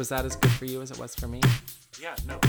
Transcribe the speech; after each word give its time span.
Was 0.00 0.08
that 0.08 0.24
as 0.24 0.34
good 0.34 0.50
for 0.52 0.64
you 0.64 0.80
as 0.80 0.90
it 0.90 0.98
was 0.98 1.14
for 1.14 1.28
me? 1.28 1.42
Yeah, 2.00 2.16
no. 2.26 2.40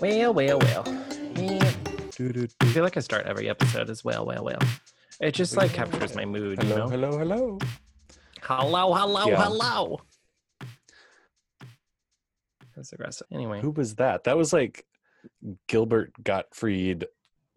Well, 0.00 0.34
well, 0.34 0.58
well. 0.58 0.84
Yeah. 1.36 1.72
I 2.18 2.66
feel 2.66 2.82
like 2.82 2.96
I 2.96 3.00
start 3.00 3.26
every 3.26 3.48
episode 3.48 3.90
as 3.90 4.02
well, 4.02 4.26
well, 4.26 4.42
well. 4.42 4.58
It 5.20 5.34
just 5.34 5.56
like 5.56 5.72
captures 5.72 6.16
my 6.16 6.24
mood, 6.24 6.64
you 6.64 6.68
know? 6.70 6.88
hello, 6.88 7.16
hello. 7.16 7.58
Hello, 8.42 8.94
hello, 8.94 9.28
Yeah. 9.28 9.44
hello. 9.44 10.00
That's 12.74 12.92
aggressive. 12.92 13.28
Anyway, 13.32 13.60
Who 13.60 13.70
was 13.70 13.94
that? 13.94 14.24
That 14.24 14.36
was 14.36 14.52
like 14.52 14.84
Gilbert 15.68 16.12
Gottfried 16.24 17.06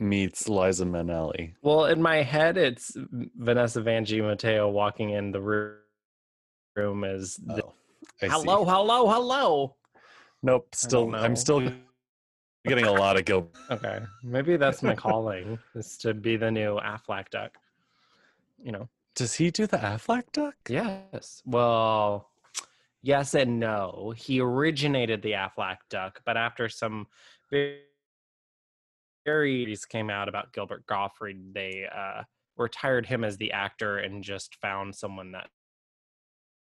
meets 0.01 0.49
Liza 0.49 0.85
Minnelli. 0.85 1.53
well, 1.61 1.85
in 1.85 2.01
my 2.01 2.17
head, 2.23 2.57
it's 2.57 2.91
Vanessa 2.95 3.81
Vanjie 3.81 4.21
Mateo 4.21 4.67
walking 4.69 5.11
in 5.11 5.31
the 5.31 5.39
roo- 5.41 5.77
room 6.75 7.03
as 7.03 7.35
the, 7.35 7.63
Oh, 7.63 7.73
I 8.21 8.25
see. 8.27 8.31
hello, 8.31 8.65
hello, 8.65 9.07
hello. 9.09 9.75
Nope. 10.43 10.73
Still. 10.73 11.15
I'm 11.15 11.35
still 11.35 11.71
getting 12.65 12.85
a 12.85 12.91
lot 12.91 13.17
of 13.17 13.25
guilt. 13.25 13.55
Okay, 13.69 13.99
maybe 14.23 14.57
that's 14.57 14.81
my 14.81 14.95
calling 14.95 15.59
is 15.75 15.97
to 15.97 16.13
be 16.13 16.35
the 16.35 16.49
new 16.51 16.79
Aflac 16.79 17.29
duck. 17.29 17.51
You 18.63 18.71
know. 18.71 18.89
Does 19.15 19.33
he 19.35 19.51
do 19.51 19.67
the 19.67 19.77
Aflac 19.77 20.23
duck? 20.31 20.55
Yes. 20.69 21.43
Well, 21.45 22.29
yes 23.03 23.33
and 23.35 23.59
no. 23.59 24.13
He 24.17 24.39
originated 24.39 25.21
the 25.21 25.33
Aflac 25.33 25.77
duck, 25.89 26.21
but 26.25 26.37
after 26.37 26.69
some 26.69 27.07
very 27.51 27.81
theories 29.25 29.85
came 29.85 30.09
out 30.09 30.27
about 30.29 30.53
Gilbert 30.53 30.85
Gottfried, 30.87 31.53
they 31.53 31.87
uh, 31.93 32.23
retired 32.57 33.05
him 33.05 33.23
as 33.23 33.37
the 33.37 33.51
actor 33.51 33.97
and 33.97 34.23
just 34.23 34.55
found 34.61 34.95
someone 34.95 35.31
that 35.31 35.47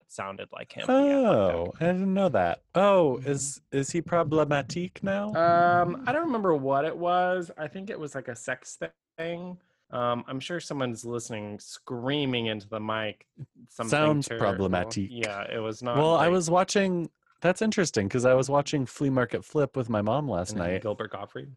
sounded 0.09 0.49
like 0.53 0.73
him. 0.73 0.85
Oh, 0.89 1.67
duck. 1.67 1.83
I 1.83 1.87
didn't 1.87 2.15
know 2.15 2.29
that. 2.29 2.63
Oh, 2.75 3.19
Mhm. 3.23 3.27
is 3.29 3.61
is 3.73 3.91
he 3.91 4.01
problematic 4.01 5.03
now? 5.03 5.35
Um, 5.35 6.05
I 6.07 6.13
don't 6.13 6.27
remember 6.27 6.55
what 6.55 6.85
it 6.85 6.97
was. 6.97 7.51
I 7.59 7.67
think 7.69 7.91
it 7.91 7.99
was 7.99 8.15
like 8.15 8.29
a 8.29 8.37
sex 8.37 8.79
thing. 9.19 9.59
Um, 9.91 10.25
I'm 10.27 10.41
sure 10.41 10.61
someone's 10.61 11.05
listening, 11.05 11.59
screaming 11.59 12.47
into 12.47 12.69
the 12.69 12.81
mic. 12.81 13.27
Something 13.69 13.91
Sounds 13.91 14.29
terrible. 14.29 14.47
problematic. 14.47 15.09
Yeah, 15.11 15.43
it 15.53 15.59
was 15.59 15.83
not. 15.83 15.97
well, 15.97 16.15
I 16.17 16.29
was 16.29 16.49
watching. 16.51 17.11
That's 17.41 17.61
interesting 17.61 18.09
because 18.09 18.25
I 18.25 18.33
was 18.35 18.49
watching 18.49 18.87
Flea 18.87 19.11
Market 19.11 19.45
Flip 19.45 19.77
with 19.77 19.91
my 19.91 20.01
mom 20.01 20.29
last 20.31 20.57
night. 20.57 20.81
Gilbert 20.83 21.11
Gottfried. 21.13 21.51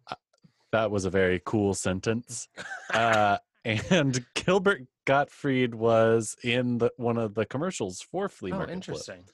That 0.72 0.92
was 0.92 1.06
a 1.06 1.10
very 1.10 1.42
cool 1.46 1.74
sentence. 1.74 2.48
uh, 2.94 3.38
and 3.66 4.24
Gilbert 4.34 4.84
Gottfried 5.06 5.74
was 5.76 6.36
in 6.44 6.78
the, 6.80 6.92
one 6.98 7.18
of 7.18 7.34
the 7.36 7.46
commercials 7.46 8.02
for 8.02 8.28
Flea 8.30 8.52
Oh, 8.52 8.58
Market 8.58 8.74
interesting. 8.74 9.24
Flip. 9.24 9.34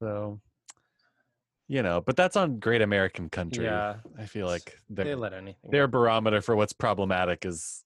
So, 0.00 0.40
you 1.68 1.82
know, 1.82 2.00
but 2.00 2.16
that's 2.16 2.36
on 2.36 2.58
Great 2.58 2.82
American 2.82 3.28
Country. 3.30 3.64
Yeah, 3.64 3.96
I 4.18 4.26
feel 4.26 4.46
like 4.46 4.78
they 4.90 5.04
their, 5.04 5.16
let 5.16 5.32
anything. 5.32 5.70
their 5.70 5.88
barometer 5.88 6.40
for 6.40 6.54
what's 6.56 6.72
problematic 6.72 7.44
is 7.44 7.82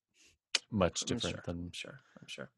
much 0.70 1.02
I'm 1.02 1.06
different 1.16 1.36
sure, 1.36 1.42
than 1.46 1.56
I'm 1.66 1.72
sure. 1.72 2.00
I'm 2.20 2.26
sure. 2.26 2.50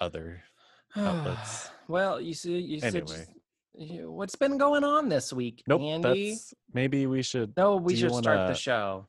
other. 0.00 0.42
outlets. 0.96 1.70
well, 1.86 2.20
you 2.20 2.32
see, 2.34 2.58
you 2.58 2.80
said 2.80 2.94
Anyway. 2.96 3.06
just- 3.16 3.30
you- 3.74 4.10
what's 4.10 4.34
been 4.36 4.58
going 4.58 4.82
on 4.84 5.08
this 5.08 5.32
week, 5.32 5.62
Nope, 5.68 5.82
Andy? 5.82 6.30
that's 6.30 6.54
maybe 6.72 7.06
we 7.06 7.22
should. 7.22 7.52
No, 7.56 7.76
we 7.76 7.94
should 7.94 8.10
start 8.14 8.24
the 8.38 8.42
wanna- 8.44 8.54
show. 8.54 9.06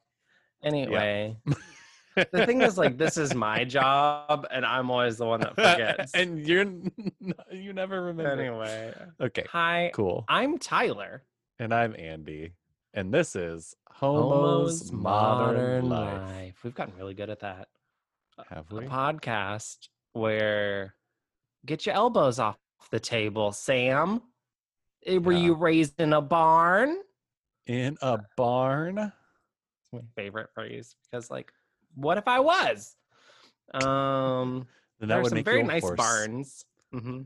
Anyway, 0.63 1.37
the 2.15 2.45
thing 2.45 2.61
is, 2.61 2.77
like, 2.77 2.97
this 2.97 3.17
is 3.17 3.33
my 3.33 3.63
job, 3.63 4.45
and 4.51 4.65
I'm 4.65 4.91
always 4.91 5.17
the 5.17 5.25
one 5.25 5.39
that 5.41 5.55
forgets. 5.55 6.11
and 6.15 6.45
you're 6.45 6.65
you 7.51 7.73
never 7.73 8.01
remember. 8.03 8.31
anyway, 8.41 8.93
Okay, 9.21 9.45
hi, 9.49 9.91
cool. 9.93 10.25
I'm 10.27 10.57
Tyler. 10.57 11.23
And 11.59 11.73
I'm 11.73 11.95
Andy. 11.97 12.53
And 12.93 13.13
this 13.13 13.35
is 13.35 13.75
Homo's, 13.91 14.91
Modern, 14.91 15.89
Life. 15.89 16.55
We've 16.63 16.73
gotten 16.73 16.95
really 16.97 17.13
good 17.13 17.29
at 17.29 17.39
that. 17.41 17.67
Have 18.49 18.71
a 18.71 18.81
podcast 18.81 19.89
where 20.13 20.95
get 21.65 21.85
your 21.85 21.93
elbows 21.95 22.39
off 22.39 22.57
the 22.89 22.99
table, 22.99 23.51
Sam. 23.51 24.21
Eh, 25.05 25.17
Were 25.17 25.33
Yeah. 25.33 25.39
you 25.39 25.53
raised 25.53 25.99
in 26.01 26.13
a 26.13 26.21
barn? 26.21 26.97
In 27.67 27.97
a 28.01 28.19
barn? 28.35 29.11
My 29.91 30.01
favorite 30.15 30.49
phrase 30.53 30.95
because, 31.03 31.31
like, 31.31 31.51
what 31.95 32.17
if 32.17 32.27
I 32.27 32.39
was? 32.39 32.95
Um, 33.73 34.67
Then 34.99 35.09
there 35.09 35.17
that 35.17 35.23
would 35.23 35.29
some 35.31 35.43
very 35.43 35.63
nice 35.63 35.83
horse. 35.83 35.97
barns. 35.97 36.65
hmm 36.91 37.21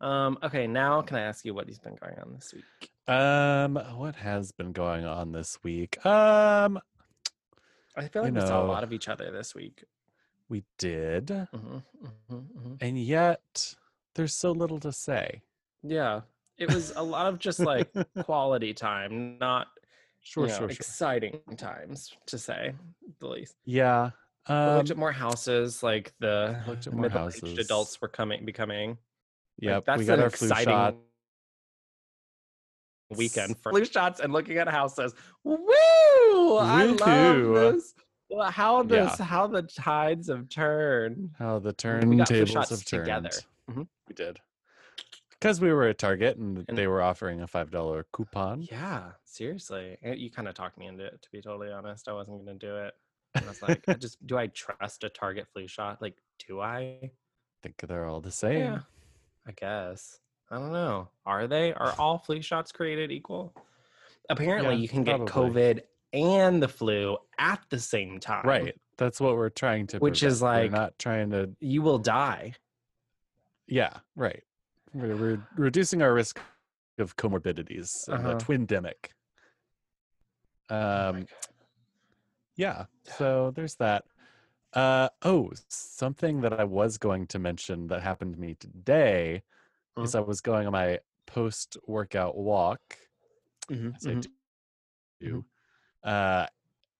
Um, 0.00 0.38
okay, 0.42 0.66
now 0.66 1.02
can 1.02 1.16
I 1.18 1.22
ask 1.22 1.44
you 1.44 1.52
what 1.52 1.66
has 1.68 1.78
been 1.78 1.96
going 1.96 2.18
on 2.18 2.32
this 2.32 2.54
week? 2.54 2.90
Um, 3.06 3.74
what 3.96 4.16
has 4.16 4.52
been 4.52 4.72
going 4.72 5.04
on 5.04 5.32
this 5.32 5.58
week? 5.62 6.04
Um, 6.06 6.80
I 7.96 8.08
feel 8.08 8.22
like 8.22 8.32
we 8.32 8.40
saw 8.40 8.64
a 8.64 8.66
lot 8.66 8.84
of 8.84 8.92
each 8.92 9.08
other 9.08 9.30
this 9.30 9.54
week. 9.54 9.84
we 10.48 10.64
did, 10.78 11.28
hmm 11.28 11.78
hmm 12.28 12.36
hmm 12.36 12.74
and 12.80 12.98
yet 12.98 13.74
there's 14.14 14.34
so 14.34 14.52
little 14.52 14.80
to 14.80 14.92
say. 14.92 15.42
Yeah, 15.82 16.22
it 16.56 16.68
was 16.70 16.92
a 16.96 17.02
lot 17.02 17.26
of 17.26 17.38
just 17.38 17.60
like 17.60 17.92
quality 18.22 18.72
time, 18.72 19.38
not 19.38 19.68
Sure, 20.22 20.44
you 20.44 20.48
know, 20.50 20.58
sure, 20.58 20.68
sure. 20.68 20.70
exciting 20.70 21.40
times 21.56 22.12
to 22.26 22.38
say 22.38 22.74
the 23.20 23.26
least. 23.26 23.56
Yeah. 23.64 24.10
We 24.48 24.54
Um, 24.54 24.76
looked 24.78 24.90
at 24.90 24.96
more 24.96 25.12
houses, 25.12 25.82
like 25.82 26.12
the 26.18 26.62
looked 26.66 26.86
at 26.86 26.92
more 26.92 27.02
middle-aged 27.02 27.58
adults 27.58 28.00
were 28.00 28.08
coming, 28.08 28.44
becoming. 28.44 28.98
Like, 29.62 29.84
that's 29.84 29.98
we 29.98 30.04
got 30.06 30.18
an 30.18 30.24
our 30.24 30.30
flu 30.30 30.48
exciting 30.48 30.72
shot. 30.72 30.96
weekend 33.10 33.58
for 33.58 33.72
flu 33.72 33.84
shots 33.84 34.20
and 34.20 34.32
looking 34.32 34.56
at 34.58 34.68
houses. 34.68 35.14
Woo! 35.44 35.58
I 36.58 36.84
love 36.84 37.74
this. 37.74 37.94
Well, 38.30 38.50
How 38.50 38.82
Yeah. 38.82 38.86
this, 39.06 39.18
how 39.18 39.46
the 39.48 39.62
tides 39.62 40.28
have 40.28 40.48
turned. 40.48 41.30
How 41.38 41.58
the 41.58 41.70
We 41.70 42.16
got 42.16 42.28
flu 42.28 42.44
turntables 42.44 42.48
shots 42.52 42.70
have 42.70 42.84
turned. 42.84 43.04
together. 43.04 43.30
Mhm. 43.70 43.88
We 44.08 44.14
did. 44.14 44.40
Because 45.40 45.60
we 45.60 45.72
were 45.72 45.84
at 45.88 45.98
Target 45.98 46.36
and, 46.36 46.64
And- 46.68 46.76
they 46.76 46.86
were 46.86 47.00
offering 47.02 47.40
a 47.40 47.46
five 47.46 47.70
dollar 47.70 48.06
coupon. 48.12 48.62
Yeah, 48.70 49.12
seriously. 49.24 49.96
Eh, 50.02 50.14
You 50.14 50.30
kind 50.30 50.48
of 50.48 50.54
talked 50.54 50.76
me 50.78 50.86
into 50.86 51.04
it, 51.04 51.22
to 51.22 51.30
be 51.30 51.40
totally 51.40 51.72
honest. 51.72 52.08
I 52.08 52.12
wasn't 52.12 52.44
going 52.44 52.58
to 52.58 52.66
do 52.66 52.76
it. 52.76 52.94
And 53.34 53.44
I 53.44 53.48
was 53.48 53.62
like, 53.62 53.82
I 53.88 53.94
just 53.94 54.24
do 54.26 54.36
I 54.36 54.48
trust 54.48 55.04
a 55.04 55.08
Target 55.08 55.46
flu 55.52 55.66
shot? 55.66 56.02
Like, 56.02 56.16
do 56.46 56.60
I? 56.60 57.10
think 57.62 57.76
they're 57.86 58.06
all 58.06 58.20
the 58.20 58.30
same. 58.30 58.58
Yeah, 58.58 58.78
I 59.46 59.52
guess. 59.52 60.18
I 60.50 60.56
don't 60.56 60.72
know. 60.72 61.08
Are 61.26 61.46
they? 61.46 61.72
Are 61.74 61.94
all 61.98 62.18
flu 62.18 62.42
shots 62.42 62.72
created 62.72 63.12
equal? 63.12 63.54
Apparently, 64.30 64.74
Yeah, 64.74 64.80
you 64.80 64.88
can 64.88 65.04
get. 65.04 65.20
COVID 65.20 65.80
and 66.12 66.62
the 66.62 66.68
flu 66.68 67.16
at 67.38 67.60
the 67.70 67.78
same 67.78 68.18
time. 68.18 68.44
Right. 68.46 68.74
That's 68.98 69.20
what 69.20 69.36
we're 69.36 69.48
trying 69.50 69.86
to. 69.88 69.98
Which 69.98 70.22
is 70.22 70.40
prevent. 70.40 70.56
We're 70.56 70.62
like- 70.64 70.72
not 70.72 70.98
trying 70.98 71.30
to. 71.30 71.50
You 71.60 71.82
will 71.82 71.98
die. 71.98 72.54
Yeah. 73.68 73.98
Right. 74.16 74.42
We're, 74.92 75.16
we're 75.16 75.38
reducing 75.56 76.02
our 76.02 76.12
risk 76.12 76.40
of 76.98 77.16
comorbidities 77.16 78.08
of 78.08 78.20
Uh-huh. 78.20 78.30
a 78.30 78.34
twindemic. 78.36 79.10
Oh 80.70 80.76
Um. 80.76 81.20
God. 81.20 81.28
Yeah. 82.56 82.84
So 83.04 83.52
there's 83.54 83.76
that. 83.76 84.04
Uh 84.72 85.08
oh, 85.22 85.50
something 85.68 86.40
that 86.42 86.52
I 86.52 86.64
was 86.64 86.96
going 86.98 87.26
to 87.28 87.38
mention 87.38 87.88
that 87.88 88.02
happened 88.02 88.34
to 88.34 88.40
me 88.40 88.54
today 88.54 89.42
is 89.98 90.14
I 90.14 90.20
was 90.20 90.40
going 90.40 90.66
on 90.66 90.72
my 90.72 91.00
post 91.26 91.76
workout 91.86 92.36
walk. 92.36 92.80
Mhm, 93.68 93.96
as 93.96 94.06
I 94.06 94.10
mhm. 94.14 94.26
do, 95.20 95.44
uh, 96.04 96.46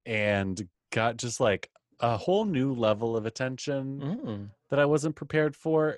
and 0.06 0.68
got 0.90 1.16
just 1.16 1.38
like 1.40 1.70
a 2.00 2.16
whole 2.16 2.44
new 2.44 2.72
level 2.74 3.16
of 3.16 3.26
attention 3.26 4.00
Mm, 4.00 4.50
that 4.70 4.78
I 4.80 4.84
wasn't 4.86 5.14
prepared 5.16 5.54
for. 5.56 5.96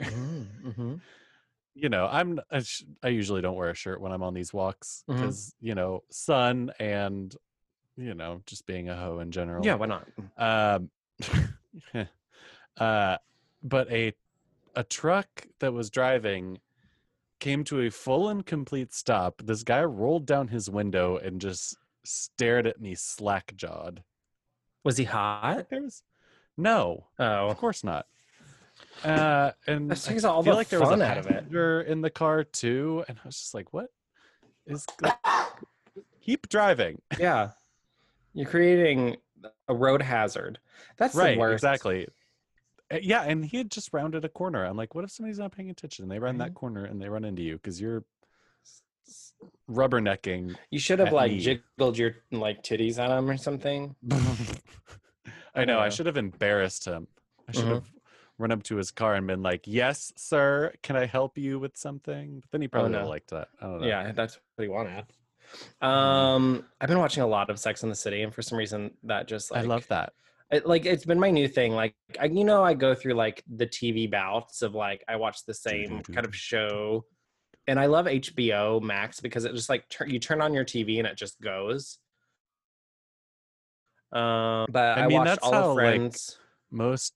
Mm, 1.76 1.82
you 1.82 1.88
know, 1.88 2.08
I'm 2.10 2.40
I, 2.50 2.60
sh- 2.60 2.84
I 3.02 3.08
usually 3.08 3.42
don't 3.42 3.56
wear 3.56 3.70
a 3.70 3.74
shirt 3.74 4.00
when 4.00 4.12
I'm 4.12 4.22
on 4.22 4.34
these 4.34 4.52
walks 4.52 5.04
because 5.06 5.54
you 5.60 5.74
know 5.74 6.02
sun 6.10 6.72
and 6.78 7.34
you 7.96 8.14
know, 8.14 8.40
just 8.46 8.66
being 8.66 8.88
a 8.88 8.96
hoe 8.96 9.18
in 9.18 9.30
general. 9.30 9.64
Yeah, 9.64 9.74
why 9.74 9.86
not? 9.86 10.08
Um, 10.38 10.90
uh, 12.76 13.16
but 13.62 13.90
a 13.92 14.12
a 14.74 14.84
truck 14.84 15.46
that 15.58 15.72
was 15.72 15.90
driving 15.90 16.58
came 17.38 17.64
to 17.64 17.80
a 17.80 17.90
full 17.90 18.28
and 18.28 18.46
complete 18.46 18.94
stop. 18.94 19.42
This 19.44 19.62
guy 19.62 19.82
rolled 19.84 20.26
down 20.26 20.48
his 20.48 20.70
window 20.70 21.16
and 21.16 21.40
just 21.40 21.76
stared 22.04 22.66
at 22.66 22.80
me 22.80 22.94
slack 22.94 23.52
jawed. 23.56 24.02
Was 24.84 24.96
he 24.96 25.04
hot? 25.04 25.66
Was 25.70 26.02
no, 26.56 27.06
Oh, 27.18 27.48
of 27.48 27.56
course 27.56 27.82
not. 27.84 28.06
Uh, 29.04 29.52
and 29.66 29.90
That 29.90 29.98
I 30.06 30.12
takes 30.12 30.24
all 30.24 30.42
feel 30.42 30.52
the 30.52 30.56
like 30.58 30.68
there 30.68 30.80
was 30.80 30.88
fun 30.90 31.02
a 31.02 31.04
out 31.04 31.18
of 31.18 31.26
it. 31.26 31.32
passenger 31.32 31.80
in 31.82 32.00
the 32.02 32.10
car 32.10 32.44
too, 32.44 33.04
and 33.08 33.18
I 33.18 33.26
was 33.26 33.36
just 33.38 33.54
like, 33.54 33.72
"What 33.72 33.88
is?" 34.66 34.84
go- 34.98 35.10
Keep 36.20 36.48
driving. 36.48 37.00
yeah. 37.18 37.50
You're 38.34 38.48
creating 38.48 39.16
a 39.68 39.74
road 39.74 40.02
hazard. 40.02 40.58
That's 40.98 41.14
right 41.14 41.34
the 41.34 41.40
worst. 41.40 41.64
exactly 41.64 42.06
Uh, 42.92 42.98
yeah 43.02 43.22
and 43.22 43.44
he 43.44 43.56
had 43.56 43.70
just 43.70 43.92
rounded 43.92 44.24
a 44.24 44.28
corner 44.28 44.64
i'm 44.64 44.76
like 44.76 44.94
what 44.94 45.02
if 45.04 45.10
somebody's 45.10 45.38
not 45.38 45.50
paying 45.50 45.70
attention 45.70 46.02
and 46.04 46.12
they 46.12 46.18
run 46.18 46.38
Right. 46.38 46.46
that 46.48 46.54
corner 46.54 46.84
and 46.84 47.00
they 47.00 47.08
run 47.08 47.24
into 47.24 47.42
you 47.42 47.54
because 47.54 47.80
you're 47.80 48.04
rubbernecking 49.70 50.54
You 50.70 50.78
should 50.78 50.98
have 50.98 51.12
like 51.12 51.32
me. 51.32 51.40
jiggled 51.40 51.98
your 51.98 52.12
like 52.30 52.62
titties 52.62 52.98
at 52.98 53.10
him 53.10 53.28
or 53.30 53.36
something. 53.36 53.96
i 55.54 55.64
know 55.64 55.78
i 55.78 55.84
Yeah. 55.84 55.88
should 55.90 56.06
have 56.06 56.16
embarrassed 56.16 56.84
him 56.84 57.08
i 57.48 57.52
should 57.52 57.64
Mhm. 57.64 57.74
have 57.74 57.90
run 58.42 58.52
up 58.52 58.62
to 58.64 58.76
his 58.76 58.90
car 58.90 59.14
and 59.14 59.26
been 59.26 59.42
like 59.42 59.62
yes 59.66 60.12
sir 60.16 60.72
can 60.82 60.96
i 60.96 61.06
help 61.06 61.38
you 61.38 61.58
with 61.58 61.76
something 61.76 62.40
but 62.40 62.50
then 62.50 62.60
he 62.60 62.68
probably 62.68 62.90
would 62.90 62.96
have 62.96 63.02
Oh, 63.02 63.06
no. 63.06 63.10
liked 63.10 63.30
that 63.30 63.48
i 63.60 63.64
don't 63.66 63.80
know 63.80 63.86
Yeah, 63.86 64.12
that's 64.12 64.38
what 64.56 64.62
he 64.64 64.68
wanted. 64.68 65.04
Um, 65.82 66.64
I've 66.80 66.88
been 66.88 66.98
watching 66.98 67.22
a 67.22 67.26
lot 67.26 67.50
of 67.50 67.58
Sex 67.58 67.82
in 67.82 67.88
the 67.90 67.94
City, 67.94 68.22
and 68.22 68.32
for 68.34 68.40
some 68.42 68.56
reason, 68.56 68.92
that 69.04 69.28
just 69.28 69.50
like 69.50 69.62
i 69.64 69.66
love 69.66 69.86
that 69.88 70.12
it, 70.50 70.66
like 70.66 70.86
it's 70.86 71.04
been 71.04 71.18
my 71.20 71.30
new 71.30 71.48
thing. 71.48 71.72
Like 71.72 71.94
I, 72.20 72.26
you 72.26 72.44
know, 72.44 72.62
I 72.62 72.74
go 72.74 72.94
through 72.94 73.14
like 73.14 73.42
the 73.54 73.66
TV 73.66 74.10
bouts 74.10 74.60
of 74.62 74.74
like 74.74 75.02
I 75.08 75.16
watch 75.16 75.44
the 75.46 75.54
same 75.54 76.02
kind 76.02 76.26
of 76.26 76.34
show, 76.36 77.04
and 77.66 77.78
I 77.80 77.86
love 77.86 78.04
HBO 78.06 78.80
Max 78.82 79.20
because 79.20 79.44
it 79.44 79.54
just 79.54 79.68
like 79.70 79.88
tur- 79.88 80.06
you 80.06 80.18
turn 80.18 80.40
on 80.42 80.52
your 80.54 80.64
TV 80.64 80.98
and 80.98 81.06
it 81.06 81.16
just 81.16 81.40
goes. 81.40 81.98
Um, 84.12 84.66
but 84.70 84.98
I 84.98 85.02
I, 85.04 85.06
mean, 85.06 85.18
watched 85.18 85.28
that's 85.30 85.44
all 85.44 85.52
how, 85.52 85.70
of 85.70 85.76
like, 85.76 85.84
Friends. 85.84 86.38
most 86.70 87.14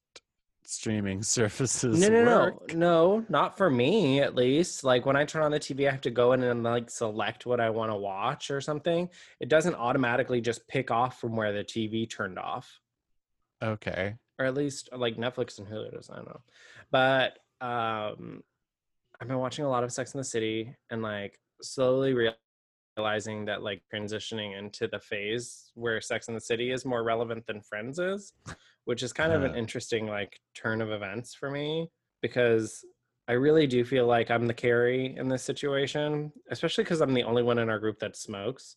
streaming 0.69 1.23
surfaces 1.23 2.01
no, 2.01 2.09
no, 2.09 2.25
no, 2.25 2.41
work 2.41 2.75
no, 2.75 3.25
not 3.29 3.57
for 3.57 3.71
me 3.71 4.21
at 4.21 4.35
least. 4.35 4.85
Like 4.85 5.07
when 5.07 5.17
I 5.17 5.25
turn 5.25 5.43
on 5.43 5.51
the 5.51 5.61
TV, 5.61 5.89
I 5.89 5.91
have 5.93 6.01
to 6.03 6.11
go 6.11 6.33
in 6.33 6.43
and 6.43 6.63
like 6.63 6.91
select 6.91 7.47
what 7.47 7.61
I 7.61 7.71
want 7.71 7.91
to 7.91 7.97
watch 7.97 8.51
or 8.51 8.61
something. 8.61 9.09
It 9.41 9.49
doesn't 9.49 9.75
automatically 9.75 10.41
just 10.41 10.67
pick 10.69 10.91
off 10.91 11.21
from 11.21 11.37
where 11.37 11.53
the 11.53 11.65
TV 11.65 12.09
turned 12.09 12.39
off. 12.39 12.81
okay 13.63 14.17
or 14.39 14.45
at 14.45 14.55
least 14.55 14.89
like 14.95 15.17
Netflix 15.17 15.59
and 15.59 15.67
Hulu 15.67 15.93
does. 15.93 16.11
I 16.11 16.17
don't 16.17 16.29
know, 16.29 16.41
but 16.91 17.39
um, 17.61 18.43
I've 19.21 19.29
been 19.29 19.39
watching 19.39 19.65
a 19.65 19.69
lot 19.69 19.85
of 19.85 19.93
Sex 19.93 20.15
in 20.15 20.19
the 20.19 20.25
City 20.25 20.75
and 20.91 21.03
like 21.03 21.39
slowly 21.63 22.15
realizing 22.97 23.47
that 23.47 23.63
like 23.63 23.83
transitioning 23.93 24.59
into 24.59 24.89
the 24.89 24.99
phase 24.99 25.71
where 25.75 26.01
Sex 26.01 26.29
in 26.29 26.35
the 26.35 26.41
City 26.41 26.71
is 26.71 26.85
more 26.85 27.03
relevant 27.03 27.47
than 27.47 27.61
Friends 27.61 27.99
is, 27.99 28.33
which 28.87 29.03
is 29.03 29.13
kind 29.13 29.33
of 29.33 29.43
an 29.45 29.53
Uh. 29.53 29.57
interesting 29.57 30.07
like 30.07 30.41
turn 30.55 30.81
of 30.81 30.91
events 30.91 31.35
for 31.35 31.51
me 31.51 31.89
because 32.23 32.85
I 33.29 33.33
really 33.33 33.67
do 33.67 33.85
feel 33.85 34.07
like 34.07 34.31
I'm 34.31 34.47
the 34.47 34.55
Carrie 34.55 35.15
in 35.17 35.29
this 35.29 35.43
situation, 35.43 36.33
especially 36.51 36.85
because 36.85 37.01
I'm 37.01 37.13
the 37.13 37.25
only 37.25 37.43
one 37.43 37.59
in 37.59 37.69
our 37.69 37.79
group 37.79 37.99
that 37.99 38.17
smokes. 38.17 38.77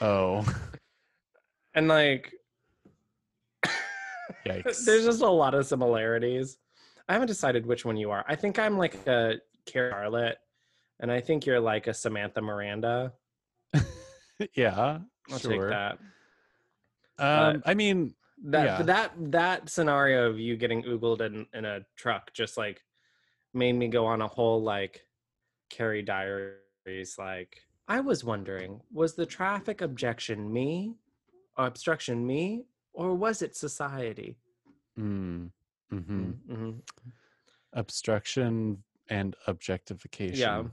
oh 0.00 0.44
And 1.74 1.88
like 1.88 2.32
yikes 4.46 4.84
There's 4.84 5.04
just 5.04 5.22
a 5.22 5.28
lot 5.28 5.54
of 5.54 5.66
similarities. 5.66 6.58
I 7.08 7.12
haven't 7.12 7.28
decided 7.28 7.66
which 7.66 7.84
one 7.84 7.96
you 7.96 8.10
are. 8.10 8.24
I 8.28 8.34
think 8.36 8.58
I'm 8.58 8.78
like 8.78 9.06
a 9.06 9.36
Carrie 9.66 9.90
Charlotte, 9.90 10.38
and 11.00 11.10
I 11.12 11.20
think 11.20 11.46
you're 11.46 11.60
like 11.60 11.86
a 11.86 11.94
Samantha 11.94 12.40
Miranda. 12.40 13.12
yeah 14.54 14.98
I'll 15.30 15.38
sure 15.38 15.50
take 15.50 15.60
that. 15.70 15.98
um 17.18 17.62
i 17.66 17.74
mean 17.74 18.14
That 18.44 18.64
Yeah. 18.64 18.82
that 18.82 19.12
that 19.30 19.68
scenario 19.70 20.28
of 20.28 20.38
you 20.38 20.56
getting 20.56 20.82
oogled 20.82 21.20
in 21.20 21.46
in 21.54 21.64
a 21.64 21.86
truck 21.96 22.32
just 22.32 22.56
like 22.56 22.82
made 23.54 23.74
me 23.74 23.88
go 23.88 24.04
on 24.06 24.20
a 24.22 24.26
whole 24.26 24.62
like 24.62 25.06
Carrie 25.70 26.02
Diaries. 26.02 27.16
Like 27.18 27.62
I 27.88 28.00
was 28.00 28.24
wondering, 28.24 28.80
was 28.92 29.14
the 29.14 29.26
traffic 29.26 29.80
objection 29.80 30.52
me, 30.52 30.96
or 31.56 31.66
obstruction 31.66 32.26
me, 32.26 32.66
or 32.92 33.14
was 33.14 33.42
it 33.42 33.54
society? 33.56 34.38
mm, 34.98 35.50
mhm. 35.92 36.34
Mm-hmm. 36.50 36.70
obstruction 37.72 38.82
and 39.08 39.36
objectification. 39.46 40.72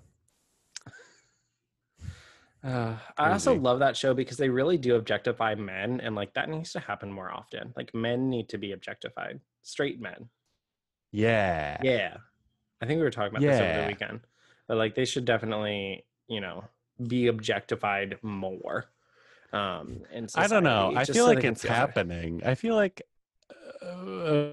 Uh, 2.64 2.96
I 3.18 3.32
also 3.32 3.56
love 3.56 3.80
that 3.80 3.96
show 3.96 4.14
because 4.14 4.38
they 4.38 4.50
really 4.50 4.78
do 4.78 4.96
objectify 4.96 5.56
men, 5.56 6.02
and 6.02 6.16
like 6.16 6.34
that 6.34 6.50
needs 6.50 6.74
to 6.74 6.80
happen 6.80 7.12
more 7.12 7.32
often. 7.32 7.74
Like 7.78 7.94
men 7.96 8.30
need 8.30 8.50
to 8.50 8.58
be 8.58 8.74
objectified, 8.74 9.40
straight 9.62 10.02
men. 10.02 10.30
Yeah. 11.12 11.78
Yeah, 11.82 12.18
I 12.82 12.86
think 12.86 12.98
we 12.98 13.04
were 13.04 13.12
talking 13.12 13.30
about 13.30 13.42
this 13.42 13.60
over 13.62 13.82
the 13.82 13.88
weekend, 13.88 14.20
but 14.68 14.78
like 14.78 14.94
they 14.94 15.06
should 15.06 15.26
definitely, 15.26 16.06
you 16.28 16.42
know, 16.42 16.66
be 17.08 17.28
objectified 17.28 18.18
more. 18.22 18.86
Um, 19.54 20.02
in 20.14 20.28
I 20.36 20.48
don't 20.48 20.64
know. 20.64 20.94
I 20.96 21.06
feel 21.06 21.26
so 21.26 21.34
like 21.34 21.44
it's 21.44 21.64
better. 21.64 21.74
happening. 21.74 22.42
I 22.46 22.56
feel 22.56 22.76
like 22.76 23.02
uh, 23.82 24.50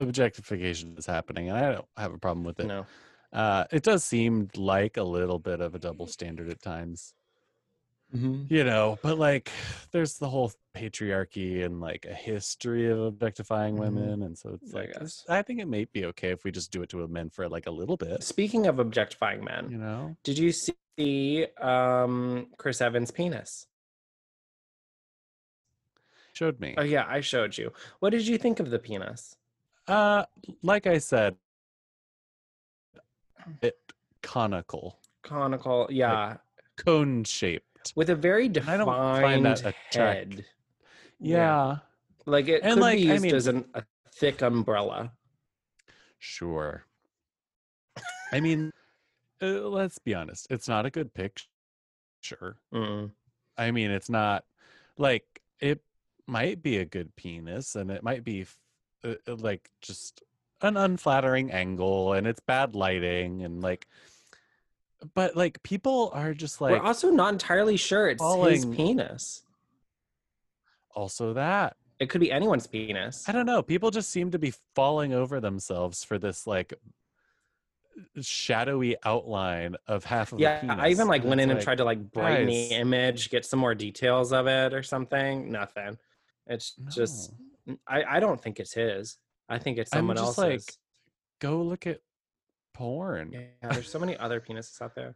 objectification 0.00 0.96
is 0.96 1.06
happening, 1.06 1.50
and 1.50 1.58
I 1.58 1.72
don't 1.72 1.86
have 1.96 2.14
a 2.14 2.18
problem 2.18 2.44
with 2.44 2.58
it. 2.58 2.66
No, 2.66 2.86
Uh, 3.32 3.64
it 3.70 3.82
does 3.84 4.02
seem 4.02 4.48
like 4.56 4.96
a 4.96 5.04
little 5.04 5.38
bit 5.38 5.60
of 5.60 5.74
a 5.74 5.78
double 5.78 6.06
standard 6.08 6.48
at 6.48 6.60
times, 6.60 7.14
you 8.12 8.64
know. 8.64 8.98
But 9.02 9.18
like, 9.18 9.50
there's 9.92 10.18
the 10.18 10.28
whole 10.28 10.52
patriarchy 10.76 11.64
and 11.64 11.80
like 11.80 12.06
a 12.06 12.14
history 12.14 12.90
of 12.90 12.98
objectifying 13.00 13.74
Mhm. 13.76 13.80
women, 13.80 14.22
and 14.22 14.36
so 14.38 14.58
it's 14.62 14.72
like 14.72 14.92
guess. 14.98 15.24
I 15.28 15.42
think 15.42 15.60
it 15.60 15.66
may 15.66 15.84
be 15.86 16.04
okay 16.06 16.30
if 16.30 16.44
we 16.44 16.50
just 16.52 16.70
do 16.72 16.82
it 16.82 16.88
to 16.90 17.06
men 17.08 17.30
for 17.30 17.48
like 17.48 17.66
a 17.66 17.70
little 17.70 17.96
bit, 17.96 18.22
Speaking 18.22 18.66
of 18.66 18.78
objectifying 18.78 19.44
men, 19.44 19.70
you 19.70 19.78
know. 19.78 20.16
did 20.22 20.38
you 20.38 20.52
see 20.52 21.46
um, 21.60 22.48
Chris 22.56 22.80
Evans' 22.80 23.10
penis? 23.10 23.66
Showed 26.32 26.60
me. 26.60 26.74
Oh 26.78 26.82
yeah, 26.82 27.04
I 27.08 27.20
showed 27.20 27.58
you. 27.58 27.72
What 27.98 28.10
did 28.10 28.26
you 28.26 28.38
think 28.38 28.60
of 28.60 28.70
the 28.70 28.78
penis? 28.78 29.36
Uh, 29.88 30.24
like 30.62 30.86
I 30.86 30.98
said, 30.98 31.36
it 33.62 33.78
conical, 34.22 35.00
Conical, 35.22 35.88
yeah, 35.90 36.36
cone 36.76 37.24
shaped. 37.24 37.66
With 37.96 38.10
a 38.10 38.14
very 38.14 38.44
I 38.44 38.48
defined 38.48 38.78
don't 38.84 39.42
that 39.42 39.58
attract- 39.60 39.94
head. 39.94 40.44
Yeah, 41.18 41.78
like 42.26 42.48
it 42.48 42.62
And, 42.62 42.74
could 42.74 42.80
like, 42.80 42.98
be 42.98 43.10
I 43.10 43.12
used 43.14 43.22
mean- 43.24 43.34
as 43.34 43.46
an, 43.46 43.64
a 43.74 43.82
thick 44.14 44.42
umbrella. 44.42 45.12
sure. 46.18 46.84
I 48.32 48.40
mean, 48.40 48.72
uh, 49.42 49.68
let's 49.68 49.98
be 49.98 50.14
honest. 50.14 50.46
It's 50.50 50.68
not 50.68 50.86
a 50.86 50.90
good 50.90 51.12
picture. 51.14 51.46
Mm. 52.72 53.10
I 53.58 53.70
mean, 53.70 53.90
it's 53.90 54.08
not 54.08 54.44
like 54.96 55.42
it 55.60 55.80
might 56.26 56.62
be 56.62 56.78
a 56.78 56.84
good 56.84 57.14
penis, 57.16 57.74
and 57.74 57.90
it 57.90 58.02
might 58.02 58.22
be 58.24 58.42
f- 58.42 58.58
uh, 59.04 59.14
uh, 59.26 59.34
like 59.36 59.68
just 59.82 60.22
an 60.62 60.76
unflattering 60.76 61.50
angle, 61.50 62.12
and 62.12 62.26
it's 62.26 62.40
bad 62.40 62.74
lighting, 62.74 63.42
and 63.42 63.62
like. 63.62 63.86
But 65.14 65.36
like 65.36 65.62
people 65.62 66.10
are 66.14 66.34
just 66.34 66.60
like 66.60 66.72
We're 66.72 66.86
also 66.86 67.10
not 67.10 67.32
entirely 67.32 67.76
sure 67.76 68.08
it's 68.08 68.22
his 68.22 68.66
penis. 68.66 69.42
also 70.94 71.32
that 71.34 71.76
It 71.98 72.10
could 72.10 72.20
be 72.20 72.30
anyone's 72.30 72.66
penis. 72.66 73.28
I 73.28 73.32
don't 73.32 73.46
know. 73.46 73.62
People 73.62 73.90
just 73.90 74.10
seem 74.10 74.30
to 74.32 74.38
be 74.38 74.52
falling 74.74 75.12
over 75.14 75.40
themselves 75.40 76.04
for 76.04 76.18
this 76.18 76.46
like 76.46 76.74
shadowy 78.20 78.96
outline 79.04 79.76
of 79.86 80.04
half 80.04 80.32
of 80.32 80.40
Yeah. 80.40 80.60
I 80.78 80.88
even 80.90 81.08
like 81.08 81.22
and 81.22 81.30
went 81.30 81.40
in 81.40 81.50
and 81.50 81.60
tried 81.60 81.78
to 81.78 81.84
like 81.84 82.12
brighten 82.12 82.46
guys. 82.46 82.68
the 82.68 82.74
image, 82.76 83.30
get 83.30 83.44
some 83.44 83.58
more 83.58 83.74
details 83.74 84.32
of 84.32 84.46
it 84.46 84.72
or 84.74 84.82
something. 84.82 85.50
Nothing. 85.50 85.98
It's 86.46 86.74
just 86.88 87.32
I, 87.86 88.02
I 88.04 88.20
don't 88.20 88.40
think 88.40 88.58
it's 88.58 88.72
his. 88.72 89.16
I 89.48 89.58
think 89.58 89.78
it's 89.78 89.92
I'm 89.92 89.98
someone 90.00 90.16
just 90.16 90.38
else's. 90.38 90.66
like, 90.68 90.74
go 91.40 91.62
look 91.62 91.86
at 91.86 92.00
porn. 92.80 93.30
yeah, 93.32 93.68
there's 93.72 93.90
so 93.90 93.98
many 93.98 94.16
other 94.16 94.40
penises 94.40 94.80
out 94.82 94.94
there. 94.94 95.14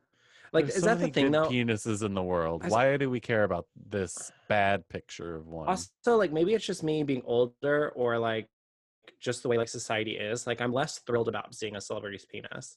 Like, 0.53 0.67
There's 0.67 0.77
is 0.77 0.83
so 0.85 0.91
that 0.95 1.01
the 1.01 1.11
thing 1.11 1.31
though? 1.33 1.49
Penises 1.49 2.03
in 2.05 2.15
the 2.15 2.23
world. 2.23 2.63
I 2.63 2.67
s- 2.67 2.73
Why 2.73 2.97
do 2.97 3.11
we 3.11 3.19
care 3.21 3.45
about 3.45 3.67
this 3.97 4.31
bad 4.49 4.87
picture 4.89 5.35
of 5.37 5.47
one? 5.49 5.67
also 5.69 6.17
like 6.17 6.33
maybe 6.33 6.55
it's 6.55 6.65
just 6.73 6.83
me 6.85 7.03
being 7.03 7.23
older 7.25 7.91
or 7.97 8.19
like 8.19 8.47
just 9.21 9.43
the 9.43 9.49
way 9.49 9.57
like 9.59 9.69
society 9.69 10.13
is 10.17 10.47
like 10.47 10.61
i'm 10.61 10.73
less 10.73 10.99
thrilled 11.07 11.29
about 11.29 11.55
seeing 11.55 11.77
a 11.77 11.81
celebrity's 11.81 12.25
penis 12.25 12.77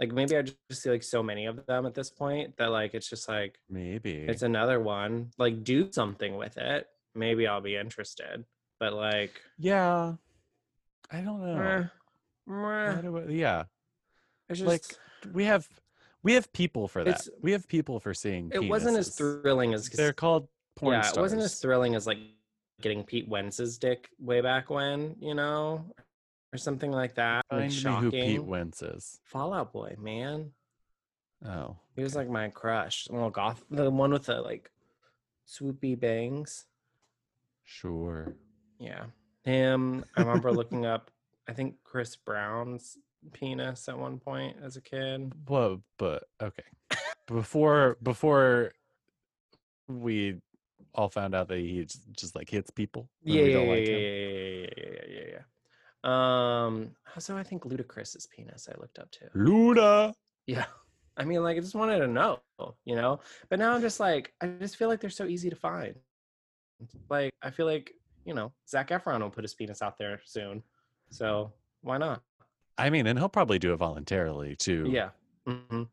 Like 0.00 0.10
maybe 0.12 0.36
I 0.36 0.42
just 0.42 0.82
see 0.82 0.90
like 0.90 1.02
so 1.04 1.22
many 1.22 1.44
of 1.46 1.64
them 1.66 1.86
at 1.86 1.94
this 1.94 2.10
point 2.10 2.56
that 2.58 2.70
like 2.72 2.90
it's 2.94 3.08
just 3.08 3.28
like 3.28 3.52
Maybe. 3.70 4.14
it's 4.32 4.42
another 4.42 4.78
one. 4.80 5.30
Like 5.38 5.62
do 5.62 5.92
something 5.92 6.32
with 6.42 6.56
it. 6.58 6.88
Maybe 7.14 7.46
I'll 7.46 7.60
be 7.72 7.76
interested. 7.76 8.44
But 8.80 8.92
like 8.94 9.34
yeah. 9.58 10.14
I 11.10 11.20
don't 11.20 11.40
know. 11.44 11.54
meh, 11.56 11.84
meh. 12.46 13.00
Do 13.02 13.18
I- 13.18 13.30
yeah. 13.30 13.62
It's 14.52 14.60
just 14.60 14.68
like 15.24 15.34
we 15.34 15.44
have 15.44 15.68
we 16.22 16.34
have 16.34 16.52
people 16.52 16.88
for 16.88 17.04
that. 17.04 17.26
We 17.40 17.52
have 17.52 17.66
people 17.68 18.00
for 18.00 18.14
seeing 18.14 18.50
it 18.54 18.60
wasn't 18.68 18.96
as 18.96 19.14
thrilling 19.14 19.74
as 19.74 19.88
They're 19.88 20.12
called 20.12 20.48
porn 20.76 20.94
yeah, 20.94 21.00
stars. 21.02 21.16
it 21.16 21.20
wasn't 21.20 21.42
as 21.42 21.60
thrilling 21.60 21.94
as 21.94 22.06
like 22.06 22.18
getting 22.80 23.04
Pete 23.04 23.28
Wentz's 23.28 23.78
dick 23.78 24.08
way 24.18 24.40
back 24.40 24.70
when, 24.70 25.16
you 25.20 25.34
know, 25.34 25.84
or 26.52 26.58
something 26.58 26.90
like 26.90 27.14
that. 27.14 27.44
Like 27.50 27.72
Find 27.72 27.96
me 27.96 28.00
who 28.02 28.10
Pete. 28.10 28.44
Wentz 28.44 28.82
is. 28.82 29.20
Fall 29.24 29.52
Out 29.52 29.72
Boy, 29.72 29.96
man. 29.98 30.52
Oh. 31.44 31.76
He 31.96 32.02
was 32.02 32.14
like 32.14 32.28
my 32.28 32.48
crush. 32.48 33.08
Little 33.10 33.30
goth, 33.30 33.62
the 33.70 33.90
one 33.90 34.12
with 34.12 34.26
the 34.26 34.40
like 34.40 34.70
swoopy 35.48 35.98
bangs. 35.98 36.66
Sure. 37.64 38.34
Yeah, 38.78 39.04
him. 39.44 40.04
I 40.16 40.22
remember 40.22 40.52
looking 40.52 40.86
up. 40.86 41.10
I 41.48 41.52
think 41.52 41.76
Chris 41.84 42.16
Brown's 42.16 42.98
penis 43.32 43.88
at 43.88 43.98
one 43.98 44.18
point 44.18 44.56
as 44.62 44.76
a 44.76 44.80
kid. 44.80 45.32
Well, 45.48 45.82
but 45.98 46.24
okay. 46.42 46.64
Before 47.26 47.96
before 48.02 48.72
we 49.88 50.40
all 50.94 51.08
found 51.08 51.34
out 51.34 51.48
that 51.48 51.58
he 51.58 51.84
just, 51.84 52.12
just 52.12 52.34
like 52.36 52.50
hits 52.50 52.70
people. 52.70 53.08
Yeah, 53.22 53.42
yeah, 53.42 53.58
yeah, 53.58 53.70
like 53.70 53.88
yeah, 53.88 53.96
yeah, 53.96 54.08
yeah, 54.08 54.66
yeah, 54.76 54.84
yeah, 54.86 55.04
yeah, 55.08 55.38
yeah. 56.04 56.64
Um. 56.64 56.90
Also, 57.14 57.36
I 57.36 57.42
think 57.42 57.62
Ludacris's 57.62 58.26
penis. 58.26 58.68
I 58.70 58.78
looked 58.80 58.98
up 58.98 59.10
too. 59.10 59.28
Luna. 59.34 60.14
Yeah. 60.46 60.64
I 61.16 61.24
mean, 61.24 61.42
like, 61.42 61.58
I 61.58 61.60
just 61.60 61.74
wanted 61.74 61.98
to 61.98 62.06
know, 62.06 62.40
you 62.86 62.96
know? 62.96 63.20
But 63.50 63.58
now 63.58 63.74
I'm 63.74 63.82
just 63.82 64.00
like, 64.00 64.32
I 64.40 64.46
just 64.60 64.76
feel 64.76 64.88
like 64.88 64.98
they're 65.00 65.10
so 65.10 65.26
easy 65.26 65.50
to 65.50 65.56
find. 65.56 65.94
Like, 67.10 67.34
I 67.42 67.50
feel 67.50 67.66
like, 67.66 67.92
you 68.24 68.32
know, 68.32 68.52
Zac 68.66 68.88
Efron 68.88 69.20
will 69.20 69.28
put 69.28 69.44
his 69.44 69.52
penis 69.52 69.82
out 69.82 69.98
there 69.98 70.20
soon. 70.24 70.62
So 71.10 71.52
why 71.82 71.98
not? 71.98 72.22
I 72.78 72.90
mean, 72.90 73.06
and 73.06 73.18
he'll 73.18 73.28
probably 73.28 73.58
do 73.58 73.72
it 73.72 73.76
voluntarily 73.76 74.56
too. 74.56 74.90
Yeah. 74.90 75.10
hmm 75.46 75.84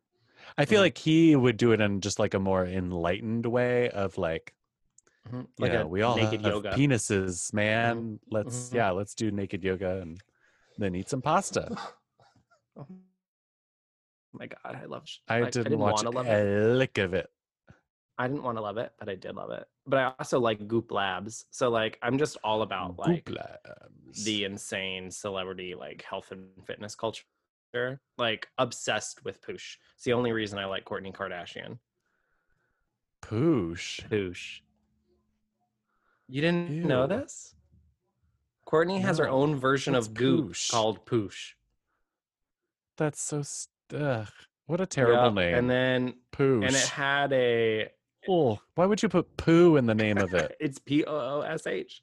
I 0.57 0.65
feel 0.65 0.79
Mhm. 0.79 0.83
like 0.83 0.97
he 0.97 1.35
would 1.35 1.57
do 1.57 1.71
it 1.73 1.81
in 1.81 2.01
just 2.01 2.19
like 2.19 2.33
a 2.33 2.39
more 2.39 2.65
enlightened 2.65 3.45
way 3.45 3.89
of 3.89 4.17
like, 4.17 4.53
hmm 5.29 5.41
like 5.59 5.71
yeah, 5.71 5.83
we 5.83 6.01
all 6.01 6.15
have 6.17 6.41
yoga. 6.45 6.71
penises, 6.71 7.53
man. 7.53 8.19
Let's 8.31 8.69
Mhm. 8.69 8.75
yeah, 8.75 8.91
let's 8.91 9.13
do 9.13 9.31
naked 9.31 9.63
yoga 9.63 10.01
and 10.01 10.21
then 10.77 10.95
eat 10.95 11.09
some 11.09 11.21
pasta. 11.21 11.69
Oh 12.77 14.37
my 14.37 14.47
God. 14.47 14.75
I 14.75 14.85
love 14.85 15.07
sh- 15.07 15.17
I, 15.27 15.49
didn't, 15.49 15.79
watch 15.79 16.03
wanna 16.03 16.11
love 16.11 16.27
it. 16.27 16.45
a 16.45 16.73
lick 16.75 16.97
of 16.97 17.13
it. 17.13 17.29
I 18.19 18.27
didn't 18.27 18.43
want 18.43 18.57
to 18.57 18.61
love 18.61 18.77
it, 18.77 18.91
but 18.99 19.07
I 19.09 19.15
did 19.15 19.35
love 19.35 19.49
it. 19.51 19.65
But 19.87 19.97
I 19.99 20.13
also 20.19 20.39
like 20.39 20.67
Goop 20.67 20.91
Labs. 20.91 21.45
So, 21.51 21.69
like, 21.69 21.97
I'm 22.03 22.17
just 22.17 22.37
all 22.43 22.61
about 22.61 22.99
like 22.99 23.25
Goop 23.25 23.37
Labs. 23.37 24.25
the 24.25 24.43
insane 24.43 25.09
celebrity 25.09 25.73
like 25.73 26.03
health 26.03 26.31
and 26.31 26.45
fitness 26.65 26.95
culture. 26.95 27.23
Like 28.17 28.49
obsessed 28.57 29.23
with 29.23 29.41
Poosh. 29.41 29.77
It's 29.95 30.03
the 30.03 30.13
only 30.13 30.31
reason 30.33 30.59
I 30.59 30.65
like 30.65 30.85
Kourtney 30.85 31.13
Kardashian. 31.13 31.77
poosh. 33.21 34.01
Poosh. 34.09 34.59
You 36.27 36.41
didn't 36.41 36.69
know 36.85 37.07
this? 37.07 37.55
Kourtney 38.67 39.01
has 39.01 39.17
her 39.17 39.27
own 39.29 39.55
version 39.55 39.93
What's 39.93 40.07
of 40.07 40.13
Goop 40.13 40.49
Poosh? 40.51 40.71
called 40.71 41.05
Poosh. 41.05 41.53
That's 42.97 43.21
so 43.21 43.41
st- 43.43 44.01
ugh. 44.03 44.27
What 44.67 44.81
a 44.81 44.85
terrible 44.85 45.31
name. 45.31 45.55
And 45.55 45.69
then 45.69 46.13
poosh. 46.31 46.65
and 46.67 46.75
it 46.75 46.87
had 46.87 47.33
a 47.33 47.89
oh, 48.27 48.59
why 48.75 48.85
would 48.85 49.01
you 49.01 49.09
put 49.09 49.37
poo 49.37 49.77
in 49.77 49.85
the 49.85 49.95
name 49.95 50.17
of 50.17 50.33
it? 50.33 50.55
it's 50.59 50.79
P 50.79 51.03
O 51.05 51.39
O 51.39 51.41
S 51.41 51.67
H. 51.67 52.01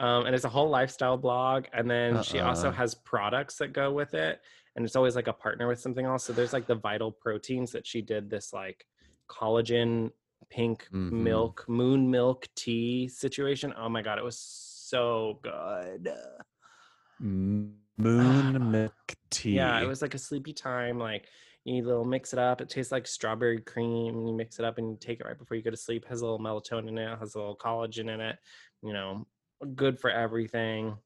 Um, 0.00 0.26
and 0.26 0.34
it's 0.34 0.44
a 0.44 0.48
whole 0.48 0.68
lifestyle 0.70 1.16
blog. 1.16 1.64
And 1.72 1.90
then 1.90 2.22
she 2.22 2.38
also 2.38 2.68
Uh-uh. 2.68 2.72
has 2.72 2.94
products 2.94 3.56
that 3.56 3.72
go 3.72 3.92
with 3.92 4.14
it. 4.14 4.40
And 4.76 4.84
it's 4.84 4.94
always 4.94 5.16
like 5.16 5.26
a 5.26 5.32
partner 5.32 5.66
with 5.66 5.80
something 5.80 6.06
else. 6.06 6.22
So 6.24 6.32
there's 6.32 6.52
like 6.52 6.68
the 6.68 6.76
vital 6.76 7.10
proteins 7.10 7.72
that 7.72 7.84
she 7.84 8.00
did 8.00 8.30
this 8.30 8.52
like 8.52 8.86
collagen 9.28 10.12
pink 10.50 10.86
Mhm. 10.92 11.10
milk, 11.10 11.64
moon 11.68 12.08
milk 12.10 12.46
tea 12.54 13.08
situation. 13.08 13.74
Oh 13.76 13.88
my 13.88 14.02
God, 14.02 14.18
it 14.18 14.24
was 14.24 14.38
so 14.38 15.40
good. 15.42 16.12
Moon 17.20 18.70
milk 18.70 19.14
tea. 19.30 19.56
Yeah, 19.56 19.80
it 19.80 19.86
was 19.86 20.00
like 20.00 20.14
a 20.14 20.18
sleepy 20.18 20.52
time. 20.52 20.98
Like 20.98 21.26
you 21.68 21.84
little 21.84 22.04
mix 22.04 22.32
it 22.32 22.38
up. 22.38 22.60
It 22.60 22.68
tastes 22.68 22.90
like 22.92 23.06
strawberry 23.06 23.60
cream. 23.60 24.16
And 24.16 24.28
you 24.28 24.34
mix 24.34 24.58
it 24.58 24.64
up 24.64 24.78
and 24.78 24.90
you 24.90 24.96
take 25.00 25.20
it 25.20 25.26
right 25.26 25.38
before 25.38 25.56
you 25.56 25.62
go 25.62 25.70
to 25.70 25.76
sleep. 25.76 26.04
Has 26.08 26.20
a 26.20 26.24
little 26.24 26.38
melatonin 26.38 26.88
in 26.88 26.98
it. 26.98 27.18
Has 27.18 27.34
a 27.34 27.38
little 27.38 27.56
collagen 27.56 28.12
in 28.12 28.20
it. 28.20 28.38
You 28.82 28.92
know, 28.92 29.26
good 29.74 29.98
for 29.98 30.10
everything. 30.10 30.96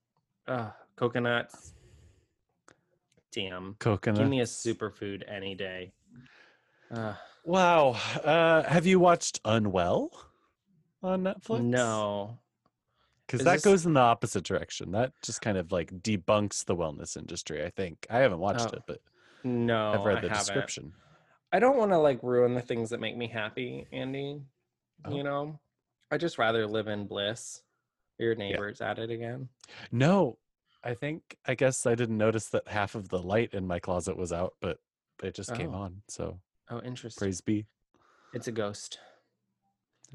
Uh, 0.47 0.71
coconuts. 0.97 1.75
Damn. 3.33 3.77
coconut. 3.79 4.19
Give 4.21 4.29
me 4.29 4.41
a 4.41 4.45
superfood 4.45 5.23
any 5.29 5.55
day. 5.55 5.93
Uh, 6.91 7.15
Wow. 7.45 7.97
Uh, 8.23 8.63
have 8.65 8.87
you 8.87 9.01
watched 9.01 9.41
Unwell 9.45 10.11
on 11.03 11.23
Netflix? 11.25 11.63
no. 11.65 12.39
because 13.27 13.45
that 13.45 13.55
this- 13.55 13.65
goes 13.65 13.85
in 13.87 13.95
the 13.95 14.01
opposite 14.01 14.45
direction. 14.45 14.93
That 14.93 15.13
just 15.25 15.41
kind 15.41 15.57
of 15.59 15.73
like 15.73 15.91
debunks 16.03 16.65
the 16.65 16.77
wellness 16.77 17.17
industry. 17.17 17.65
I 17.65 17.71
think 17.71 18.07
I 18.11 18.19
haven't 18.19 18.39
watched 18.39 18.69
Oh, 18.73 18.77
it, 18.77 18.83
but 18.87 19.01
No. 19.45 19.93
I've 19.93 20.05
read 20.05 20.19
I 20.19 20.21
the 20.23 20.29
haven't. 20.29 20.39
description. 20.47 20.93
I 21.53 21.59
don't 21.59 21.77
want 21.77 21.91
to 21.91 21.99
like 21.99 22.23
ruin 22.23 22.55
the 22.55 22.61
things 22.63 22.91
that 22.91 23.01
make 23.01 23.17
me 23.17 23.29
happy, 23.29 23.87
Andy. 23.93 24.41
Oh. 25.05 25.15
You 25.15 25.23
know, 25.25 25.59
I 26.11 26.17
just 26.19 26.39
rather 26.39 26.67
live 26.67 26.89
in 26.89 27.07
bliss. 27.07 27.63
Your 28.19 28.35
neighbor's 28.35 28.81
at 28.81 28.99
it 28.99 29.11
again. 29.11 29.49
No, 29.91 30.39
I 30.85 30.95
think 30.95 31.37
I 31.47 31.55
guess 31.55 31.87
I 31.87 31.95
didn't 31.95 32.19
notice 32.19 32.49
that 32.51 32.69
half 32.69 32.95
of 32.95 33.09
the 33.09 33.19
light 33.19 33.53
in 33.53 33.67
my 33.67 33.79
closet 33.81 34.17
was 34.17 34.33
out, 34.33 34.55
but 34.61 34.79
it 35.23 35.35
just 35.35 35.55
came 35.55 35.75
Oh. 35.75 35.79
on. 35.83 36.03
So 36.09 36.39
Oh, 36.71 36.81
interesting. 36.83 37.21
praise 37.27 37.41
be. 37.41 37.67
It's 38.33 38.47
a 38.49 38.53
ghost. 38.53 38.99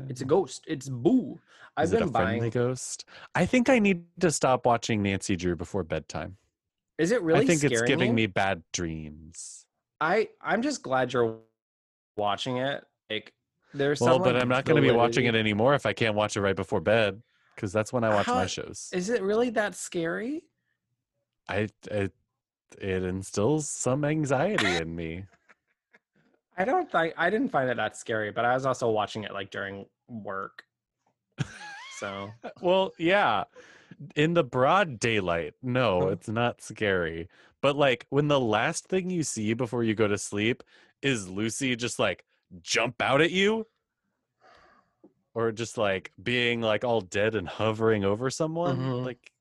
It's 0.09 0.21
a 0.21 0.25
ghost. 0.25 0.63
It's 0.67 0.89
boo. 0.89 1.39
I've 1.75 1.85
Is 1.85 1.93
it 1.93 1.99
been 1.99 2.09
a 2.09 2.11
friendly 2.11 2.39
buying. 2.39 2.51
ghost? 2.51 3.05
I 3.35 3.45
think 3.45 3.67
I 3.69 3.79
need 3.79 4.05
to 4.19 4.31
stop 4.31 4.65
watching 4.65 5.01
Nancy 5.01 5.35
Drew 5.35 5.55
before 5.55 5.83
bedtime. 5.83 6.37
Is 6.97 7.11
it 7.11 7.21
really? 7.21 7.41
I 7.41 7.45
think 7.45 7.63
it's 7.63 7.81
giving 7.83 8.09
you? 8.09 8.13
me 8.13 8.25
bad 8.27 8.63
dreams. 8.73 9.65
I 10.01 10.29
I'm 10.41 10.61
just 10.61 10.81
glad 10.81 11.13
you're 11.13 11.37
watching 12.15 12.57
it. 12.57 12.83
Like 13.09 13.33
there's 13.73 14.01
Well, 14.01 14.15
some, 14.15 14.23
but 14.23 14.33
like, 14.33 14.43
I'm 14.43 14.49
not 14.49 14.65
going 14.65 14.81
to 14.81 14.87
be 14.87 14.95
watching 14.95 15.25
it 15.25 15.35
anymore 15.35 15.75
if 15.75 15.85
I 15.85 15.93
can't 15.93 16.15
watch 16.15 16.35
it 16.35 16.41
right 16.41 16.55
before 16.55 16.81
bed 16.81 17.21
because 17.55 17.71
that's 17.71 17.93
when 17.93 18.03
I 18.03 18.09
watch 18.09 18.27
my 18.27 18.45
shows. 18.45 18.89
Is 18.93 19.09
it 19.09 19.21
really 19.21 19.49
that 19.51 19.75
scary? 19.75 20.43
I 21.49 21.69
it, 21.89 22.13
it 22.79 23.03
instills 23.03 23.69
some 23.69 24.03
anxiety 24.03 24.75
in 24.77 24.95
me. 24.95 25.25
I 26.57 26.65
don't 26.65 26.91
think 26.91 27.13
I 27.17 27.29
didn't 27.29 27.49
find 27.49 27.69
it 27.69 27.77
that 27.77 27.95
scary, 27.95 28.31
but 28.31 28.43
I 28.43 28.53
was 28.53 28.65
also 28.65 28.89
watching 28.89 29.23
it 29.23 29.33
like 29.33 29.51
during 29.51 29.85
work. 30.07 30.63
So 31.99 32.31
well, 32.61 32.93
yeah. 32.97 33.43
In 34.15 34.33
the 34.33 34.43
broad 34.43 34.99
daylight, 34.99 35.53
no, 35.61 36.09
it's 36.09 36.27
not 36.27 36.61
scary. 36.61 37.29
But 37.61 37.75
like 37.75 38.05
when 38.09 38.27
the 38.27 38.39
last 38.39 38.87
thing 38.87 39.09
you 39.09 39.23
see 39.23 39.53
before 39.53 39.83
you 39.83 39.95
go 39.95 40.07
to 40.07 40.17
sleep 40.17 40.63
is 41.01 41.29
Lucy 41.29 41.75
just 41.75 41.99
like 41.99 42.23
jump 42.61 43.01
out 43.01 43.21
at 43.21 43.31
you 43.31 43.65
or 45.33 45.51
just 45.51 45.77
like 45.77 46.11
being 46.21 46.61
like 46.61 46.83
all 46.83 47.01
dead 47.01 47.35
and 47.35 47.47
hovering 47.47 48.03
over 48.03 48.29
someone, 48.29 48.77
Mhm. 48.77 49.05
like 49.05 49.31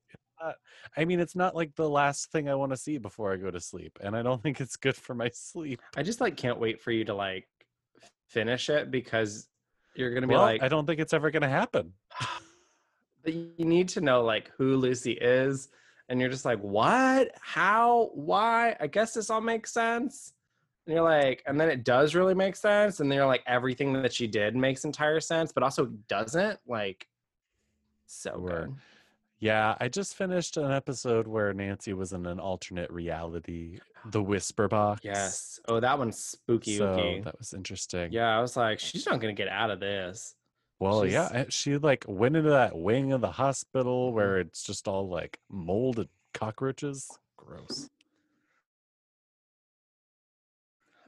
I 0.97 1.07
mean, 1.07 1.19
it's 1.19 1.35
not 1.35 1.55
like 1.57 1.75
the 1.75 1.89
last 1.89 2.31
thing 2.31 2.49
I 2.49 2.55
want 2.55 2.71
to 2.71 2.77
see 2.77 2.99
before 2.99 3.33
I 3.33 3.37
go 3.37 3.51
to 3.51 3.59
sleep, 3.59 3.99
and 4.03 4.15
I 4.15 4.23
don't 4.23 4.41
think 4.43 4.61
it's 4.61 4.77
good 4.77 4.95
for 4.95 5.15
my 5.15 5.31
sleep. 5.31 5.81
I 5.97 6.03
just 6.03 6.21
like 6.21 6.37
can't 6.37 6.61
wait 6.61 6.81
for 6.81 6.93
you 6.93 7.05
to 7.07 7.15
like 7.15 7.49
finish 8.29 8.69
it 8.69 8.91
because 8.91 9.49
you're 9.95 10.13
gonna 10.13 10.27
be 10.27 10.35
Well, 10.35 10.43
like 10.43 10.63
I 10.63 10.69
don't 10.69 10.87
think 10.87 11.01
it's 11.01 11.15
ever 11.15 11.31
going 11.31 11.43
to 11.43 11.49
happen. 11.49 11.95
you 13.33 13.65
need 13.65 13.89
to 13.91 14.01
know 14.01 14.23
like 14.23 14.51
who 14.57 14.77
Lucy 14.77 15.13
is, 15.13 15.69
and 16.09 16.21
you're 16.21 16.31
just 16.31 16.45
like, 16.45 16.61
what? 16.61 17.33
How? 17.41 18.11
Why? 18.15 18.77
I 18.81 18.87
guess 18.87 19.13
this 19.15 19.31
all 19.31 19.41
makes 19.41 19.73
sense. 19.73 20.33
And 20.87 20.95
you're 20.95 21.03
like, 21.05 21.43
and 21.47 21.61
then 21.61 21.69
it 21.69 21.83
does 21.83 22.15
really 22.15 22.35
make 22.35 22.55
sense, 22.55 23.01
and 23.01 23.11
then 23.11 23.17
you're 23.17 23.27
like, 23.27 23.43
everything 23.47 23.93
that 23.95 24.13
she 24.13 24.29
did 24.29 24.55
makes 24.55 24.85
entire 24.85 25.19
sense, 25.19 25.51
but 25.53 25.65
also 25.65 25.87
doesn't. 26.09 26.61
Like, 26.67 27.09
so 28.07 28.31
Sure. 28.31 28.67
good. 28.67 28.75
Yeah, 29.39 29.75
I 29.81 29.89
just 29.89 30.15
finished 30.15 30.57
an 30.57 30.71
episode 30.71 31.27
where 31.27 31.53
Nancy 31.53 31.93
was 31.93 32.13
in 32.15 32.25
an 32.25 32.39
alternate 32.41 32.91
reality, 32.91 33.81
the 34.07 34.23
Whisper 34.23 34.67
Box. 34.69 35.01
Yes. 35.05 35.61
Oh, 35.69 35.79
that 35.81 35.99
one's 35.99 36.17
spooky. 36.17 36.79
So 36.79 37.21
that 37.25 37.37
was 37.37 37.53
interesting. 37.53 38.13
Yeah, 38.13 38.39
I 38.39 38.41
was 38.41 38.57
like, 38.57 38.79
she's 38.79 39.05
not 39.07 39.21
gonna 39.21 39.35
get 39.35 39.49
out 39.49 39.71
of 39.71 39.79
this. 39.81 40.36
Well, 40.79 41.07
yeah, 41.07 41.29
she's- 41.29 41.47
I- 41.47 41.51
she 41.51 41.79
like 41.79 42.05
went 42.07 42.37
into 42.37 42.51
that 42.51 42.77
wing 42.77 43.13
of 43.13 43.21
the 43.23 43.33
hospital 43.33 44.11
Mhm. 44.11 44.15
where 44.15 44.39
it's 44.41 44.63
just 44.63 44.87
all 44.87 45.09
like 45.09 45.41
molded 45.49 46.09
cockroaches. 46.35 47.11
Gross. 47.37 47.89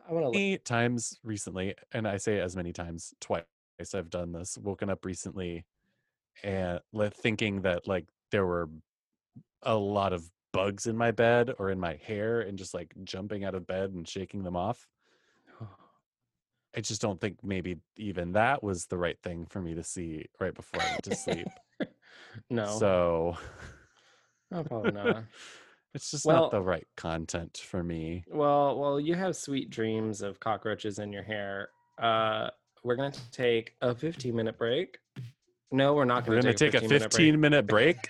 I 0.08 0.12
want 0.12 0.32
to. 0.32 0.38
many 0.38 0.56
times 0.58 1.18
recently, 1.22 1.74
and 1.92 2.08
I 2.08 2.16
say 2.16 2.40
as 2.40 2.56
many 2.56 2.72
times 2.72 3.12
twice 3.20 3.44
I've 3.94 4.08
done 4.10 4.32
this, 4.32 4.56
woken 4.56 4.88
up 4.88 5.04
recently 5.04 5.66
and 6.42 6.80
thinking 7.12 7.60
that 7.62 7.86
like 7.86 8.06
there 8.30 8.46
were 8.46 8.70
a 9.62 9.74
lot 9.76 10.12
of 10.14 10.30
bugs 10.52 10.86
in 10.86 10.96
my 10.96 11.10
bed 11.10 11.54
or 11.58 11.70
in 11.70 11.78
my 11.78 11.94
hair 11.96 12.40
and 12.40 12.56
just 12.56 12.72
like 12.72 12.94
jumping 13.04 13.44
out 13.44 13.54
of 13.54 13.66
bed 13.66 13.90
and 13.90 14.08
shaking 14.08 14.44
them 14.44 14.56
off. 14.56 14.88
I 16.76 16.80
just 16.80 17.00
don't 17.00 17.20
think 17.20 17.38
maybe 17.42 17.76
even 17.96 18.32
that 18.32 18.62
was 18.62 18.86
the 18.86 18.98
right 18.98 19.18
thing 19.22 19.46
for 19.48 19.60
me 19.60 19.74
to 19.74 19.82
see 19.82 20.26
right 20.40 20.54
before 20.54 20.82
I 20.82 20.86
went 20.90 21.02
to 21.04 21.14
sleep. 21.16 21.46
no, 22.50 22.78
So 22.78 23.36
no, 24.50 24.62
probably 24.64 24.92
not. 24.92 25.24
it's 25.94 26.10
just 26.10 26.24
Well- 26.26 26.42
not 26.42 26.50
the 26.52 26.60
right 26.62 26.86
content 26.96 27.62
for 27.64 27.82
me. 27.82 28.24
Well, 28.28 28.78
well, 28.78 29.00
you 29.00 29.14
have 29.14 29.34
sweet 29.36 29.70
dreams 29.70 30.22
of 30.22 30.38
cockroaches 30.40 30.98
in 30.98 31.12
your 31.12 31.22
hair. 31.22 31.68
Uh, 32.00 32.48
we're 32.84 32.96
gonna 32.96 33.12
take 33.32 33.74
a 33.80 33.94
15 33.94 34.34
minute 34.36 34.56
break. 34.58 34.98
No, 35.70 35.94
we're 35.94 36.04
not 36.04 36.26
We're 36.26 36.36
gonna, 36.36 36.54
going 36.54 36.56
to 36.56 36.70
take 36.70 36.74
a 36.74 36.80
15 36.80 37.00
15 37.00 37.40
minute 37.40 37.66
break. 37.66 38.08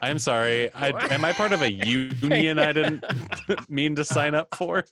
I'm 0.00 0.18
sorry. 0.18 0.72
I, 0.74 0.90
am 1.12 1.24
I 1.24 1.32
part 1.32 1.52
of 1.52 1.62
a 1.62 1.72
union 1.72 2.58
I 2.60 2.72
didn't 2.72 3.04
mean 3.68 3.96
to 3.96 4.04
sign 4.04 4.34
up 4.36 4.54
for? 4.54 4.84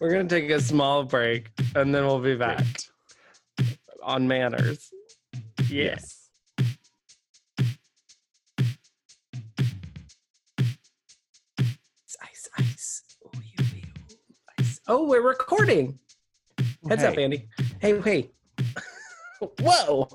We're 0.00 0.10
gonna 0.10 0.28
take 0.28 0.48
a 0.50 0.60
small 0.60 1.04
break 1.04 1.50
and 1.76 1.94
then 1.94 2.06
we'll 2.06 2.20
be 2.20 2.34
back 2.34 2.64
on 4.02 4.26
manners. 4.26 4.90
Yes. 5.68 6.30
Ice, 12.22 12.48
ice. 12.58 13.02
Ooh, 13.24 13.40
you, 13.58 13.64
you, 13.74 14.16
ice. 14.58 14.80
Oh, 14.88 15.06
we're 15.06 15.20
recording. 15.20 15.98
Heads 16.88 17.04
up, 17.04 17.18
Andy. 17.18 17.46
Hey, 17.78 18.00
hey. 18.00 18.30
Whoa. 19.60 20.08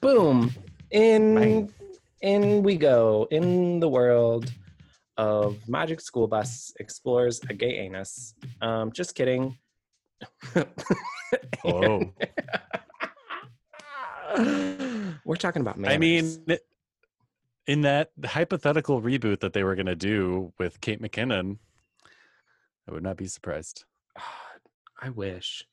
Boom. 0.00 0.52
In 0.90 1.34
Bang. 1.34 1.74
in 2.20 2.62
we 2.62 2.76
go. 2.76 3.26
In 3.30 3.80
the 3.80 3.88
world 3.88 4.52
of 5.16 5.68
Magic 5.68 6.00
School 6.00 6.26
Bus 6.26 6.72
explores 6.80 7.40
a 7.48 7.54
gay 7.54 7.78
anus. 7.78 8.34
Um, 8.60 8.92
just 8.92 9.14
kidding. 9.14 9.56
Oh, 11.64 12.12
We're 15.24 15.36
talking 15.36 15.62
about 15.62 15.78
I 15.84 15.96
mean, 15.98 16.44
in 17.66 17.80
that 17.82 18.12
hypothetical 18.24 19.00
reboot 19.00 19.40
that 19.40 19.52
they 19.52 19.64
were 19.64 19.74
going 19.74 19.86
to 19.86 19.96
do 19.96 20.52
with 20.58 20.80
Kate 20.80 21.00
McKinnon, 21.02 21.58
I 22.88 22.92
would 22.92 23.02
not 23.02 23.16
be 23.16 23.26
surprised. 23.26 23.84
I 25.00 25.08
wish. 25.10 25.66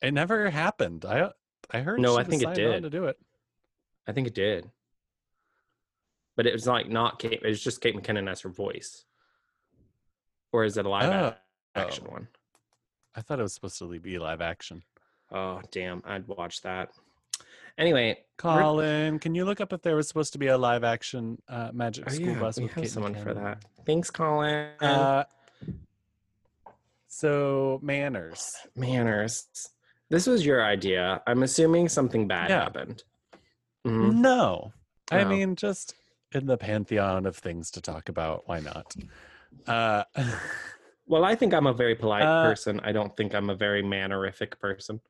It 0.00 0.12
never 0.14 0.50
happened. 0.50 1.04
I 1.04 1.30
I 1.70 1.80
heard 1.80 2.00
No, 2.00 2.16
I 2.16 2.24
think 2.24 2.42
it 2.42 2.46
was 2.48 2.56
signed 2.56 2.68
on 2.68 2.74
did. 2.74 2.82
to 2.84 2.90
do 2.90 3.04
it. 3.06 3.18
I 4.06 4.12
think 4.12 4.26
it 4.26 4.34
did. 4.34 4.70
But 6.38 6.46
it 6.46 6.52
was 6.52 6.68
like 6.68 6.88
not 6.88 7.18
Kate. 7.18 7.32
It 7.32 7.42
was 7.42 7.60
just 7.60 7.80
Kate 7.80 7.96
McKinnon 7.96 8.30
as 8.30 8.42
her 8.42 8.48
voice. 8.48 9.04
Or 10.52 10.62
is 10.64 10.76
it 10.76 10.86
a 10.86 10.88
live 10.88 11.12
Oh. 11.12 11.36
action 11.74 12.04
Oh. 12.08 12.12
one? 12.12 12.28
I 13.16 13.22
thought 13.22 13.40
it 13.40 13.42
was 13.42 13.54
supposed 13.54 13.76
to 13.80 13.98
be 13.98 14.20
live 14.20 14.40
action. 14.40 14.84
Oh 15.32 15.60
damn! 15.72 16.00
I'd 16.06 16.28
watch 16.28 16.62
that. 16.62 16.90
Anyway, 17.76 18.06
we're- 18.10 18.24
Colin, 18.36 19.18
can 19.18 19.34
you 19.34 19.44
look 19.44 19.60
up 19.60 19.72
if 19.72 19.82
there 19.82 19.96
was 19.96 20.06
supposed 20.06 20.32
to 20.34 20.38
be 20.38 20.46
a 20.46 20.56
live 20.56 20.84
action 20.84 21.42
uh, 21.48 21.70
Magic 21.72 22.04
oh, 22.06 22.12
School 22.12 22.26
yeah, 22.28 22.38
Bus 22.38 22.56
we 22.56 22.62
with 22.64 22.72
have 22.74 22.84
Kate 22.84 22.90
someone 22.90 23.14
for 23.16 23.34
that. 23.34 23.64
Thanks, 23.84 24.08
Colin. 24.08 24.70
Uh, 24.80 25.24
so 27.08 27.80
manners. 27.82 28.54
Manners. 28.76 29.48
This 30.08 30.28
was 30.28 30.46
your 30.46 30.64
idea. 30.64 31.20
I'm 31.26 31.42
assuming 31.42 31.88
something 31.88 32.28
bad 32.28 32.50
Yeah. 32.50 32.60
happened. 32.62 33.02
Mhm. 33.84 34.14
No, 34.14 34.72
I 35.10 35.24
No. 35.24 35.28
mean 35.30 35.56
just 35.56 35.94
in 36.32 36.46
the 36.46 36.56
pantheon 36.58 37.26
of 37.26 37.36
things 37.36 37.70
to 37.72 37.80
talk 37.80 38.08
about. 38.08 38.46
Why 38.46 38.60
not? 38.60 38.96
Uh, 39.66 40.04
Well, 41.06 41.24
I 41.24 41.34
think 41.34 41.54
I'm 41.54 41.66
a 41.66 41.72
very 41.72 41.94
polite 41.94 42.22
Uh, 42.22 42.42
person. 42.42 42.80
I 42.80 42.92
don't 42.92 43.16
think 43.16 43.34
I'm 43.34 43.48
a 43.48 43.54
very 43.54 43.82
mannerific 43.82 44.58
person. 44.58 45.00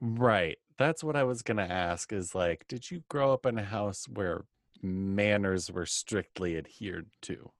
right. 0.00 0.58
That's 0.76 1.04
what 1.04 1.14
I 1.16 1.22
was 1.22 1.42
gonna 1.42 1.62
ask. 1.62 2.12
Is 2.12 2.34
like, 2.34 2.66
did 2.68 2.90
you 2.90 3.04
grow 3.08 3.32
up 3.32 3.46
in 3.46 3.58
a 3.58 3.64
house 3.64 4.08
where 4.08 4.44
manners 4.82 5.70
were 5.70 5.86
strictly 5.86 6.56
adhered 6.58 7.06
to? 7.22 7.52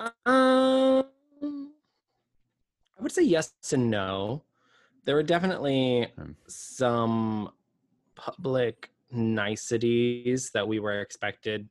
Um, 0.00 1.04
I 2.98 3.02
would 3.02 3.12
say 3.12 3.22
yes 3.24 3.52
and 3.72 3.90
no. 3.90 4.44
There 5.04 5.16
were 5.16 5.22
definitely 5.24 6.12
Hmm. 6.16 6.32
some 6.46 7.50
public 8.14 8.91
niceties 9.12 10.50
that 10.54 10.66
we 10.66 10.80
were 10.80 11.00
expected, 11.00 11.68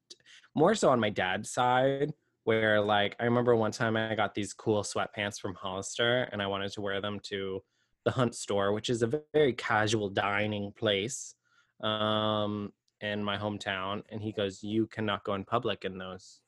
more 0.56 0.76
so 0.76 0.90
on 0.90 1.00
my 1.00 1.10
dad's 1.10 1.52
side, 1.52 2.12
where 2.44 2.82
like 2.82 3.16
I 3.20 3.26
remember 3.26 3.56
one 3.56 3.72
time 3.72 3.96
I 3.98 4.16
got 4.16 4.34
these 4.34 4.54
cool 4.54 4.84
sweatpants 4.84 5.40
from 5.40 5.54
Hollister 5.56 6.24
and 6.32 6.42
I 6.42 6.48
wanted 6.48 6.72
to 6.74 6.82
wear 6.82 7.02
them 7.02 7.20
to 7.26 7.62
the 8.06 8.12
Hunt 8.12 8.34
store, 8.36 8.74
which 8.74 8.90
is 8.90 9.04
a 9.04 9.22
very 9.34 9.54
casual 9.54 10.10
dining 10.10 10.72
place 10.72 11.36
um, 11.84 12.72
in 13.02 13.24
my 13.24 13.38
hometown. 13.38 14.02
And 14.12 14.22
he 14.22 14.32
goes, 14.32 14.64
You 14.64 14.88
cannot 14.88 15.24
go 15.24 15.36
in 15.36 15.46
public 15.46 15.86
in 15.86 15.98
those 15.98 16.40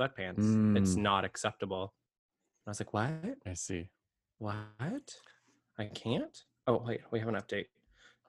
sweatpants. 0.00 0.76
It's 0.76 0.94
Mm. 0.94 0.98
not 0.98 1.24
acceptable. 1.24 1.94
I 2.66 2.70
was 2.70 2.80
like, 2.80 2.92
What? 2.92 3.12
I 3.46 3.54
see. 3.54 3.88
What? 4.38 5.14
I 5.78 5.86
can't? 5.86 6.36
Oh, 6.66 6.82
wait, 6.84 7.00
we 7.10 7.20
have 7.20 7.28
an 7.28 7.36
update. 7.36 7.66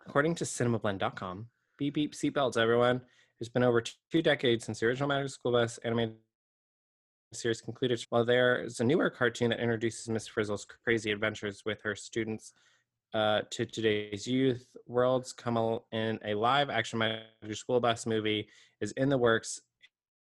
According 0.05 0.35
to 0.35 0.45
cinemablend.com, 0.45 1.47
beep 1.77 1.93
beep 1.93 2.13
seatbelts, 2.13 2.57
everyone. 2.57 3.01
It's 3.39 3.49
been 3.49 3.63
over 3.63 3.83
two 4.11 4.21
decades 4.21 4.65
since 4.65 4.79
the 4.79 4.87
original 4.87 5.09
Magic 5.09 5.29
School 5.29 5.51
Bus 5.51 5.77
animated 5.83 6.15
series 7.33 7.61
concluded. 7.61 8.03
While 8.09 8.25
there 8.25 8.63
is 8.63 8.79
a 8.79 8.83
newer 8.83 9.09
cartoon 9.09 9.51
that 9.51 9.59
introduces 9.59 10.09
Miss 10.09 10.27
Frizzle's 10.27 10.65
crazy 10.65 11.11
adventures 11.11 11.61
with 11.65 11.81
her 11.83 11.95
students 11.95 12.53
uh, 13.13 13.41
to 13.51 13.65
today's 13.65 14.25
youth, 14.27 14.65
Worlds 14.87 15.33
come 15.33 15.57
al- 15.57 15.85
in 15.91 16.19
a 16.25 16.33
live 16.33 16.69
action 16.69 16.97
Magic 16.99 17.27
School 17.57 17.79
Bus 17.79 18.05
movie 18.05 18.47
is 18.81 18.91
in 18.93 19.09
the 19.09 19.17
works, 19.17 19.61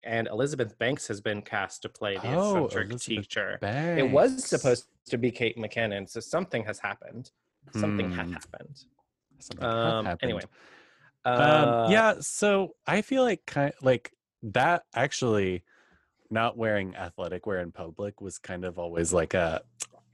and 0.04 0.28
Elizabeth 0.28 0.78
Banks 0.80 1.08
has 1.08 1.22
been 1.22 1.42
cast 1.42 1.82
to 1.84 1.90
play 1.90 2.16
the 2.18 2.34
Oh, 2.36 2.66
eccentric 2.66 2.90
Elizabeth 2.90 3.02
teacher. 3.06 3.58
Banks. 3.62 4.00
It 4.02 4.10
was 4.12 4.44
supposed 4.44 4.88
to 5.10 5.18
be 5.18 5.30
Kate 5.32 5.58
McKinnon, 5.58 6.10
so 6.10 6.20
something 6.20 6.64
has 6.66 6.80
happened. 6.80 7.30
Something 7.76 8.12
had 8.12 8.26
Hmm. 8.28 8.34
happened. 8.34 8.84
Something 9.40 9.66
Um, 9.66 10.06
happened. 10.06 10.24
anyway, 10.24 10.42
uh, 11.26 11.82
um, 11.84 11.92
yeah. 11.92 12.16
So 12.20 12.76
I 12.88 13.02
feel 13.02 13.24
like 13.24 13.46
kind 13.46 13.74
like 13.82 14.14
that 14.44 14.84
actually 14.94 15.64
not 16.30 16.58
wearing 16.58 16.96
athletic 16.96 17.46
wear 17.46 17.60
in 17.60 17.72
public 17.72 18.22
was 18.22 18.38
kind 18.40 18.66
of 18.66 18.80
always 18.80 19.14
like 19.14 19.34
a 19.34 19.62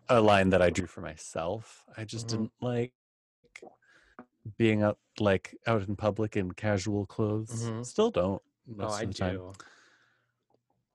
a 0.09 0.21
line 0.21 0.49
that 0.49 0.61
I 0.61 0.69
drew 0.69 0.87
for 0.87 1.01
myself. 1.01 1.85
I 1.97 2.03
just 2.05 2.27
Mhm. 2.27 2.29
didn't 2.29 2.53
like 2.61 2.93
being 4.57 4.81
out 4.81 4.97
like 5.19 5.55
out 5.67 5.87
in 5.87 5.95
public 5.95 6.35
in 6.35 6.51
casual 6.51 7.05
clothes. 7.05 7.65
Mhm. 7.65 7.85
Still 7.85 8.11
don't 8.11 8.41
Oh, 8.79 8.89
I 8.89 9.03
of 9.03 9.07
the 9.09 9.13
time. 9.13 9.35
do 9.35 9.53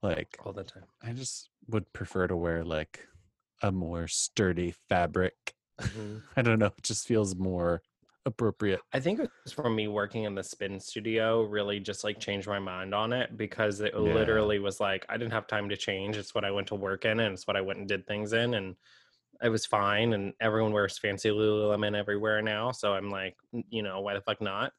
Like 0.01 0.37
all 0.45 0.53
the 0.53 0.63
time. 0.63 0.85
I 1.01 1.13
just 1.13 1.49
would 1.67 1.91
prefer 1.93 2.27
to 2.27 2.35
wear 2.35 2.63
like 2.63 3.07
a 3.61 3.71
more 3.71 4.07
sturdy 4.07 4.71
fabric. 4.71 5.55
Mhm. 5.79 6.21
I 6.37 6.41
don't 6.41 6.59
know, 6.59 6.67
it 6.77 6.83
just 6.83 7.07
feels 7.07 7.35
more 7.35 7.81
appropriate. 8.25 8.81
I 8.93 8.99
think 8.99 9.19
it 9.19 9.29
was 9.43 9.53
from 9.53 9.75
me 9.75 9.87
working 9.87 10.23
in 10.23 10.35
the 10.35 10.43
spin 10.43 10.79
studio 10.79 11.43
really 11.43 11.79
just 11.79 12.03
like 12.03 12.19
changed 12.19 12.47
my 12.47 12.59
mind 12.59 12.93
on 12.93 13.13
it 13.13 13.37
because 13.37 13.81
it 13.81 13.93
Yeah. 13.93 13.99
literally 13.99 14.59
was 14.59 14.79
like 14.79 15.05
I 15.09 15.17
didn't 15.17 15.33
have 15.33 15.47
time 15.47 15.69
to 15.69 15.77
change. 15.77 16.17
It's 16.17 16.33
what 16.33 16.45
I 16.45 16.51
went 16.51 16.67
to 16.67 16.75
work 16.75 17.05
in 17.05 17.19
and 17.19 17.33
it's 17.33 17.47
what 17.47 17.55
I 17.55 17.61
went 17.61 17.79
and 17.79 17.87
did 17.87 18.07
things 18.07 18.33
in 18.33 18.53
and 18.55 18.75
it 19.43 19.49
was 19.49 19.65
fine 19.65 20.13
and 20.13 20.33
everyone 20.39 20.71
wears 20.71 20.97
fancy 20.97 21.29
Lululemon 21.29 21.97
everywhere 21.97 22.41
now. 22.41 22.71
So 22.71 22.93
I'm 22.93 23.09
like, 23.09 23.35
you 23.69 23.83
know, 23.83 24.01
why 24.01 24.13
the 24.13 24.21
fuck 24.21 24.41
not? 24.41 24.71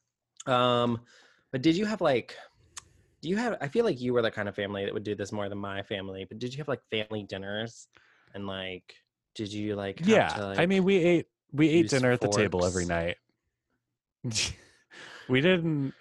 Um, 0.46 1.00
but 1.52 1.62
did 1.62 1.76
you 1.76 1.86
have 1.86 2.00
like 2.00 2.36
do 3.22 3.28
you 3.28 3.36
have 3.36 3.56
I 3.60 3.68
feel 3.68 3.84
like 3.84 4.00
you 4.00 4.12
were 4.12 4.22
the 4.22 4.30
kind 4.30 4.48
of 4.48 4.54
family 4.54 4.84
that 4.84 4.94
would 4.94 5.04
do 5.04 5.14
this 5.14 5.32
more 5.32 5.48
than 5.48 5.58
my 5.58 5.82
family, 5.82 6.24
but 6.28 6.38
did 6.38 6.52
you 6.52 6.58
have 6.58 6.68
like 6.68 6.82
family 6.90 7.22
dinners 7.22 7.88
and 8.34 8.46
like 8.46 8.94
did 9.34 9.52
you 9.52 9.76
like 9.76 10.00
yeah 10.06 10.28
to, 10.28 10.54
i 10.58 10.66
mean 10.66 10.82
we 10.82 10.96
ate 10.96 11.26
we 11.52 11.68
ate 11.68 11.88
dinner 11.88 12.10
at 12.10 12.20
the 12.20 12.28
table 12.28 12.64
every 12.64 12.84
night 12.86 13.16
we 15.28 15.40
didn't 15.40 15.94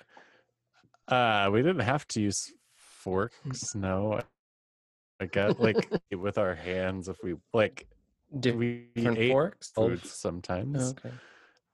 uh 1.07 1.49
we 1.51 1.61
didn't 1.61 1.79
have 1.81 2.07
to 2.07 2.21
use 2.21 2.53
forks 2.75 3.75
no 3.75 4.21
i 5.19 5.25
got 5.25 5.59
like 5.59 5.91
with 6.17 6.37
our 6.37 6.55
hands 6.55 7.07
if 7.07 7.21
we 7.23 7.35
like 7.53 7.87
Did 8.39 8.57
we 8.57 8.87
ate 8.97 9.27
forks? 9.27 9.71
Oh, 9.77 9.89
food 9.89 10.05
sometimes 10.05 10.93
Okay. 10.99 11.15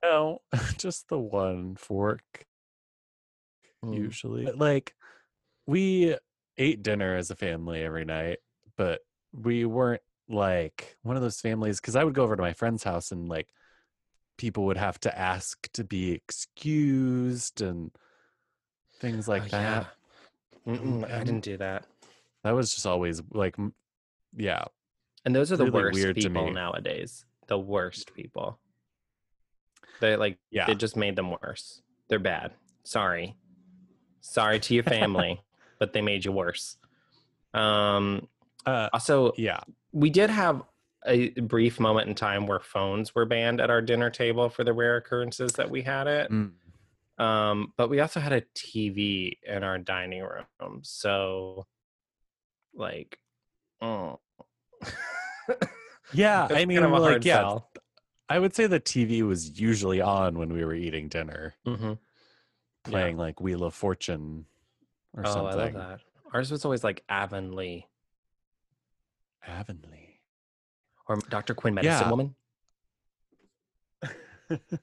no 0.04 0.42
just 0.78 1.08
the 1.10 1.20
one 1.20 1.76
fork 1.76 2.46
Mm. 3.84 4.06
usually 4.06 4.46
But, 4.46 4.58
like 4.60 4.96
we 5.66 6.16
ate 6.58 6.84
dinner 6.84 7.16
as 7.16 7.32
a 7.32 7.36
family 7.36 7.82
every 7.84 8.06
night 8.06 8.40
but 8.78 9.02
we 9.34 9.66
weren't 9.66 10.02
like 10.30 10.98
one 11.04 11.16
of 11.16 11.22
those 11.22 11.42
families 11.42 11.80
because 11.80 11.96
I 11.96 12.04
would 12.04 12.14
go 12.14 12.24
over 12.24 12.36
to 12.36 12.42
my 12.42 12.54
friend's 12.54 12.84
house 12.84 13.12
and 13.12 13.28
like 13.28 13.50
people 14.42 14.66
would 14.66 14.78
have 14.78 15.00
to 15.00 15.16
ask 15.18 15.72
to 15.72 15.84
be 15.84 16.12
excused 16.14 17.62
and 17.62 17.92
things 19.00 19.28
like 19.28 19.44
Oh, 19.44 19.48
that. 19.50 19.88
yeah. 20.66 20.74
I 21.16 21.24
didn't 21.24 21.42
do 21.44 21.58
that. 21.58 21.86
That 22.44 22.56
was 22.56 22.74
just 22.74 22.88
always 22.88 23.22
like, 23.32 23.56
yeah, 24.36 24.66
And 25.26 25.36
those 25.36 25.52
are 25.52 25.58
the 25.58 25.66
really 25.72 26.04
worst 26.04 26.16
people 26.16 26.52
nowadays. 26.52 27.24
The 27.48 27.60
worst 27.60 28.16
people. 28.16 28.60
They 30.00 30.16
like 30.16 30.40
yeah. 30.50 30.72
it 30.72 30.80
just 30.80 30.98
made 30.98 31.16
them 31.16 31.36
worse. 31.40 31.84
They're 32.08 32.18
bad. 32.18 32.54
Sorry. 32.84 33.36
Sorry 34.22 34.60
to 34.60 34.74
your 34.74 34.84
family, 34.84 35.40
but 35.78 35.94
they 35.94 36.02
made 36.02 36.26
you 36.26 36.32
worse. 36.32 36.78
Um 37.54 38.28
Uh, 38.64 38.88
also 38.94 39.34
yeah. 39.38 39.60
we 39.92 40.12
did 40.12 40.30
have 40.30 40.62
a 41.08 41.30
brief 41.42 41.80
moment 41.80 42.08
in 42.08 42.16
time 42.16 42.46
where 42.48 42.60
phones 42.60 43.16
were 43.16 43.26
banned 43.26 43.60
at 43.60 43.70
our 43.70 43.82
dinner 43.82 44.10
table 44.10 44.50
for 44.50 44.64
the 44.64 44.74
rare 44.74 44.98
occurrences 44.98 45.54
that 45.54 45.70
we 45.70 45.82
had 45.82 46.08
it. 46.08 46.32
Mm. 46.32 46.52
Um, 47.18 47.74
but 47.78 47.90
we 47.90 48.00
also 48.00 48.20
had 48.20 48.34
a 48.34 48.42
TV 48.56 49.38
in 49.44 49.64
our 49.64 49.78
dining 49.78 50.22
room. 50.24 50.80
So 50.84 51.66
like 52.74 53.18
oh 53.82 54.20
Yeah. 56.14 56.48
I 56.50 56.66
mean, 56.66 56.80
kind 56.82 56.94
of 56.94 57.02
like, 57.02 57.26
yeah, 57.26 57.36
sell. 57.42 57.72
I 58.30 58.40
would 58.40 58.54
say 58.56 58.68
the 58.68 58.80
TV 58.80 59.22
was 59.24 59.60
usually 59.60 60.02
on 60.02 60.38
when 60.38 60.54
we 60.54 60.64
were 60.66 60.74
eating 60.74 61.08
dinner, 61.10 61.54
Mhm. 61.66 61.98
playing 62.84 63.18
like 63.18 63.40
Wheel 63.42 63.64
of 63.64 63.74
Fortune 63.74 64.46
or 65.16 65.26
Oh, 65.26 65.30
I 65.30 65.34
something. 65.34 65.58
love 65.58 65.74
that. 65.74 66.02
Ours 66.34 66.50
was 66.52 66.64
always 66.64 66.84
like 66.84 67.04
Avonlea 67.10 67.88
Avonlea. 69.46 70.11
Or 71.08 71.18
Dr. 71.30 71.54
Quinn 71.54 71.74
Medicine 71.74 72.04
Yeah. 72.06 72.10
Woman. 72.10 72.36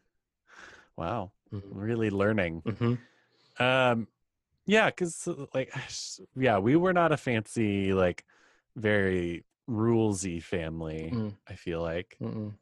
wow. 0.96 1.32
Mhm. 1.52 1.62
Really 1.70 2.10
learning. 2.10 2.62
Mhm. 2.62 2.98
Um, 3.60 4.08
yeah, 4.66 4.86
because 4.86 5.26
like, 5.54 5.72
yeah, 6.36 6.58
we 6.58 6.76
were 6.76 6.92
not 6.92 7.12
a 7.12 7.16
fancy, 7.16 7.92
like, 7.92 8.24
very 8.76 9.44
rulesy 9.68 10.42
family. 10.42 11.10
Mm. 11.12 11.34
I 11.48 11.54
feel 11.54 11.82
like 11.82 12.16
Mm-mm. 12.22 12.54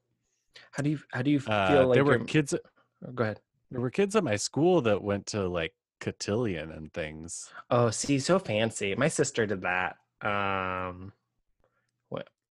How 0.73 0.83
do 0.83 0.91
you 0.91 0.99
how 1.13 1.23
do 1.23 1.31
you 1.31 1.39
feel 1.41 1.53
uh, 1.55 1.87
like 1.87 1.95
there 1.95 2.05
were 2.05 2.19
kids. 2.19 2.55
oh, 2.55 3.13
go 3.13 3.25
ahead. 3.25 3.41
There 3.71 3.81
were 3.81 3.91
kids 3.91 4.17
at 4.17 4.25
my 4.25 4.37
school 4.37 4.81
that 4.83 5.03
went 5.03 5.27
to 5.27 5.47
like 5.49 5.75
cotillion 6.01 6.71
and 6.73 6.93
things. 6.93 7.51
Oh, 7.71 7.91
see, 7.91 8.19
so 8.19 8.39
fancy. 8.39 8.95
My 8.95 9.09
sister 9.09 9.47
did 9.47 9.63
that. 9.63 9.97
Um, 10.23 11.13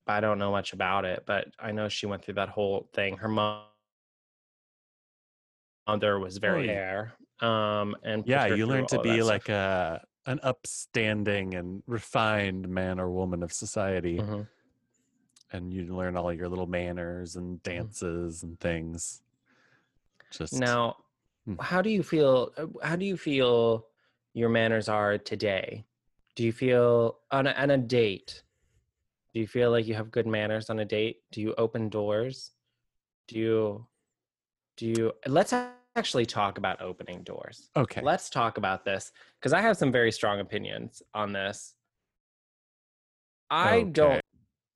I 0.07 0.19
don't 0.19 0.39
know 0.39 0.51
much 0.51 0.73
about 0.73 1.05
it, 1.05 1.23
but 1.25 1.47
I 1.59 1.71
know 1.71 1.87
she 1.89 2.05
went 2.05 2.23
through 2.23 2.33
that 2.35 2.49
whole 2.49 2.89
thing. 2.93 3.17
Her 3.17 3.27
mom 3.29 3.65
mother 5.87 6.19
was 6.19 6.37
very 6.37 6.63
Oh, 6.63 6.67
fair. 6.67 7.13
Um, 7.41 7.95
and 8.03 8.23
Yeah, 8.25 8.45
you 8.47 8.67
learn 8.67 8.85
to 8.87 8.99
be 8.99 9.21
like 9.23 9.47
stuff. 9.47 9.57
a 9.57 10.05
an 10.27 10.39
upstanding 10.43 11.55
and 11.55 11.81
refined 11.87 12.69
man 12.69 12.99
or 12.99 13.09
woman 13.09 13.41
of 13.41 13.51
society, 13.51 14.19
Mhm. 14.19 14.47
and 15.51 15.73
you 15.73 15.95
learn 15.95 16.15
all 16.15 16.31
your 16.31 16.47
little 16.47 16.67
manners 16.67 17.35
and 17.35 17.61
Mm-hmm. 17.67 17.81
dances 17.81 18.43
and 18.43 18.59
things. 18.59 19.23
Just 20.29 20.53
Now, 20.53 20.97
Hmm. 21.45 21.55
how 21.59 21.81
do 21.81 21.89
you 21.89 22.03
feel? 22.03 22.51
uh, 22.57 22.67
How 22.83 22.95
do 22.95 23.05
you 23.05 23.17
feel 23.17 23.87
your 24.33 24.49
manners 24.49 24.87
are 24.87 25.17
today? 25.17 25.85
Do 26.35 26.43
you 26.43 26.51
feel 26.53 27.19
on 27.31 27.47
a, 27.47 27.51
on 27.51 27.71
a 27.71 27.77
date? 27.77 28.43
Do 29.33 29.39
you 29.39 29.47
feel 29.47 29.71
like 29.71 29.87
you 29.87 29.93
have 29.95 30.11
good 30.11 30.27
manners 30.27 30.69
on 30.69 30.79
a 30.79 30.85
date? 30.85 31.17
Do 31.31 31.41
you 31.41 31.53
open 31.57 31.89
doors? 31.89 32.51
Do 33.27 33.39
you? 33.39 33.87
Do 34.77 34.87
you? 34.87 35.11
Let's 35.25 35.53
actually 35.95 36.25
talk 36.25 36.57
about 36.57 36.81
opening 36.81 37.23
doors. 37.23 37.69
okay. 37.75 38.01
Let's 38.01 38.29
talk 38.29 38.57
about 38.57 38.83
this 38.85 39.11
because 39.39 39.53
I 39.53 39.61
have 39.61 39.77
some 39.77 39.91
very 39.91 40.11
strong 40.11 40.39
opinions 40.39 41.01
on 41.13 41.33
this. 41.33 41.75
I 43.49 43.83
don't 43.83 44.21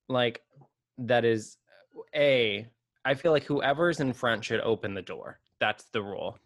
like 0.08 0.42
that 0.98 1.24
is 1.24 1.56
a 2.14 2.66
I 3.04 3.14
feel 3.14 3.32
like 3.32 3.44
whoever's 3.44 4.00
in 4.00 4.12
front 4.12 4.44
should 4.44 4.60
open 4.60 4.94
the 4.94 5.02
door. 5.02 5.40
That's 5.60 5.84
the 5.92 6.02
rule. 6.02 6.38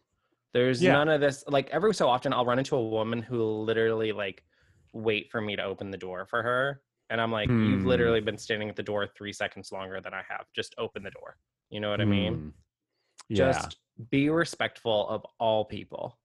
There's 0.52 0.82
Yeah. 0.82 0.92
none 0.92 1.08
of 1.08 1.20
this 1.20 1.42
like 1.48 1.68
every 1.70 1.94
so 1.94 2.08
often 2.08 2.32
I'll 2.32 2.44
run 2.46 2.58
into 2.58 2.76
a 2.76 2.88
woman 2.88 3.22
who 3.22 3.42
literally 3.42 4.12
like 4.12 4.44
wait 4.92 5.30
for 5.30 5.40
me 5.40 5.56
to 5.56 5.64
open 5.64 5.90
the 5.90 5.98
door 5.98 6.26
for 6.26 6.42
her 6.42 6.82
and 7.10 7.20
I'm 7.20 7.30
like 7.32 7.48
you've 7.50 7.82
Hmm. 7.82 7.86
literally 7.86 8.20
been 8.20 8.38
standing 8.38 8.68
at 8.70 8.76
the 8.76 8.82
door 8.82 9.06
3 9.06 9.32
seconds 9.32 9.72
longer 9.72 10.00
than 10.00 10.14
I 10.14 10.22
have. 10.28 10.46
Just 10.54 10.74
open 10.78 11.02
the 11.02 11.10
door. 11.10 11.36
You 11.68 11.80
know 11.80 11.90
what 11.90 12.00
I 12.00 12.04
mean? 12.04 12.34
Hmm. 12.34 12.48
Yeah. 13.28 13.36
Just 13.52 13.76
be 14.10 14.30
respectful 14.30 15.08
of 15.08 15.26
all 15.38 15.64
people. 15.64 16.18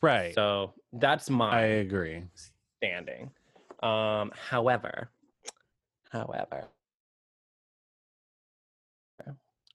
right. 0.00 0.34
So 0.34 0.72
that's 0.94 1.28
my 1.28 1.50
I 1.58 1.60
agree. 1.84 2.24
standing. 2.78 3.30
Um, 3.82 4.32
however, 4.48 5.10
however, 6.10 6.68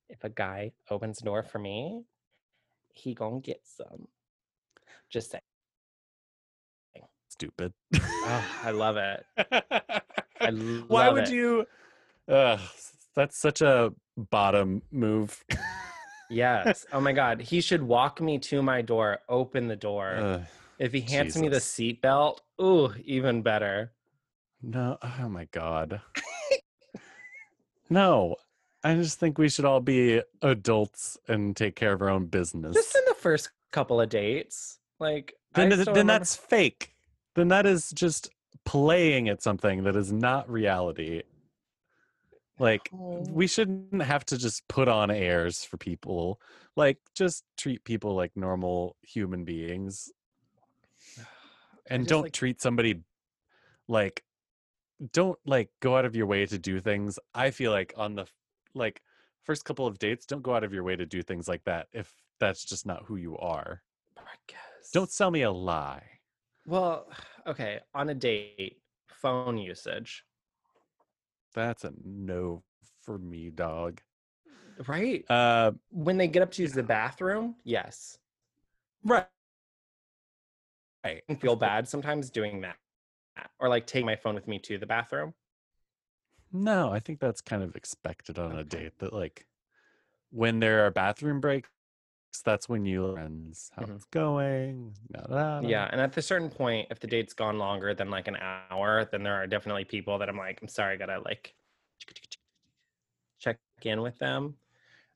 if 0.09 0.23
a 0.23 0.29
guy 0.29 0.71
opens 0.89 1.17
the 1.19 1.25
door 1.25 1.43
for 1.43 1.59
me, 1.59 2.03
he 2.93 3.13
gonna 3.13 3.39
get 3.41 3.61
some. 3.63 4.07
Just 5.09 5.31
saying. 5.31 5.41
Stupid. 7.29 7.73
Oh, 7.95 8.45
I 8.63 8.71
love 8.71 8.95
it. 8.97 9.25
I 10.41 10.51
Why 10.87 11.09
would 11.09 11.23
it. 11.27 11.33
you? 11.33 11.65
Uh, 12.27 12.57
that's 13.15 13.37
such 13.37 13.61
a 13.61 13.93
bottom 14.17 14.81
move. 14.91 15.43
Yes. 16.27 16.87
Oh 16.91 16.99
my 16.99 17.11
God. 17.13 17.39
He 17.39 17.61
should 17.61 17.83
walk 17.83 18.19
me 18.19 18.39
to 18.39 18.63
my 18.63 18.81
door, 18.81 19.19
open 19.29 19.67
the 19.67 19.75
door. 19.75 20.15
Ugh, 20.15 20.41
if 20.79 20.91
he 20.91 21.01
hands 21.01 21.37
me 21.37 21.49
the 21.49 21.57
seatbelt, 21.59 22.39
ooh, 22.59 22.91
even 23.05 23.43
better. 23.43 23.91
no. 24.59 24.97
Oh 25.03 25.29
my 25.29 25.45
god. 25.51 26.01
no. 27.91 28.37
I 28.83 28.95
just 28.95 29.19
think 29.19 29.37
we 29.37 29.49
should 29.49 29.65
all 29.65 29.81
be 29.81 30.21
adults 30.41 31.17
and 31.27 31.55
take 31.55 31.75
care 31.75 31.91
of 31.93 32.01
our 32.01 32.09
own 32.09 32.25
business. 32.25 32.73
Just 32.75 32.95
in 32.95 33.01
the 33.07 33.13
first 33.15 33.49
couple 33.71 34.01
of 34.01 34.09
dates. 34.09 34.79
Like 34.99 35.35
then, 35.53 35.67
I 35.67 35.69
th- 35.69 35.81
still 35.81 35.93
then 35.93 36.07
remember- 36.07 36.19
that's 36.19 36.35
fake. 36.35 36.93
Then 37.35 37.49
that 37.49 37.65
is 37.65 37.91
just 37.91 38.29
playing 38.65 39.29
at 39.29 39.41
something 39.41 39.83
that 39.83 39.95
is 39.95 40.11
not 40.11 40.49
reality. 40.49 41.23
Like 42.59 42.89
Oh. 42.93 43.23
we 43.29 43.47
shouldn't 43.47 44.01
have 44.01 44.25
to 44.27 44.37
just 44.37 44.67
put 44.67 44.87
on 44.87 45.11
airs 45.11 45.63
for 45.63 45.77
people. 45.77 46.39
Like 46.75 46.97
just 47.13 47.43
treat 47.57 47.83
people 47.83 48.15
like 48.15 48.31
normal 48.35 48.95
human 49.01 49.43
beings. 49.45 50.11
And 51.87 52.03
just, 52.03 52.09
don't 52.09 52.23
like- 52.23 52.31
treat 52.33 52.61
somebody 52.61 53.01
like 53.87 54.23
don't 55.11 55.37
like 55.45 55.69
go 55.81 55.97
out 55.97 56.05
of 56.05 56.15
your 56.15 56.25
way 56.25 56.45
to 56.45 56.57
do 56.57 56.79
things. 56.79 57.19
I 57.33 57.51
feel 57.51 57.71
like 57.71 57.93
on 57.97 58.15
the 58.15 58.25
like 58.73 59.01
first 59.43 59.65
couple 59.65 59.85
of 59.85 59.99
dates, 59.99 60.25
don't 60.25 60.41
go 60.41 60.55
out 60.55 60.63
of 60.63 60.73
your 60.73 60.83
way 60.83 60.95
to 60.95 61.05
do 61.05 61.21
things 61.21 61.47
like 61.47 61.63
that 61.65 61.87
if 61.93 62.11
that's 62.39 62.65
just 62.65 62.85
not 62.87 63.03
who 63.05 63.17
you 63.17 63.37
are. 63.37 63.83
Don't 64.93 65.11
sell 65.11 65.29
me 65.29 65.41
a 65.43 65.51
lie. 65.51 66.14
Well, 66.65 67.07
okay, 67.45 67.79
on 67.93 68.09
a 68.09 68.15
date, 68.15 68.81
phone 69.07 69.57
usage, 69.57 70.23
That's 71.53 71.83
a 71.83 71.93
no 72.03 72.63
for 73.01 73.17
me, 73.17 73.49
dog. 73.49 74.01
right? 74.87 75.23
Uh, 75.29 75.71
when 75.91 76.17
they 76.17 76.27
get 76.27 76.41
up 76.41 76.51
to 76.51 76.61
use 76.61 76.73
the 76.73 76.83
bathroom, 76.83 77.55
yes. 77.63 78.17
right. 79.03 79.25
Right. 81.05 81.21
I 81.29 81.35
feel 81.39 81.55
bad 81.55 81.87
sometimes 81.87 82.29
doing 82.31 82.61
that. 82.61 82.77
Or 83.59 83.69
like 83.69 83.85
take 83.85 84.05
my 84.05 84.15
phone 84.15 84.33
with 84.33 84.47
me 84.47 84.59
to 84.59 84.77
the 84.77 84.87
bathroom. 84.87 85.33
No, 86.51 86.91
I 86.91 86.99
think 86.99 87.19
that's 87.19 87.41
kind 87.41 87.61
of 87.61 87.75
expected 87.75 88.39
on 88.39 88.57
a 88.57 88.63
date. 88.63 88.97
That 88.99 89.13
like 89.13 89.45
when 90.31 90.59
there 90.59 90.85
are 90.85 90.91
bathroom 90.91 91.41
breaks, 91.41 91.69
that's 92.41 92.67
when 92.69 92.85
you 92.85 93.13
friends 93.13 93.71
how 93.75 93.83
Mhm. 93.83 93.95
it's 93.95 94.05
going. 94.05 94.95
da, 95.11 95.21
da, 95.21 95.61
da. 95.61 95.67
Yeah, 95.67 95.87
and 95.91 95.99
at 96.01 96.15
a 96.17 96.21
certain 96.21 96.49
point, 96.49 96.87
if 96.91 96.99
the 96.99 97.07
date's 97.07 97.33
gone 97.33 97.57
longer 97.57 97.93
than 97.93 98.09
like 98.09 98.27
an 98.27 98.37
hour, 98.37 99.05
then 99.05 99.23
there 99.23 99.33
are 99.35 99.47
definitely 99.47 99.85
people 99.85 100.17
that 100.19 100.29
I'm 100.29 100.37
like, 100.37 100.61
I'm 100.61 100.67
sorry, 100.67 100.93
I 100.93 100.97
gotta 100.97 101.19
like 101.19 101.53
check 103.39 103.57
in 103.83 104.01
with 104.01 104.17
them. 104.19 104.55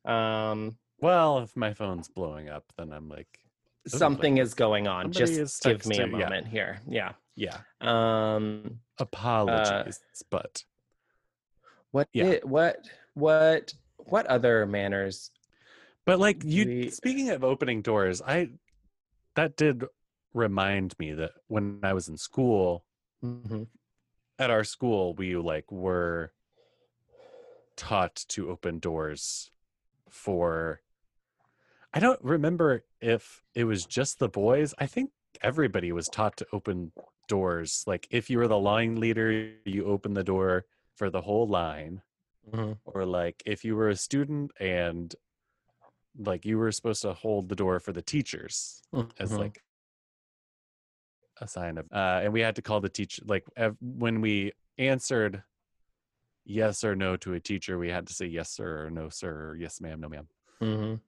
Um, 0.05 0.77
Well, 1.01 1.39
if 1.39 1.55
my 1.55 1.73
phone's 1.73 2.09
blowing 2.09 2.49
up, 2.49 2.65
then 2.77 2.91
I'm 2.91 3.07
like, 3.09 3.39
something 3.87 4.37
is 4.37 4.53
going 4.53 4.87
on. 4.87 5.11
Just 5.11 5.61
give 5.63 5.85
me 5.85 5.97
a 5.97 6.05
texting, 6.07 6.11
yeah. 6.11 6.17
moment 6.25 6.47
here. 6.47 6.79
Yeah. 6.87 7.13
yeah, 7.35 7.61
Um, 7.79 8.81
apologies, 8.97 10.01
but 10.29 10.65
what 11.91 12.09
Yeah. 12.11 12.31
i- 12.31 12.39
what 12.43 12.89
what 13.13 13.73
what 13.97 14.25
other 14.27 14.65
manners? 14.65 15.31
But 16.05 16.19
like 16.19 16.43
you 16.43 16.65
We- 16.65 16.89
speaking 16.89 17.29
of 17.29 17.43
opening 17.43 17.81
doors, 17.81 18.21
I 18.21 18.51
that 19.35 19.55
did 19.55 19.85
remind 20.33 20.97
me 20.99 21.13
that 21.13 21.31
when 21.47 21.79
I 21.83 21.93
was 21.93 22.07
in 22.07 22.17
school, 22.17 22.85
Mhm. 23.23 23.67
at 24.37 24.49
our 24.49 24.63
school 24.63 25.13
we 25.13 25.35
like 25.35 25.71
were 25.71 26.33
taught 27.75 28.15
to 28.29 28.49
open 28.49 28.79
doors 28.79 29.51
for 30.09 30.81
I 31.93 31.99
don't 31.99 32.21
remember 32.23 32.83
if 33.01 33.41
it 33.55 33.63
was 33.63 33.83
just 33.85 34.19
the 34.19 34.29
boys. 34.29 34.75
I 34.77 34.85
think 34.85 35.11
everybody 35.41 35.91
was 35.91 36.07
taught 36.07 36.37
to 36.37 36.47
open 36.53 36.91
doors. 37.27 37.83
Like 37.87 38.07
if 38.11 38.29
you 38.29 38.37
were 38.37 38.47
the 38.47 38.59
line 38.59 38.99
leader, 38.99 39.31
you 39.65 39.85
open 39.85 40.13
the 40.13 40.23
door 40.23 40.65
for 40.93 41.09
the 41.09 41.21
whole 41.21 41.47
line. 41.47 42.03
Mhm. 42.51 42.77
Or 42.85 43.05
like 43.05 43.41
if 43.45 43.65
you 43.65 43.75
were 43.75 43.89
a 43.89 43.95
student 43.95 44.51
and 44.59 45.15
like 46.19 46.45
you 46.45 46.57
were 46.57 46.71
supposed 46.71 47.01
to 47.01 47.13
hold 47.13 47.47
the 47.49 47.55
door 47.55 47.79
for 47.79 47.93
the 47.93 48.01
teachers 48.01 48.81
as 49.19 49.31
Mhm. 49.31 49.39
like 49.39 49.63
a 51.41 51.47
sign 51.47 51.77
of 51.77 51.85
uh 51.93 52.19
and 52.23 52.33
we 52.33 52.41
had 52.41 52.55
to 52.57 52.61
call 52.61 52.81
the 52.81 52.89
teacher 52.89 53.21
like 53.25 53.45
ev- 53.55 53.77
when 53.81 54.19
we 54.19 54.51
answered 54.77 55.41
yes 56.45 56.83
or 56.83 56.95
no 56.95 57.15
to 57.15 57.33
a 57.33 57.39
teacher 57.39 57.77
we 57.79 57.89
had 57.89 58.05
to 58.07 58.13
say 58.13 58.25
yes 58.25 58.49
sir 58.49 58.85
or 58.85 58.89
no 58.89 59.07
sir 59.09 59.31
or 59.51 59.55
yes 59.55 59.79
ma'am 59.79 60.01
no 60.01 60.09
ma'am 60.09 60.27
Mhm. 60.61 60.99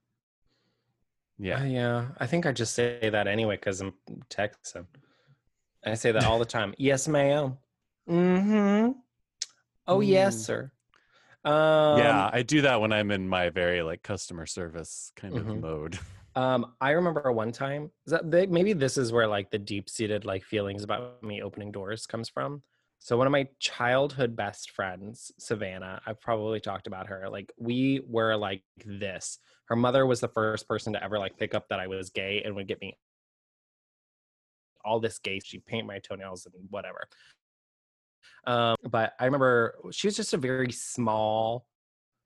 yeah 1.39 1.59
Uh, 1.61 1.65
yeah. 1.65 2.07
I 2.17 2.27
think 2.27 2.45
I 2.45 2.53
just 2.53 2.73
say 2.73 3.09
that 3.09 3.27
anyway 3.27 3.57
because 3.57 3.81
I'm 3.81 3.93
Texan. 4.29 4.87
I 5.83 5.95
say 5.95 6.11
that 6.13 6.23
all 6.23 6.37
the 6.39 6.45
time. 6.45 6.73
yes, 6.77 7.07
ma'am. 7.07 7.57
Mm-hmm. 8.07 8.91
Oh, 9.87 9.99
yes, 9.99 10.35
Mm. 10.35 10.45
sir. 10.45 10.71
Um, 11.43 11.97
yeah 11.97 12.29
i 12.31 12.43
do 12.43 12.61
that 12.61 12.79
when 12.81 12.91
i'm 12.93 13.09
in 13.11 13.27
my 13.27 13.49
very 13.49 13.81
like 13.81 14.03
customer 14.03 14.45
service 14.45 15.11
kind 15.15 15.35
of 15.37 15.45
Mhm. 15.45 15.61
mode 15.61 15.99
Um, 16.33 16.75
I 16.79 16.91
remember 16.91 17.29
one 17.33 17.51
time 17.51 17.91
is 18.05 18.11
that 18.11 18.31
they, 18.31 18.45
maybe 18.45 18.71
this 18.71 18.95
is 18.97 19.11
where 19.11 19.27
like 19.27 19.51
the 19.51 19.59
deep 19.59 19.89
seated 19.89 20.23
like 20.23 20.45
feelings 20.45 20.81
about 20.81 21.21
me 21.21 21.41
opening 21.41 21.73
doors 21.73 22.05
comes 22.05 22.29
from. 22.29 22.63
So 22.99 23.17
one 23.17 23.27
of 23.27 23.31
my 23.31 23.49
childhood 23.59 24.33
best 24.33 24.71
friends, 24.71 25.33
Savannah, 25.39 26.01
I've 26.05 26.21
probably 26.21 26.61
talked 26.61 26.87
about 26.87 27.07
her. 27.07 27.27
Like 27.29 27.51
we 27.57 27.99
were 28.07 28.37
like 28.37 28.63
this. 28.85 29.39
Her 29.65 29.75
mother 29.75 30.05
was 30.05 30.21
the 30.21 30.29
first 30.29 30.69
person 30.69 30.93
to 30.93 31.03
ever 31.03 31.19
like 31.19 31.37
pick 31.37 31.53
up 31.53 31.67
that 31.67 31.81
I 31.81 31.87
was 31.87 32.11
gay 32.11 32.41
and 32.45 32.55
would 32.55 32.67
get 32.69 32.79
me 32.79 32.97
all 34.85 35.01
this 35.01 35.19
gay. 35.19 35.39
She'd 35.43 35.65
paint 35.65 35.85
my 35.85 35.99
toenails 35.99 36.45
and 36.45 36.53
whatever. 36.69 37.09
Um, 38.45 38.75
but 38.89 39.13
I 39.19 39.25
remember 39.25 39.75
she 39.91 40.07
was 40.07 40.15
just 40.15 40.33
a 40.33 40.37
very 40.37 40.71
small, 40.71 41.67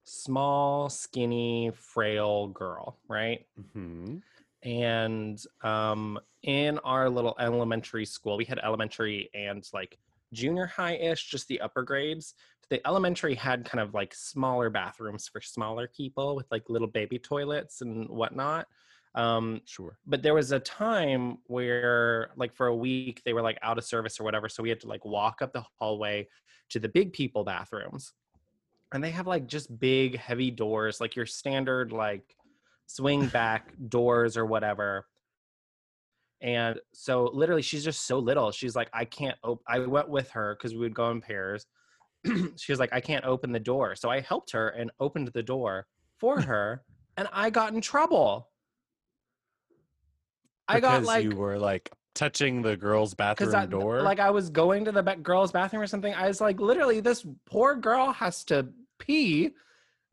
small, 0.03 0.89
skinny, 0.89 1.71
frail 1.75 2.47
girl, 2.47 2.99
right? 3.08 3.45
Mhm. 3.75 4.21
and 4.63 5.43
um 5.62 6.19
in 6.41 6.79
our 6.79 7.08
little 7.08 7.36
elementary 7.39 8.05
school 8.05 8.36
we 8.36 8.45
had 8.45 8.60
elementary 8.63 9.29
and 9.36 9.69
like 9.73 9.99
junior 10.34 10.65
high-ish 10.65 11.29
just 11.29 11.47
the 11.47 11.62
upper 11.62 11.84
grades 11.84 12.34
the 12.69 12.86
elementary 12.88 13.36
had 13.36 13.63
kind 13.63 13.79
of 13.79 13.93
like 13.93 14.12
smaller 14.15 14.71
bathrooms 14.71 15.27
for 15.27 15.39
smaller 15.39 15.88
people 15.88 16.36
with 16.36 16.47
like 16.49 16.67
little 16.67 16.88
baby 16.88 17.19
toilets 17.19 17.81
and 17.81 18.10
whatnot 18.10 18.67
um 19.15 19.62
sure. 19.65 19.97
but 20.06 20.21
there 20.21 20.34
was 20.34 20.51
a 20.51 20.60
time 20.60 21.38
where 21.47 22.30
like 22.36 22.54
for 22.54 22.67
a 22.67 22.75
week 22.75 23.21
they 23.25 23.34
were 23.34 23.41
like 23.41 23.58
out 23.62 23.78
of 23.78 23.84
service 23.84 24.19
or 24.19 24.23
whatever 24.23 24.49
so 24.49 24.62
we 24.62 24.69
had 24.69 24.80
to 24.80 24.88
like 24.88 25.04
walk 25.06 25.41
up 25.41 25.54
the 25.54 25.63
hallway 25.80 26.28
to 26.69 26.80
the 26.80 26.89
big 26.89 27.13
people 27.13 27.43
bathrooms 27.43 28.13
and 28.93 29.04
they 29.04 29.12
have 29.12 29.28
like 29.28 29.47
just 29.47 29.80
big 29.80 30.17
heavy 30.17 30.51
doors 30.51 31.01
like 31.01 31.15
your 31.15 31.25
standard 31.25 31.91
like 31.91 32.36
swing 32.88 33.28
back 33.28 33.73
doors 33.89 34.38
or 34.38 34.45
whatever. 34.45 35.06
And 36.41 36.80
so 36.93 37.30
literally 37.34 37.62
she's 37.62 37.84
just 37.84 38.06
so 38.06 38.19
little 38.19 38.51
she's 38.51 38.75
like 38.75 38.89
i 38.93 39.06
can't 39.06 39.38
open. 39.43 39.63
i 39.67 39.80
went 39.80 40.10
with 40.10 40.30
her 40.32 40.56
because 40.56 40.73
we 40.73 40.80
would 40.80 40.93
go 40.93 41.10
in 41.10 41.21
pairs 41.21 41.65
she 42.58 42.71
was 42.71 42.80
like 42.80 42.93
i 42.93 42.99
can't 42.99 43.25
open 43.25 43.51
the 43.51 43.60
door. 43.60 43.95
So 43.95 44.10
i 44.10 44.19
helped 44.19 44.51
her 44.51 44.69
and 44.69 44.91
opened 44.99 45.30
the 45.34 45.43
door 45.43 45.88
for 46.19 46.39
her 46.49 46.84
and 47.17 47.28
i 47.32 47.49
got 47.49 47.73
in 47.73 47.82
trouble 47.82 48.49
I 50.67 50.80
got 50.80 51.04
like 51.04 51.23
you 51.23 51.36
were 51.36 51.58
like 51.60 51.91
touching 52.15 52.62
the 52.62 52.75
girls' 52.78 53.13
bathroom 53.13 53.54
I 53.56 53.65
door. 53.65 54.01
like 54.01 54.19
I 54.19 54.30
was 54.32 54.49
going 54.49 54.86
to 54.86 54.91
the 54.91 55.04
ba- 55.04 55.17
girls' 55.17 55.51
bathroom 55.51 55.82
or 55.82 55.88
something. 55.88 56.13
I 56.13 56.28
was 56.28 56.39
like, 56.41 56.60
literally, 56.60 56.99
this 57.01 57.25
poor 57.45 57.75
girl 57.75 58.12
has 58.13 58.43
to 58.45 58.67
pee, 58.99 59.51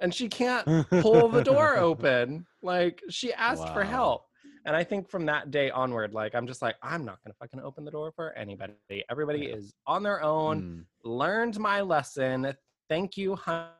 and 0.00 0.12
she 0.14 0.28
can't 0.28 0.66
pull 1.00 1.28
the 1.28 1.42
door 1.44 1.76
open. 1.88 2.46
Like 2.62 3.00
she 3.08 3.32
asked 3.32 3.68
for 3.72 3.84
help, 3.84 4.26
and 4.66 4.74
I 4.76 4.84
think 4.84 5.08
from 5.08 5.26
that 5.26 5.50
day 5.50 5.70
onward, 5.70 6.12
like 6.12 6.34
I'm 6.34 6.46
just 6.46 6.60
like, 6.62 6.76
I'm 6.82 7.04
not 7.04 7.18
gonna 7.24 7.34
fucking 7.40 7.60
open 7.60 7.84
the 7.84 7.90
door 7.90 8.12
for 8.14 8.32
anybody. 8.32 8.74
Everybody 9.10 9.46
Yeah. 9.46 9.56
is 9.56 9.72
on 9.86 10.02
their 10.02 10.22
own. 10.22 10.62
Mm, 10.62 10.84
Learned 11.08 11.58
my 11.58 11.80
lesson. 11.80 12.52
Thank 12.88 13.16
you, 13.16 13.36
Hunt 13.36 13.70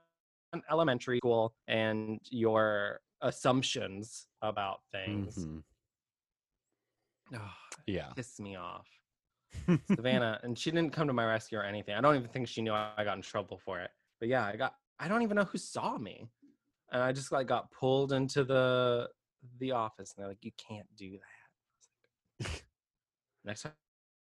Elementary 0.70 1.18
School, 1.18 1.54
and 1.68 2.18
your 2.30 3.00
assumptions 3.20 4.26
about 4.42 4.80
things. 4.92 5.44
mhm. 5.46 5.62
Oh, 7.34 7.52
Yeah. 7.86 8.12
pissed 8.14 8.40
me 8.40 8.56
off. 8.56 8.88
Savannah, 9.94 10.40
and 10.42 10.58
she 10.58 10.70
didn't 10.70 10.92
come 10.92 11.06
to 11.06 11.12
my 11.12 11.24
rescue 11.24 11.58
or 11.58 11.62
anything. 11.64 11.94
I 11.94 12.00
don't 12.00 12.16
even 12.16 12.28
think 12.28 12.48
she 12.48 12.62
knew 12.62 12.72
I 12.72 13.04
got 13.04 13.16
in 13.16 13.22
trouble 13.22 13.58
for 13.58 13.80
it. 13.80 13.90
But 14.20 14.28
yeah, 14.28 14.46
I 14.46 14.56
got 14.56 14.74
I 14.98 15.08
don't 15.08 15.22
even 15.22 15.36
know 15.36 15.44
who 15.44 15.58
saw 15.58 15.98
me. 15.98 16.28
And 16.90 17.02
I 17.02 17.12
just 17.12 17.32
like 17.32 17.46
got 17.46 17.70
pulled 17.70 18.12
into 18.12 18.44
the 18.44 19.08
the 19.58 19.72
office 19.72 20.14
and 20.14 20.22
they're 20.22 20.28
like, 20.30 20.44
You 20.44 20.52
can't 20.56 20.86
do 20.96 21.18
that. 21.18 22.46
Like, 22.48 22.64
Next 23.44 23.62
time 23.62 23.72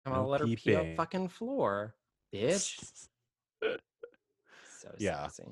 I'll 0.06 0.24
No 0.24 0.28
let 0.28 0.40
her 0.40 0.46
pee 0.46 0.74
on 0.74 0.88
the 0.90 0.96
fucking 0.96 1.28
floor. 1.28 1.94
Bitch. 2.34 2.78
So 4.80 4.90
Yeah. 4.98 5.24
sassy. 5.28 5.44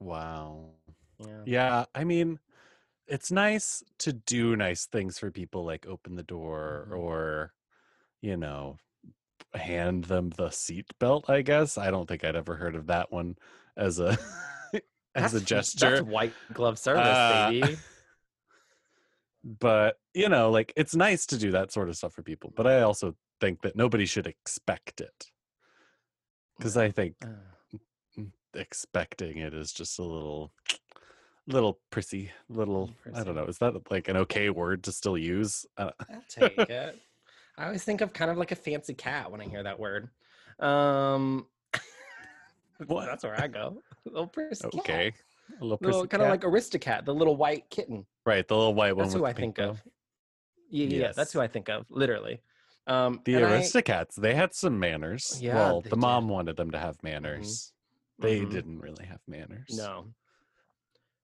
wow. 0.00 0.70
Yeah. 1.18 1.42
Yeah, 1.44 1.84
I 1.94 2.02
mean, 2.02 2.40
it's 3.06 3.30
nice 3.30 3.82
to 3.98 4.12
do 4.12 4.56
nice 4.56 4.86
things 4.86 5.18
for 5.18 5.30
people, 5.30 5.64
like 5.64 5.86
open 5.86 6.16
the 6.16 6.22
door 6.22 6.88
Mhm. 6.90 6.98
or, 6.98 7.52
you 8.20 8.36
know, 8.36 8.78
hand 9.52 10.04
them 10.04 10.30
the 10.30 10.50
seat 10.50 10.86
belt. 10.98 11.28
I 11.28 11.42
guess 11.42 11.78
I 11.78 11.90
don't 11.90 12.06
think 12.08 12.24
I'd 12.24 12.36
ever 12.36 12.56
heard 12.56 12.74
of 12.74 12.86
that 12.86 13.12
one 13.12 13.36
as 13.76 13.98
a 14.00 14.16
as 15.14 15.34
a 15.34 15.40
gesture. 15.40 15.90
That's 15.90 16.08
white 16.08 16.34
glove 16.52 16.78
service, 16.78 17.06
Uh, 17.06 17.48
baby. 17.48 17.78
but 19.44 19.98
you 20.14 20.28
know, 20.28 20.50
like 20.50 20.72
it's 20.76 20.94
nice 20.96 21.26
to 21.26 21.38
do 21.38 21.50
that 21.52 21.72
sort 21.72 21.88
of 21.88 21.96
stuff 21.96 22.14
for 22.14 22.22
people. 22.22 22.52
But 22.56 22.66
I 22.66 22.82
also 22.82 23.16
think 23.40 23.62
that 23.62 23.76
nobody 23.76 24.06
should 24.06 24.26
expect 24.26 25.00
it 25.00 25.30
because 26.56 26.76
I 26.76 26.90
think 26.90 27.16
Uh, 27.22 28.22
expecting 28.54 29.38
it 29.38 29.52
is 29.52 29.72
just 29.72 29.98
a 29.98 30.04
little 30.04 30.52
little 31.46 31.78
prissy 31.90 32.30
little 32.48 32.90
i 33.14 33.22
don't 33.22 33.34
know 33.34 33.44
is 33.44 33.58
that 33.58 33.74
like 33.90 34.08
an 34.08 34.16
okay 34.16 34.48
word 34.48 34.82
to 34.82 34.90
still 34.90 35.18
use 35.18 35.66
uh, 35.76 35.90
I'll 36.10 36.24
take 36.28 36.56
it. 36.58 36.98
I 37.58 37.66
always 37.66 37.84
think 37.84 38.00
of 38.00 38.12
kind 38.12 38.30
of 38.30 38.36
like 38.38 38.50
a 38.50 38.56
fancy 38.56 38.94
cat 38.94 39.30
when 39.30 39.40
I 39.40 39.44
hear 39.44 39.62
that 39.62 39.78
word. 39.78 40.08
Um, 40.58 41.46
What? 42.86 43.06
That's 43.06 43.22
where 43.22 43.40
I 43.40 43.46
go. 43.46 43.80
little 44.04 44.26
prissy 44.26 44.62
cat. 44.70 44.74
okay 44.80 45.12
a 45.60 45.62
little, 45.62 45.78
Little, 45.80 46.00
prissy 46.00 46.08
kind 46.08 46.22
of 46.24 46.30
like 46.30 46.40
Aristocat, 46.40 47.04
the 47.04 47.14
little 47.14 47.36
white 47.36 47.68
kitten. 47.70 48.06
right 48.26 48.46
the 48.48 48.56
little 48.56 48.74
white 48.74 48.96
one 48.96 49.04
That's 49.04 49.14
who 49.14 49.24
I 49.24 49.32
think 49.32 49.58
of. 49.58 49.80
Yeah, 50.70 50.86
yeah, 50.86 50.98
yeah, 51.06 51.12
that's 51.12 51.32
who 51.32 51.40
I 51.40 51.46
think 51.46 51.68
of, 51.68 51.86
literally. 51.90 52.40
Um, 52.88 53.20
the 53.24 53.34
and 53.34 53.46
I- 53.46 53.60
aristocats 53.60 54.14
they 54.16 54.34
had 54.34 54.52
some 54.54 54.78
manners 54.80 55.38
Yeah, 55.40 55.54
well 55.54 55.80
the 55.82 55.90
did. 55.90 55.98
mom 55.98 56.28
wanted 56.28 56.56
them 56.56 56.70
to 56.72 56.78
have 56.78 57.00
manners 57.04 57.72
they 58.18 58.40
Mhm. 58.40 58.50
didn't 58.50 58.78
really 58.80 59.06
have 59.06 59.20
manners 59.28 59.68
No. 59.70 60.08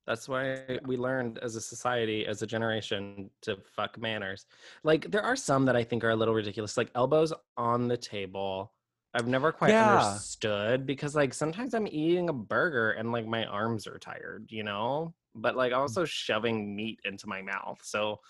That's 0.07 0.29
why 0.29 0.81
we 0.85 0.97
learned 0.97 1.39
as 1.39 1.57
a 1.57 1.61
society, 1.61 2.27
as 2.27 2.43
a 2.43 2.47
generation, 2.47 3.31
to 3.43 3.57
fuck 3.65 3.99
manners. 3.99 4.47
Like 4.83 5.11
there 5.11 5.23
are 5.23 5.37
some 5.37 5.65
that 5.67 5.77
I 5.77 5.85
think 5.85 6.03
are 6.05 6.11
a 6.11 6.17
little 6.17 6.35
ridiculous, 6.35 6.77
like 6.77 6.91
elbows 6.95 7.33
on 7.57 7.89
the 7.89 7.97
table. 7.97 8.73
I've 9.15 9.29
never 9.29 9.53
quite 9.53 9.75
Yeah. 9.75 9.77
understood 9.77 10.87
because 10.87 11.15
like 11.15 11.35
sometimes 11.35 11.75
I'm 11.75 11.87
eating 11.89 12.29
a 12.29 12.33
burger 12.33 12.93
and 12.93 13.13
like 13.13 13.27
my 13.27 13.45
arms 13.47 13.87
are 13.87 13.99
tired, 13.99 14.51
you 14.51 14.63
know? 14.63 15.15
But 15.35 15.57
like 15.57 15.73
Mm. 15.87 15.97
also 15.97 16.05
shoving 16.05 16.75
meat 16.75 17.01
into 17.05 17.29
my 17.29 17.43
mouth. 17.43 17.81
So 17.85 18.21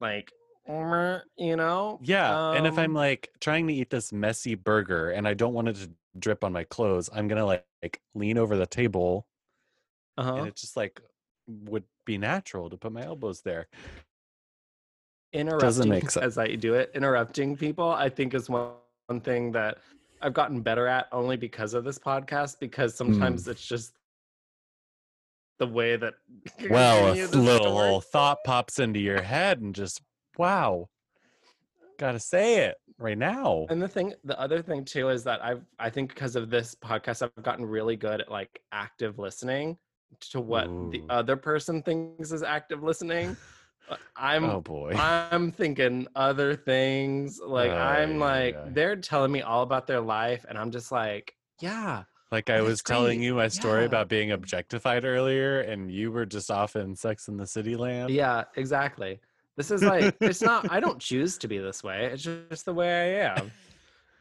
like 0.00 0.32
you 1.36 1.56
know? 1.56 2.00
yeah 2.00 2.38
and 2.52 2.66
if 2.66 2.78
i'm 2.78 2.92
Um, 2.92 2.94
like 2.94 3.30
trying 3.40 3.66
to 3.66 3.72
eat 3.74 3.90
this 3.90 4.12
messy 4.12 4.54
burger 4.54 5.10
and 5.10 5.26
i 5.26 5.34
don't 5.34 5.54
want 5.54 5.68
it 5.68 5.74
to 5.76 5.90
drip 6.18 6.44
on 6.44 6.52
my 6.52 6.64
clothes 6.64 7.10
i'm 7.12 7.26
gonna 7.28 7.44
like, 7.44 7.66
like 7.82 8.00
lean 8.14 8.38
over 8.38 8.56
the 8.56 8.66
table 8.66 9.26
uh-huh. 10.16 10.32
and 10.36 10.46
it 10.46 10.56
just 10.56 10.76
like 10.76 11.00
would 11.48 11.84
be 12.04 12.18
natural 12.18 12.68
to 12.70 12.76
put 12.76 12.92
my 12.92 13.02
elbows 13.02 13.40
there. 13.40 13.66
interrupting 15.32 15.66
Doesn't 15.66 15.88
make 15.88 16.10
sense. 16.10 16.24
as 16.24 16.38
I 16.38 16.54
do 16.54 16.74
it. 16.74 16.90
Interrupting 16.94 17.56
people, 17.56 17.90
I 17.90 18.08
think, 18.08 18.34
is 18.34 18.48
one, 18.48 18.70
one 19.06 19.20
thing 19.20 19.52
that 19.52 19.78
I've 20.22 20.34
gotten 20.34 20.60
better 20.60 20.86
at 20.86 21.06
only 21.12 21.36
because 21.36 21.74
of 21.74 21.84
this 21.84 21.98
podcast. 21.98 22.58
Because 22.60 22.94
sometimes 22.94 23.44
Hmm. 23.44 23.50
it's 23.52 23.66
just 23.66 23.94
the 25.58 25.66
way 25.66 25.96
that 25.96 26.14
Well, 26.70 27.12
a 27.12 27.14
little 27.36 28.00
story. 28.00 28.00
thought 28.12 28.38
pops 28.44 28.78
into 28.78 29.00
your 29.00 29.20
head 29.22 29.60
and 29.60 29.74
just 29.74 30.00
wow, 30.36 30.88
gotta 31.98 32.20
say 32.20 32.64
it 32.66 32.76
right 32.98 33.18
now. 33.18 33.66
And 33.68 33.82
the 33.82 33.88
thing, 33.88 34.14
the 34.24 34.38
other 34.40 34.62
thing 34.62 34.84
too, 34.84 35.08
is 35.08 35.24
that 35.24 35.44
I've, 35.44 35.64
I 35.80 35.90
think 35.90 36.10
because 36.14 36.36
of 36.36 36.48
this 36.48 36.74
podcast, 36.76 37.22
I've 37.22 37.42
gotten 37.42 37.66
really 37.66 37.96
good 37.96 38.20
at 38.20 38.30
like 38.30 38.60
active 38.72 39.18
listening. 39.18 39.76
To 40.30 40.40
what 40.40 40.66
the 40.90 41.02
other 41.10 41.36
person 41.36 41.82
thinks 41.82 42.32
is 42.32 42.42
active 42.42 42.82
listening. 42.82 43.36
Uh, 43.88 43.96
I'm 44.16 44.44
oh 44.44 44.60
boy. 44.60 44.92
I'm 44.92 45.50
thinking 45.52 46.06
other 46.14 46.54
things. 46.54 47.40
Like 47.44 47.70
I'm 47.70 48.18
like 48.18 48.54
ay. 48.56 48.68
they're 48.72 48.96
telling 48.96 49.32
me 49.32 49.42
all 49.42 49.62
about 49.62 49.86
their 49.86 50.00
life, 50.00 50.44
and 50.48 50.58
I'm 50.58 50.70
just 50.70 50.92
like, 50.92 51.34
yeah, 51.60 52.02
Like 52.30 52.50
I 52.50 52.60
was 52.60 52.82
telling 52.82 53.18
great. 53.18 53.24
you 53.26 53.34
my 53.34 53.48
story 53.48 53.80
Yeah. 53.80 53.86
about 53.86 54.08
being 54.08 54.32
objectified 54.32 55.04
earlier, 55.04 55.60
and 55.60 55.90
you 55.90 56.12
were 56.12 56.26
just 56.26 56.50
off 56.50 56.76
in 56.76 56.94
Sex 56.94 57.28
in 57.28 57.36
the 57.36 57.46
City 57.46 57.76
land. 57.76 58.10
yeah, 58.10 58.44
exactly. 58.56 59.20
This 59.56 59.70
is 59.70 59.82
like 59.82 60.14
it's 60.20 60.42
not. 60.42 60.70
I 60.70 60.80
don't 60.80 60.98
choose 61.10 61.38
to 61.38 61.48
be 61.48 61.58
this 61.58 61.82
way. 61.82 62.06
It's 62.12 62.22
just 62.22 62.64
the 62.64 62.74
way 62.74 63.20
I 63.20 63.24
am. 63.36 63.50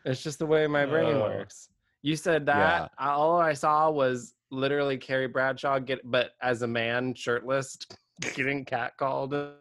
It's 0.06 0.23
just 0.23 0.39
the 0.39 0.45
way 0.45 0.65
my 0.67 0.86
brain 0.86 1.15
Oh. 1.15 1.19
works. 1.21 1.67
You 2.02 2.15
said 2.15 2.45
that. 2.45 2.91
I- 2.97 3.10
All 3.10 3.38
I 3.41 3.52
saw 3.52 3.89
was 3.91 4.34
literally 4.52 4.98
Carrie 4.98 5.28
Bradshaw 5.28 5.80
get, 5.80 6.00
but 6.04 6.32
as 6.42 6.62
a 6.62 6.68
man, 6.68 7.14
shirtless, 7.14 7.78
getting 8.36 8.66
catcalled 8.66 9.54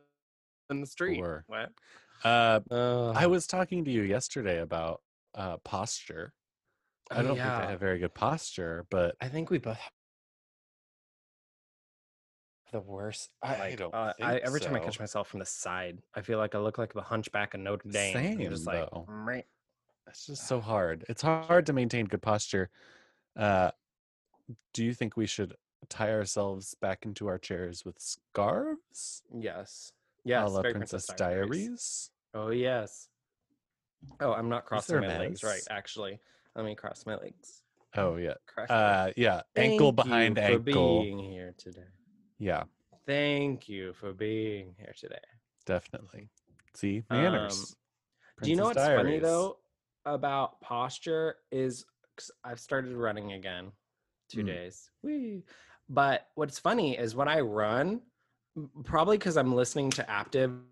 in 0.71 0.81
the 0.81 0.87
street. 0.87 1.17
Sure. 1.17 1.45
What? 1.47 1.73
Uh, 2.25 2.61
Uh, 2.71 3.13
I 3.13 3.27
was 3.27 3.47
talking 3.47 3.85
to 3.85 3.91
you 3.91 4.03
yesterday 4.03 4.61
about 4.61 5.03
uh, 5.35 5.59
posture. 5.59 6.33
I 7.11 7.19
oh, 7.19 7.23
don't 7.23 7.37
think 7.37 7.49
I 7.49 7.71
have 7.71 7.81
very 7.81 7.99
good 7.99 8.15
posture, 8.15 8.85
but 8.91 9.15
I 9.21 9.29
think 9.29 9.51
we 9.51 9.59
both 9.59 9.79
the 12.73 12.81
worst. 12.81 13.31
I, 13.43 13.63
I 13.63 13.75
don't 13.77 13.95
uh, 13.95 14.13
I 14.21 14.39
every 14.39 14.61
time 14.61 14.75
I 14.75 14.81
catch 14.81 14.99
myself 14.99 15.29
from 15.29 15.41
the 15.41 15.47
side, 15.47 15.99
I 16.15 16.21
feel 16.23 16.39
like 16.39 16.55
I 16.55 16.59
look 16.59 16.79
like 16.79 16.93
the 16.93 17.03
Hunchback 17.03 17.55
of 17.55 17.61
Notre 17.61 17.89
Dame. 17.89 18.17
I'm 18.17 18.39
Same, 18.39 18.51
just 18.51 18.67
like, 18.67 18.91
though. 18.91 19.07
"Meh." 19.09 19.43
it's 20.09 20.27
just 20.27 20.47
so 20.47 20.61
hard. 20.61 21.05
It's 21.09 21.23
hard 21.23 21.67
to 21.67 21.73
maintain 21.73 22.07
good 22.07 22.23
posture. 22.23 22.71
Uh, 23.37 23.71
do 24.73 24.85
you 24.85 24.95
think 24.95 25.17
we 25.17 25.27
should 25.27 25.55
tie 25.89 26.11
ourselves 26.13 26.75
back 26.81 27.05
into 27.05 27.27
our 27.27 27.39
chairs 27.39 27.85
with 27.85 27.99
scarves? 27.99 29.23
yes, 29.33 29.93
a 30.25 30.29
yes, 30.29 30.51
la 30.51 30.63
very 30.63 30.75
Princess 30.75 31.07
Diaries. 31.17 32.11
Oh 32.35 32.51
yes. 32.51 33.09
Oh, 34.21 34.33
I'm 34.33 34.49
not 34.49 34.67
crossing 34.67 35.01
my 35.01 35.19
legs 35.19 35.43
right. 35.43 35.63
Actually, 35.71 36.21
let 36.55 36.65
me 36.65 36.75
cross 36.75 37.05
my 37.07 37.17
legs. 37.17 37.63
Oh 37.97 38.17
yeah. 38.17 38.35
Uh, 38.69 39.11
yeah. 39.17 39.43
Ankle 39.57 39.93
Thank 39.93 40.07
you 40.07 40.11
behind 40.11 40.37
for 40.37 40.43
ankle. 40.43 41.01
being 41.03 41.19
here 41.19 41.55
today. 41.57 41.89
Yeah, 42.39 42.65
Thank 43.07 43.69
you 43.69 43.93
for 43.95 44.13
being 44.13 44.75
here 44.79 44.93
today. 44.99 45.17
definitely. 45.65 46.29
See 46.75 47.03
manners. 47.09 47.75
Um, 48.39 48.45
Do 48.45 48.51
you 48.51 48.57
know 48.57 48.65
what's 48.65 48.75
Princess 48.75 48.97
funny 48.97 49.19
though 49.19 49.59
about 50.05 50.61
posture 50.61 51.37
is 51.51 51.87
'cause 52.17 52.31
I've 52.45 52.61
started 52.61 52.95
running 52.97 53.33
again, 53.33 53.73
two 54.29 54.43
Mm. 54.43 54.47
days. 54.47 54.91
Whee. 55.03 55.45
But 55.89 56.29
what's 56.35 56.59
funny 56.59 56.99
is 56.99 57.15
when 57.15 57.29
I 57.29 57.41
run, 57.41 58.03
probably 58.85 59.19
because 59.19 59.37
I'm 59.37 59.55
listening 59.55 59.91
to 59.93 60.03
Aaptiv 60.05 60.63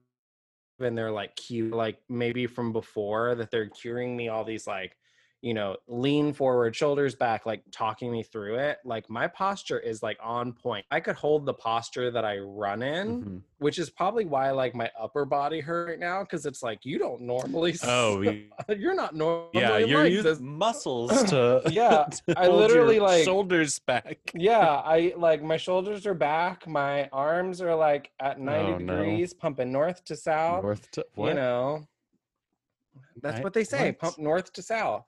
and 0.80 0.98
they're 0.98 1.10
like 1.10 1.36
cute, 1.36 1.72
like 1.72 2.02
maybe 2.08 2.46
from 2.46 2.72
before 2.72 3.34
that 3.36 3.50
they're 3.50 3.68
curing 3.68 4.16
me 4.16 4.28
all 4.28 4.44
these 4.44 4.66
like, 4.66 4.96
you 5.44 5.52
know, 5.52 5.76
lean 5.88 6.32
forward, 6.32 6.74
shoulders 6.74 7.14
back, 7.14 7.44
like 7.44 7.62
talking 7.70 8.10
me 8.10 8.22
through 8.22 8.54
it. 8.54 8.78
Like 8.82 9.10
my 9.10 9.26
posture 9.26 9.78
is 9.78 10.02
like 10.02 10.16
on 10.22 10.54
point. 10.54 10.86
I 10.90 11.00
could 11.00 11.16
hold 11.16 11.44
the 11.44 11.52
posture 11.52 12.10
that 12.10 12.24
I 12.24 12.38
run 12.38 12.82
in 12.82 13.22
Mhm. 13.22 13.40
which 13.58 13.78
is 13.78 13.90
probably 13.90 14.24
why 14.24 14.50
like 14.52 14.74
my 14.74 14.90
upper 14.98 15.26
body 15.26 15.60
hurt 15.60 15.88
right 15.90 15.98
now 15.98 16.20
because 16.22 16.46
it's 16.46 16.62
like 16.62 16.84
you 16.86 16.98
don't 16.98 17.20
normally 17.20 17.74
Oh, 17.84 18.20
you're 18.78 18.94
not 18.94 19.14
normally 19.14 19.50
yeah. 19.52 19.76
You're 19.76 20.04
like 20.04 20.12
using 20.12 20.46
muscles 20.58 21.10
to 21.30 21.62
Yeah, 21.70 22.04
to 22.28 22.38
I 22.38 22.48
literally, 22.48 22.98
like- 22.98 23.24
shoulders 23.24 23.78
back. 23.80 24.16
yeah 24.34 24.66
i 24.96 25.12
like 25.16 25.42
my 25.42 25.58
shoulders 25.58 26.06
are 26.06 26.14
back 26.14 26.66
my 26.66 27.06
arms 27.12 27.60
are 27.60 27.74
like 27.74 28.10
at 28.18 28.40
90 28.40 28.72
Oh, 28.72 28.78
no. 28.78 28.96
degrees 28.96 29.34
pumping 29.34 29.70
north 29.72 30.02
to 30.06 30.16
south 30.16 30.62
North 30.62 30.90
to 30.92 31.04
what? 31.16 31.28
you 31.28 31.34
know 31.34 31.86
that's 33.22 33.40
I- 33.40 33.42
what 33.42 33.52
they 33.52 33.64
say 33.64 33.86
what? 33.90 33.98
pump 33.98 34.18
north 34.18 34.50
to 34.54 34.62
south 34.62 35.04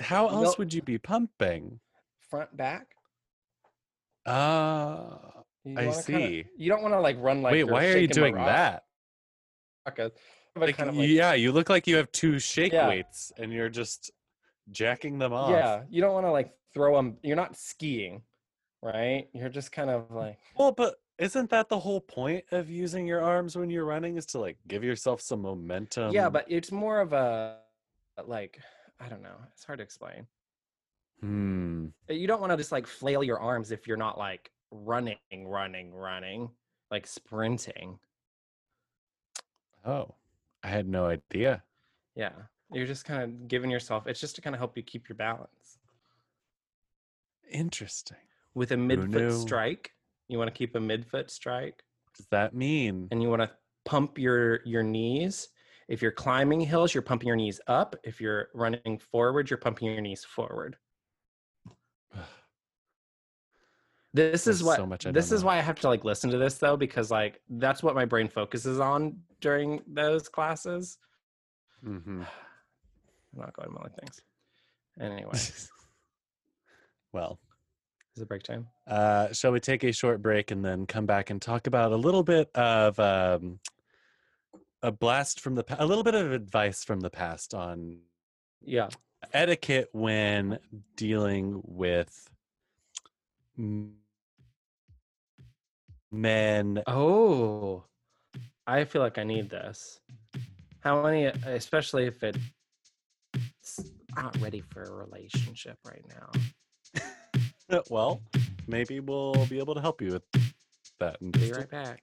How 0.00 0.28
else 0.28 0.58
would 0.58 0.72
you 0.74 0.82
be 0.82 0.98
pumping? 0.98 1.80
front 2.30 2.56
back 2.56 2.94
Ah, 4.26 5.42
You 5.64 5.72
I 5.78 5.86
wanna 5.86 6.02
kinda- 6.02 6.02
see. 6.02 6.44
you 6.56 6.68
don't 6.70 6.82
want 6.82 6.94
to 6.94 7.00
like 7.00 7.16
run 7.18 7.42
like 7.42 7.52
wait. 7.52 7.64
Why 7.64 7.86
are 7.88 7.96
you 7.98 8.06
doing 8.08 8.34
that? 8.34 8.84
but 9.84 10.12
Like, 10.54 10.76
kind 10.76 10.90
of 10.90 10.96
like 10.96 11.08
yeah, 11.08 11.32
you 11.32 11.50
look 11.52 11.68
like 11.68 11.86
you 11.88 11.96
have 11.96 12.10
two 12.12 12.38
shake 12.38 12.72
Yeah. 12.72 12.88
weights 12.88 13.32
and 13.38 13.52
you're 13.52 13.68
just 13.68 14.10
jacking 14.70 15.18
them 15.18 15.32
off. 15.32 15.50
yeah 15.50 15.82
you 15.88 16.00
don't 16.00 16.12
want 16.14 16.26
to 16.26 16.30
like 16.30 16.52
throw 16.72 16.94
them 16.94 17.18
you're 17.24 17.34
not 17.34 17.56
skiing 17.56 18.22
right 18.82 19.28
you're 19.32 19.48
just 19.48 19.72
kind 19.72 19.90
of 19.90 20.10
like 20.12 20.38
Well, 20.56 20.70
but 20.70 21.00
isn't 21.18 21.50
that 21.50 21.68
the 21.68 21.78
whole 21.80 22.00
point 22.00 22.44
of 22.52 22.70
using 22.70 23.06
your 23.06 23.20
arms 23.20 23.56
when 23.56 23.68
you're 23.68 23.84
running 23.84 24.16
is 24.16 24.26
to 24.26 24.38
like 24.38 24.58
give 24.68 24.84
yourself 24.84 25.20
some 25.20 25.42
momentum? 25.42 26.12
yeah 26.12 26.28
but 26.28 26.44
it's 26.48 26.70
more 26.70 27.00
of 27.00 27.12
a 27.12 27.58
like 28.26 28.60
i 29.00 29.08
don't 29.08 29.22
know 29.22 29.36
it's 29.52 29.64
hard 29.64 29.78
to 29.78 29.82
explain 29.82 30.26
hmm. 31.20 31.86
You 32.08 32.26
don't 32.26 32.40
want 32.40 32.50
to 32.52 32.56
just 32.56 32.72
like 32.72 32.86
flail 32.86 33.22
your 33.22 33.38
arms 33.38 33.70
if 33.72 33.86
you're 33.86 33.96
not 33.96 34.18
like 34.18 34.50
running 34.70 35.16
running 35.46 35.92
running 35.94 36.50
like 36.90 37.06
sprinting 37.06 37.98
Oh, 39.84 40.14
I 40.62 40.68
had 40.68 40.86
no 40.88 41.06
idea. 41.06 41.62
yeah 42.14 42.32
you're 42.72 42.86
just 42.86 43.04
kind 43.04 43.22
of 43.22 43.48
giving 43.48 43.70
yourself 43.70 44.06
it's 44.06 44.20
just 44.20 44.36
to 44.36 44.40
kind 44.42 44.54
of 44.54 44.60
help 44.60 44.76
you 44.76 44.82
keep 44.82 45.08
your 45.08 45.16
balance 45.16 45.78
Interesting. 47.50 48.16
with 48.54 48.70
a 48.72 48.76
midfoot 48.76 49.32
strike 49.40 49.92
you 50.28 50.38
want 50.38 50.48
to 50.52 50.56
keep 50.56 50.74
a 50.76 50.78
midfoot 50.78 51.30
strike 51.30 51.82
What 52.04 52.14
does 52.16 52.26
that 52.30 52.54
mean? 52.54 53.08
and 53.10 53.20
you 53.22 53.28
want 53.28 53.42
to 53.42 53.50
pump 53.84 54.18
your 54.18 54.60
your 54.64 54.82
knees 54.82 55.48
if 55.90 56.00
you're 56.00 56.12
climbing 56.12 56.60
hills 56.60 56.94
you're 56.94 57.02
pumping 57.02 57.26
your 57.26 57.36
knees 57.36 57.60
up. 57.66 57.96
If 58.04 58.20
you're 58.20 58.48
running 58.54 58.98
forward 58.98 59.50
you're 59.50 59.58
pumping 59.58 59.92
your 59.92 60.00
knees 60.00 60.24
forward. 60.24 60.76
This 64.12 64.48
is 64.48 64.60
what 64.60 64.76
so 64.76 64.86
much 64.86 65.06
I 65.06 65.12
this 65.12 65.30
is 65.30 65.42
know. 65.42 65.46
why 65.46 65.58
i 65.58 65.60
have 65.60 65.78
to 65.82 65.86
like 65.86 66.02
listen 66.02 66.30
to 66.30 66.36
this 66.36 66.58
though 66.58 66.76
because 66.76 67.12
like 67.12 67.40
that's 67.48 67.80
what 67.80 67.94
my 67.94 68.04
brain 68.04 68.26
focuses 68.26 68.80
on 68.80 69.16
during 69.40 69.82
those 69.86 70.28
classes. 70.28 70.98
Mm-hmm. 71.86 72.22
i'm 73.34 73.40
not 73.40 73.52
going 73.52 73.70
to 73.70 73.82
like 73.82 73.94
things. 73.94 74.20
Anyway. 75.00 75.30
Well, 77.12 77.40
is 78.16 78.22
it 78.22 78.28
break 78.28 78.42
time? 78.42 78.68
Uh, 78.86 79.32
shall 79.32 79.52
we 79.52 79.60
take 79.60 79.82
a 79.84 79.92
short 79.92 80.22
break 80.22 80.50
and 80.50 80.64
then 80.64 80.86
come 80.86 81.06
back 81.06 81.30
and 81.30 81.40
talk 81.40 81.66
about 81.66 81.92
a 81.92 81.96
little 81.96 82.22
bit 82.22 82.50
of 82.54 82.98
um, 83.00 83.58
a 84.82 84.92
blast 84.92 85.40
from 85.40 85.54
the 85.54 85.64
a 85.78 85.86
little 85.86 86.04
bit 86.04 86.14
of 86.14 86.32
advice 86.32 86.84
from 86.84 87.00
the 87.00 87.10
past 87.10 87.54
on 87.54 87.98
yeah. 88.62 88.88
etiquette 89.32 89.88
when 89.92 90.58
dealing 90.96 91.60
with 91.64 92.28
men. 96.10 96.82
Oh 96.86 97.84
i 98.66 98.84
feel 98.84 99.02
like 99.02 99.18
i 99.18 99.24
need 99.24 99.50
this. 99.50 100.00
How 100.80 101.02
many 101.02 101.26
uh, 101.26 101.32
especially 101.46 102.06
if 102.06 102.22
it's 102.22 102.38
not 104.16 104.36
ready 104.40 104.60
for 104.60 104.82
a 104.82 104.92
relationship 104.92 105.76
right 105.84 106.04
now. 106.08 106.30
Well 107.88 108.20
maybe 108.66 108.98
we'll 108.98 109.46
be 109.46 109.58
able 109.60 109.76
to 109.76 109.80
help 109.80 110.02
you 110.02 110.12
with 110.12 110.24
that 110.98 111.18
be 111.32 111.52
right 111.52 111.70
back 111.70 112.02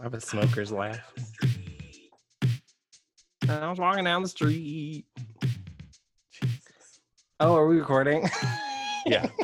I 0.00 0.04
have 0.04 0.14
a 0.14 0.20
smoker's 0.20 0.70
laugh. 0.70 1.12
I 3.48 3.68
was 3.68 3.78
walking 3.78 4.04
down 4.04 4.22
the 4.22 4.28
street. 4.28 5.06
Oh, 7.40 7.54
are 7.56 7.66
we 7.66 7.78
recording? 7.78 8.28
Yeah. 9.06 9.26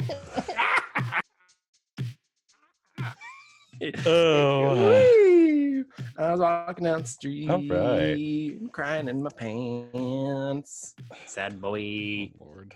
Oh. 4.06 4.68
Uh. 4.68 4.74
Whee! 4.88 5.84
I 6.18 6.30
was 6.32 6.40
walking 6.40 6.84
down 6.84 7.02
the 7.02 7.06
street, 7.06 7.48
right. 7.48 8.72
crying 8.72 9.08
in 9.08 9.22
my 9.22 9.30
pants. 9.30 10.94
Sad 11.26 11.60
boy. 11.60 12.30
Lord. 12.40 12.74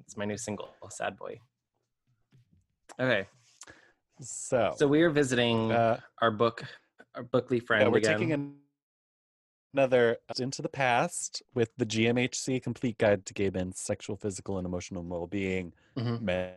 It's 0.00 0.16
my 0.16 0.24
new 0.24 0.36
single, 0.36 0.74
Sad 0.90 1.16
Boy. 1.16 1.38
Okay, 2.98 3.26
so, 4.20 4.74
so 4.76 4.86
we 4.88 5.02
are 5.02 5.10
visiting 5.10 5.72
uh, 5.72 6.00
our 6.20 6.30
book, 6.30 6.62
our 7.14 7.22
bookly 7.24 7.60
friend 7.64 7.82
yeah, 7.82 7.88
we're 7.88 7.98
again. 7.98 8.12
taking 8.12 8.32
an- 8.32 8.54
another 9.74 10.18
into 10.38 10.62
the 10.62 10.68
past 10.68 11.42
with 11.54 11.70
the 11.76 11.86
GMHC 11.86 12.62
Complete 12.62 12.98
Guide 12.98 13.26
to 13.26 13.34
Gay 13.34 13.50
Men's 13.50 13.78
Sexual, 13.80 14.16
Physical, 14.16 14.58
and 14.58 14.66
Emotional 14.66 15.02
Well-Being. 15.02 15.72
Mhm. 15.96 16.20
Men 16.22 16.52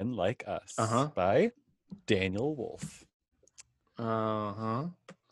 Like 0.00 0.44
Us 0.46 0.74
Uh-huh. 0.78 1.10
by 1.14 1.52
Daniel 2.06 2.54
Wolfe. 2.54 3.04
Uh 3.98 4.52
huh. 4.52 4.84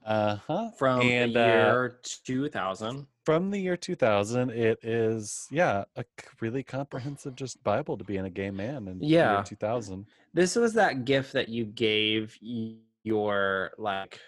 Uh-huh. 0.05 0.71
from 0.77 1.01
And, 1.07 1.35
the 1.35 1.41
uh, 1.41 1.45
year 1.45 2.01
2000. 2.03 3.07
From 3.25 3.51
the 3.51 3.59
year 3.59 3.77
2000, 3.77 4.51
it 4.51 4.79
is 4.83 5.47
yeah, 5.51 5.85
a 5.97 6.05
really 6.41 6.63
comprehensive 6.63 7.37
just 7.37 7.63
Bible 7.63 7.97
to 7.99 8.05
being 8.05 8.25
a 8.25 8.31
gay 8.31 8.51
man 8.51 8.89
in 8.89 8.99
the 8.99 9.07
Yeah. 9.07 9.35
year 9.37 9.43
2000. 9.45 10.07
This 10.33 10.57
was 10.57 10.73
that 10.75 11.05
gift 11.05 11.33
that 11.35 11.49
you 11.49 11.65
gave 11.65 12.37
your 13.05 13.73
like 13.79 14.19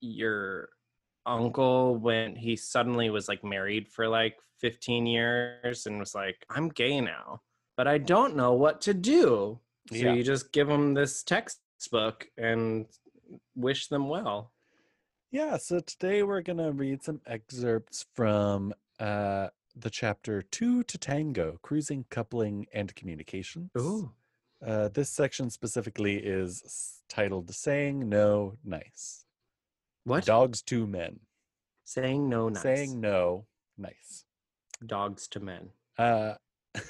your 0.00 0.68
uncle 1.24 1.96
when 1.96 2.36
he 2.36 2.56
suddenly 2.56 3.08
was 3.10 3.28
like 3.28 3.42
married 3.44 3.88
for 3.88 4.06
like 4.08 4.36
15 4.60 5.06
years 5.06 5.86
and 5.86 5.98
was 5.98 6.14
like, 6.14 6.44
I'm 6.50 6.68
gay 6.68 7.00
now, 7.00 7.40
but 7.76 7.88
I 7.88 7.98
don't 7.98 8.36
know 8.36 8.52
what 8.52 8.80
to 8.82 8.94
do. 8.94 9.60
So 9.90 9.96
Yeah. 9.96 10.12
you 10.14 10.22
just 10.22 10.52
give 10.52 10.68
them 10.68 10.94
this 10.94 11.22
textbook 11.22 12.26
and 12.36 12.86
wish 13.56 13.88
them 13.88 14.08
well. 14.08 14.51
Yeah, 15.32 15.56
so 15.56 15.80
today 15.80 16.22
we're 16.22 16.42
going 16.42 16.58
to 16.58 16.72
read 16.72 17.02
some 17.02 17.22
excerpts 17.26 18.04
from 18.14 18.74
uh 19.00 19.48
the 19.74 19.88
chapter 19.88 20.42
2 20.42 20.82
to 20.82 20.98
Tango, 20.98 21.58
Cruising, 21.62 22.04
Coupling 22.10 22.66
and 22.74 22.94
Communications. 22.94 23.70
Uh, 24.64 24.88
this 24.88 25.08
section 25.08 25.48
specifically 25.48 26.16
is 26.16 27.00
titled 27.08 27.52
Saying 27.54 28.06
No 28.06 28.58
Nice. 28.62 29.24
What? 30.04 30.26
Dogs 30.26 30.60
to 30.64 30.86
Men. 30.86 31.20
Saying 31.84 32.28
no 32.28 32.50
nice. 32.50 32.62
Saying 32.62 33.00
no 33.00 33.46
nice. 33.78 34.24
dogs 34.84 35.26
to 35.28 35.40
men. 35.40 35.70
Uh, 35.98 36.34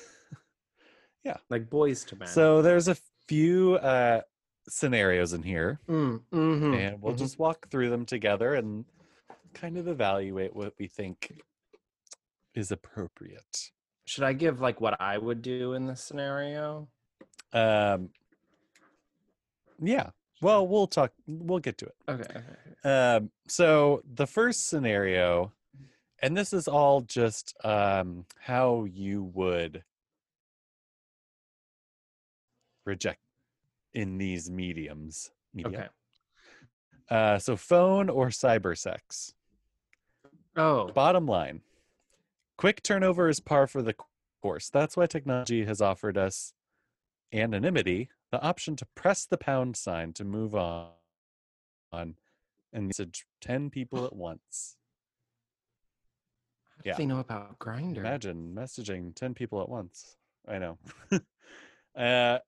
yeah. 1.25 1.37
Like 1.49 1.71
boys 1.71 2.05
to 2.07 2.17
men. 2.17 2.29
so 2.29 2.63
there's 2.63 2.89
a 2.89 2.97
few 3.29 3.77
uh, 3.77 4.23
scenarios 4.69 5.33
in 5.33 5.43
here, 5.43 5.81
Mm, 5.89 6.23
mhm, 6.33 6.77
and 6.77 7.03
we'll 7.03 7.15
mhm. 7.15 7.19
just 7.19 7.39
walk 7.39 7.69
through 7.69 7.91
them 7.91 8.05
together 8.07 8.55
and 8.55 8.85
kind 9.55 9.77
of 9.77 9.89
evaluate 9.89 10.55
what 10.55 10.75
we 10.79 10.87
think 10.89 11.41
is 12.55 12.71
appropriate. 12.71 13.71
should 14.05 14.25
I 14.25 14.33
give 14.33 14.61
like 14.61 14.81
what 14.81 15.01
I 15.01 15.17
would 15.19 15.43
do 15.43 15.73
in 15.75 15.87
this 15.87 16.03
scenario? 16.03 16.89
Um, 17.53 18.11
yeah. 19.81 20.11
Well, 20.41 20.67
we'll 20.67 20.87
talk. 20.89 21.13
We'll 21.27 21.61
get 21.61 21.79
to 21.79 21.87
it. 21.87 21.95
Okay. 22.09 22.41
Um, 22.85 23.31
so 23.47 24.03
the 24.05 24.27
first 24.27 24.69
scenario, 24.69 25.53
and 26.21 26.37
this 26.37 26.53
is 26.53 26.67
all 26.67 27.01
just 27.03 27.55
um, 27.65 28.27
how 28.41 28.85
you 28.85 29.23
would 29.35 29.85
reject 32.85 33.21
in 33.95 34.19
these 34.19 34.51
mediums. 34.51 35.31
Medium. 35.55 35.75
Okay. 35.75 35.89
Uh, 37.11 37.39
so 37.39 37.57
phone 37.57 38.09
or 38.09 38.29
cyber 38.29 38.77
sex. 38.77 39.35
Oh, 40.57 40.89
Bottom 40.93 41.27
line, 41.27 41.63
quick 42.57 42.83
turnover 42.83 43.29
is 43.29 43.41
par 43.41 43.67
for 43.67 43.83
the 43.83 43.95
course. 44.43 44.69
That's 44.71 44.97
why 44.97 45.07
technology 45.07 45.65
has 45.65 45.81
offered 45.81 46.19
us 46.19 46.53
anonymity, 47.33 48.11
the 48.31 48.43
option 48.43 48.77
to 48.77 48.87
press 48.95 49.25
the 49.25 49.39
pound 49.39 49.77
sign 49.77 50.13
to 50.15 50.25
move 50.25 50.55
on, 50.55 50.89
on 51.91 52.15
and 52.73 52.87
message 52.87 53.27
10 53.41 53.71
people 53.71 54.05
at 54.05 54.15
once. 54.15 54.77
how 56.77 56.83
do 56.83 56.89
yeah. 56.91 56.97
they 56.97 57.07
know 57.07 57.21
about 57.21 57.59
Grindr? 57.59 57.99
Imagine 57.99 58.55
messaging 58.55 59.15
10 59.15 59.35
people 59.35 59.61
at 59.61 59.69
once. 59.69 60.17
I 60.49 60.59
know. 60.59 60.79
uh, 61.97 62.39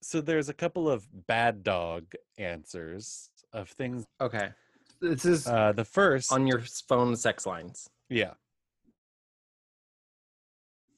so 0.00 0.20
there's 0.20 0.48
a 0.48 0.54
couple 0.54 0.88
of 0.88 1.06
bad 1.26 1.62
dog 1.62 2.14
answers 2.36 3.30
of 3.52 3.68
things. 3.70 4.04
Okay. 4.20 4.50
This 5.00 5.24
is 5.24 5.46
Uh, 5.46 5.72
the 5.72 5.84
first, 5.84 6.32
on 6.32 6.46
your 6.46 6.60
phone 6.60 7.16
sex 7.16 7.46
lines. 7.46 7.88
yeah. 8.08 8.34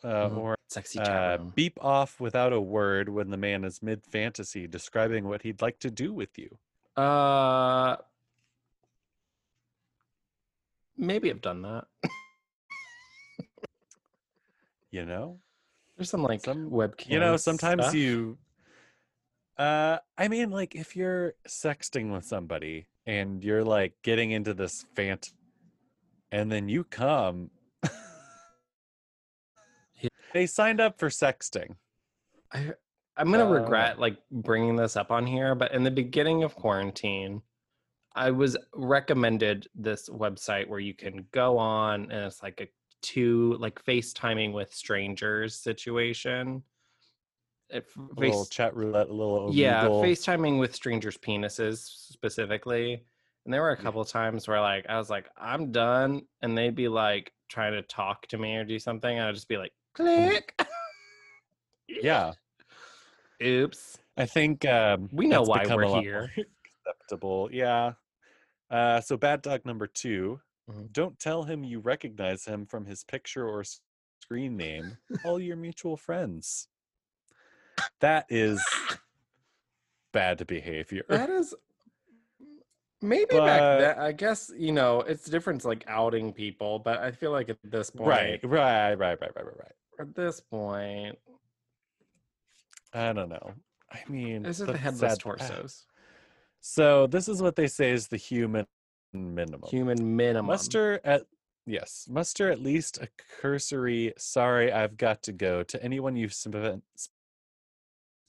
Uh, 0.02 0.30
Mhm. 0.30 0.36
Or 0.38 0.56
Sexy 0.68 0.98
chat 0.98 1.40
uh, 1.40 1.44
beep 1.44 1.76
off 1.84 2.18
without 2.20 2.54
a 2.54 2.60
word 2.60 3.10
when 3.10 3.28
the 3.30 3.36
man 3.36 3.64
is 3.64 3.82
mid 3.82 4.02
fantasy 4.06 4.66
describing 4.66 5.28
what 5.28 5.42
he'd 5.42 5.60
like 5.60 5.78
to 5.80 5.90
do 5.90 6.14
with 6.14 6.38
you. 6.38 6.58
Uh, 6.96 7.96
maybe 10.96 11.28
I've 11.30 11.42
done 11.42 11.60
that. 11.62 11.86
You 14.90 15.04
know, 15.06 15.38
There's 15.96 16.10
some 16.10 16.22
like 16.22 16.40
Some- 16.40 16.70
webcam. 16.70 17.10
you 17.10 17.20
know, 17.20 17.36
sometimes 17.36 17.82
stuff. 17.82 17.94
you. 17.94 18.38
Uh, 19.60 19.98
I 20.16 20.28
mean, 20.28 20.48
like 20.48 20.74
if 20.74 20.96
you're 20.96 21.34
sexting 21.46 22.10
with 22.10 22.24
somebody 22.24 22.86
and 23.04 23.44
you're 23.44 23.62
like 23.62 23.92
getting 24.02 24.30
into 24.30 24.54
this 24.54 24.86
fant, 24.96 25.34
and 26.32 26.50
then 26.50 26.68
you 26.70 26.82
come. 26.84 27.50
Yeah. 30.02 30.08
they 30.32 30.46
signed 30.46 30.80
up 30.80 30.98
for 30.98 31.10
sexting. 31.10 31.76
I, 32.50 32.72
I'm 33.18 33.30
gonna 33.30 33.44
Uh, 33.44 33.60
regret 33.60 33.98
like 33.98 34.16
bringing 34.30 34.76
this 34.76 34.96
up 34.96 35.10
on 35.10 35.26
here, 35.26 35.54
but 35.54 35.74
in 35.74 35.84
the 35.84 35.90
beginning 35.90 36.42
of 36.42 36.54
quarantine, 36.54 37.42
I 38.14 38.30
was 38.30 38.56
recommended 38.74 39.68
this 39.74 40.08
website 40.08 40.68
where 40.68 40.80
you 40.80 40.94
can 40.94 41.26
go 41.32 41.58
on 41.58 42.10
and 42.10 42.24
it's 42.24 42.42
like 42.42 42.62
a 42.62 42.68
two 43.02 43.58
like 43.60 43.84
FaceTiming 43.84 44.54
with 44.54 44.72
strangers 44.72 45.54
situation. 45.54 46.62
A 47.72 47.82
little 48.16 48.44
face, 48.44 48.48
chat 48.48 48.74
roulette, 48.74 49.08
a 49.08 49.12
little 49.12 49.50
yeah. 49.52 49.84
FaceTiming 49.84 50.58
with 50.58 50.74
strangers' 50.74 51.16
penises 51.16 51.78
specifically. 51.78 53.04
And 53.44 53.54
there 53.54 53.62
were 53.62 53.70
a 53.70 53.76
couple 53.76 54.04
times 54.04 54.46
where 54.46 54.60
like 54.60 54.86
I 54.88 54.98
was 54.98 55.10
like, 55.10 55.28
I'm 55.36 55.72
done, 55.72 56.22
and 56.42 56.56
they'd 56.56 56.74
be 56.74 56.88
like 56.88 57.32
trying 57.48 57.72
to 57.72 57.82
talk 57.82 58.26
to 58.28 58.38
me 58.38 58.56
or 58.56 58.64
do 58.64 58.78
something, 58.78 59.18
and 59.18 59.26
I'd 59.26 59.34
just 59.34 59.48
be 59.48 59.56
like, 59.56 59.72
click. 59.94 60.54
Yeah, 62.02 62.34
Oops. 63.42 63.98
I 64.16 64.24
think 64.24 64.64
um, 64.64 65.08
We 65.12 65.26
know 65.26 65.42
why 65.42 65.66
we're 65.66 66.00
here. 66.00 66.30
acceptable. 66.86 67.48
Yeah. 67.52 67.94
Uh, 68.70 69.00
so 69.00 69.16
bad 69.16 69.42
dog 69.42 69.66
number 69.66 69.88
2 69.88 70.40
Mhm. 70.70 70.92
Don't 70.92 71.18
tell 71.18 71.42
him 71.42 71.64
you 71.64 71.80
recognize 71.80 72.44
him 72.44 72.66
from 72.66 72.86
his 72.86 73.04
picture 73.04 73.46
or 73.46 73.64
screen 74.22 74.56
name. 74.56 74.98
All 75.24 75.40
your 75.40 75.56
mutual 75.56 75.96
friends. 75.96 76.68
That 78.00 78.26
is 78.28 78.62
bad 80.12 80.46
behavior. 80.46 81.04
That 81.08 81.30
is 81.30 81.54
maybe 83.02 83.36
back 83.36 83.60
then. 83.80 83.98
I 83.98 84.12
guess 84.12 84.50
you 84.56 84.72
know 84.72 85.00
it's 85.00 85.24
different, 85.26 85.64
like 85.64 85.84
outing 85.88 86.32
people, 86.32 86.78
but 86.78 86.98
I 86.98 87.10
feel 87.10 87.30
like 87.30 87.48
at 87.48 87.58
this 87.64 87.90
point, 87.90 88.08
Right, 88.08 88.40
right, 88.44 88.94
right, 88.94 89.20
right, 89.20 89.32
right, 89.36 89.44
right, 89.44 89.58
right. 89.58 89.72
At 89.98 90.14
this 90.14 90.40
point, 90.40 91.18
I 92.92 93.12
don't 93.12 93.28
know. 93.28 93.52
I 93.92 94.00
mean, 94.08 94.42
this 94.42 94.60
is 94.60 94.66
the 94.66 94.76
headless 94.76 95.12
sad- 95.12 95.20
torsos. 95.20 95.86
So 96.62 97.06
this 97.06 97.26
is 97.26 97.40
what 97.40 97.56
they 97.56 97.66
say 97.68 97.90
is 97.90 98.08
the 98.08 98.18
human 98.18 98.66
minimum. 99.14 99.62
Human 99.70 100.14
minimum. 100.14 100.44
Muster 100.48 101.00
at 101.04 101.22
yes, 101.64 102.06
muster 102.06 102.50
at 102.50 102.60
least 102.60 102.98
a 102.98 103.08
cursory 103.40 104.12
sorry 104.18 104.70
I've 104.70 104.98
got 104.98 105.22
to 105.22 105.32
go 105.32 105.62
to 105.62 105.82
anyone 105.82 106.16
you've 106.16 106.34
spent 106.34 106.82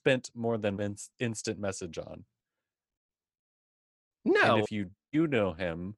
spent 0.01 0.31
more 0.33 0.57
than 0.57 0.79
ins- 0.81 1.11
instant 1.19 1.59
message 1.59 1.97
on. 1.97 2.25
no. 4.25 4.55
And 4.55 4.63
if 4.63 4.71
you 4.71 4.89
do 5.13 5.27
know 5.27 5.53
him, 5.53 5.95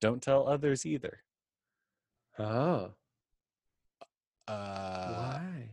don't 0.00 0.22
tell 0.22 0.46
others 0.46 0.84
either. 0.84 1.22
oh, 2.38 2.92
Uh 4.46 5.08
why? 5.12 5.70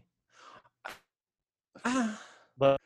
Ah, 1.84 2.22
but 2.58 2.80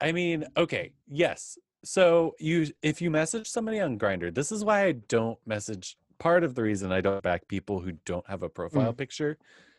I 0.00 0.12
mean, 0.12 0.44
okay, 0.56 0.92
yes. 1.06 1.58
So 1.84 2.34
you 2.38 2.66
if 2.82 3.00
you 3.00 3.10
message 3.10 3.48
somebody 3.48 3.80
on 3.80 3.98
Grindr, 3.98 4.34
this 4.34 4.50
is 4.52 4.64
why 4.64 4.84
I 4.84 4.92
don't 4.92 5.38
message 5.46 5.96
part 6.18 6.44
of 6.44 6.54
the 6.54 6.62
reason 6.62 6.92
I 6.92 7.00
don't 7.02 7.22
back 7.22 7.46
people 7.46 7.80
who 7.80 7.92
don't 8.06 8.26
have 8.26 8.42
a 8.42 8.48
profile 8.48 8.92
picture 8.92 9.36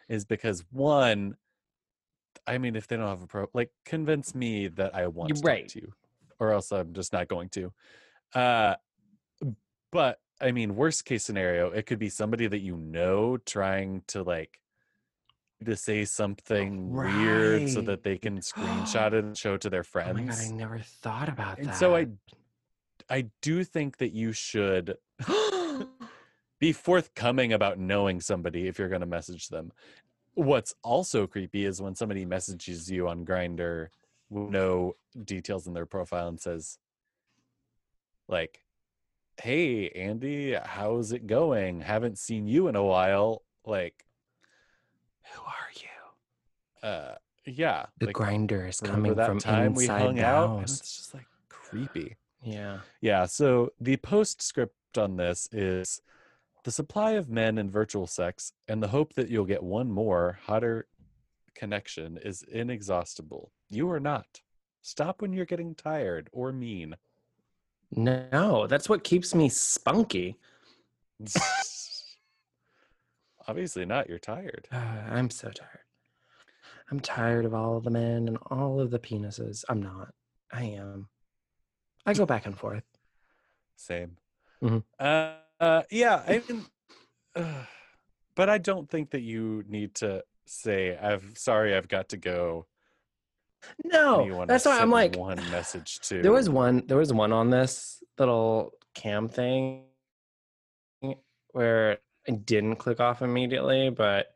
is 0.07 0.23
because 0.23 0.63
one 0.71 1.35
I 2.45 2.57
mean 2.57 2.75
if 2.75 2.87
they 2.87 2.97
don't 2.97 3.07
have 3.07 3.23
a 3.23 3.27
pro 3.27 3.47
like 3.53 3.71
convince 3.85 4.35
me 4.35 4.67
that 4.69 4.95
I 4.95 5.07
want 5.07 5.29
You're 5.29 5.35
to 5.37 5.41
talk 5.41 5.47
right. 5.47 5.67
to 5.69 5.81
you 5.81 5.93
or 6.39 6.51
else 6.51 6.71
I'm 6.71 6.93
just 6.93 7.13
not 7.13 7.27
going 7.27 7.49
to. 7.49 7.73
Uh 8.33 8.75
but 9.91 10.19
I 10.39 10.51
mean 10.51 10.75
worst 10.75 11.05
case 11.05 11.23
scenario, 11.23 11.71
it 11.71 11.85
could 11.85 11.99
be 11.99 12.09
somebody 12.09 12.47
that 12.47 12.59
you 12.59 12.77
know 12.77 13.37
trying 13.37 14.03
to 14.07 14.23
like 14.23 14.59
to 15.65 15.75
say 15.75 16.05
something 16.05 16.91
weird 16.91 17.69
so 17.69 17.81
that 17.81 18.03
they 18.03 18.17
can 18.17 18.39
screenshot 18.41 19.13
it 19.13 19.23
and 19.23 19.37
show 19.37 19.55
it 19.55 19.61
to 19.61 19.69
their 19.69 19.83
friends. 19.83 20.11
oh 20.11 20.21
my 20.21 20.27
god, 20.27 20.37
I 20.39 20.51
never 20.51 20.79
thought 20.79 21.29
about 21.29 21.57
and 21.57 21.69
that. 21.69 21.75
so 21.75 21.95
I 21.95 22.07
I 23.09 23.27
do 23.41 23.63
think 23.63 23.97
that 23.97 24.13
you 24.13 24.33
should 24.33 24.97
be 26.59 26.73
forthcoming 26.73 27.53
about 27.53 27.79
knowing 27.79 28.21
somebody 28.21 28.67
if 28.67 28.79
you're 28.79 28.89
going 28.89 29.01
to 29.01 29.07
message 29.07 29.49
them. 29.49 29.71
What's 30.37 30.75
also 30.83 31.25
creepy 31.25 31.65
is 31.65 31.81
when 31.81 31.95
somebody 31.95 32.23
messages 32.23 32.91
you 32.91 33.07
on 33.07 33.25
Grindr 33.25 33.87
with 34.29 34.49
no 34.51 34.95
details 35.25 35.65
in 35.65 35.73
their 35.73 35.87
profile 35.87 36.27
and 36.27 36.39
says, 36.39 36.77
like, 38.27 38.63
hey 39.41 39.89
Andy, 39.89 40.53
how's 40.53 41.11
it 41.11 41.25
going? 41.25 41.81
Haven't 41.81 42.19
seen 42.19 42.47
you 42.47 42.67
in 42.67 42.75
a 42.75 42.83
while. 42.83 43.41
Like, 43.65 44.05
Who 45.33 45.41
are 45.41 45.71
you? 46.83 46.87
uh, 46.87 47.15
yeah, 47.45 47.87
The 47.97 48.07
like, 48.07 48.15
grindr 48.15 48.69
is 48.69 48.79
coming 48.79 49.15
that 49.15 49.25
from 49.25 49.39
time 49.39 49.73
we 49.73 49.85
inside 49.85 50.01
hung 50.01 50.15
the 50.17 50.25
out, 50.25 50.49
and 50.51 50.59
house. 50.59 50.79
it's 50.81 50.97
just 50.97 51.13
like 51.15 51.25
creepy. 51.49 52.15
Yeah. 52.43 52.81
Yeah. 53.01 53.25
So 53.25 53.71
the 53.81 53.97
postscript 53.97 54.97
on 54.99 55.15
this 55.17 55.49
is 55.51 55.99
the 56.67 56.71
supply 56.73 57.11
of 57.11 57.29
men 57.29 57.57
in 57.57 57.71
virtual 57.71 58.05
sex 58.05 58.51
and 58.67 58.83
the 58.83 58.89
hope 58.89 59.13
that 59.13 59.29
you'll 59.29 59.45
get 59.45 59.63
one 59.63 59.89
more, 59.89 60.37
hotter 60.43 60.85
connection 61.55 62.19
is 62.25 62.43
inexhaustible. 62.43 63.53
You 63.69 63.89
are 63.89 64.01
not. 64.01 64.41
Stop 64.81 65.21
when 65.21 65.31
you're 65.31 65.45
getting 65.45 65.75
tired 65.75 66.27
or 66.33 66.51
mean. 66.51 66.97
No, 67.95 68.67
that's 68.67 68.89
what 68.89 69.05
keeps 69.05 69.33
me 69.33 69.47
spunky. 69.47 70.35
Obviously 73.47 73.85
not. 73.85 74.09
You're 74.09 74.19
tired. 74.19 74.67
I'm 74.73 75.29
so 75.29 75.49
tired. 75.49 75.85
I'm 76.91 76.99
tired 76.99 77.45
of 77.45 77.53
all 77.53 77.77
of 77.77 77.85
the 77.85 77.91
men 77.91 78.27
and 78.27 78.37
all 78.51 78.81
of 78.81 78.91
the 78.91 78.99
penises. 78.99 79.63
I'm 79.69 79.81
not. 79.81 80.13
I 80.51 80.63
am. 80.63 81.07
I 82.05 82.13
go 82.13 82.25
back 82.25 82.45
and 82.45 82.59
forth. 82.59 82.83
Same. 83.77 84.17
Mhm. 84.61 84.83
Uh, 84.99 85.35
uh, 85.59 85.83
yeah. 85.91 86.23
I 86.27 86.41
mean, 86.47 86.65
uh, 87.35 87.63
but 88.35 88.49
I 88.49 88.57
don't 88.57 88.89
think 88.89 89.11
that 89.11 89.21
you 89.21 89.63
need 89.67 89.95
to 89.95 90.23
say, 90.45 90.97
"I'm 90.97 91.35
sorry, 91.35 91.75
I've 91.75 91.87
got 91.87 92.09
to 92.09 92.17
go." 92.17 92.67
No, 93.83 94.45
that's 94.47 94.65
why 94.65 94.79
I'm 94.79 94.91
like, 94.91 95.15
one 95.15 95.37
message 95.51 95.99
too. 95.99 96.21
there 96.23 96.31
was 96.31 96.49
one, 96.49 96.83
there 96.85 96.97
was 96.97 97.11
one 97.11 97.33
on 97.33 97.49
this 97.49 98.01
little 98.17 98.73
cam 98.93 99.27
thing 99.27 99.85
where 101.51 101.97
I 102.27 102.31
didn't 102.31 102.75
click 102.77 102.99
off 102.99 103.21
immediately, 103.21 103.89
but 103.89 104.27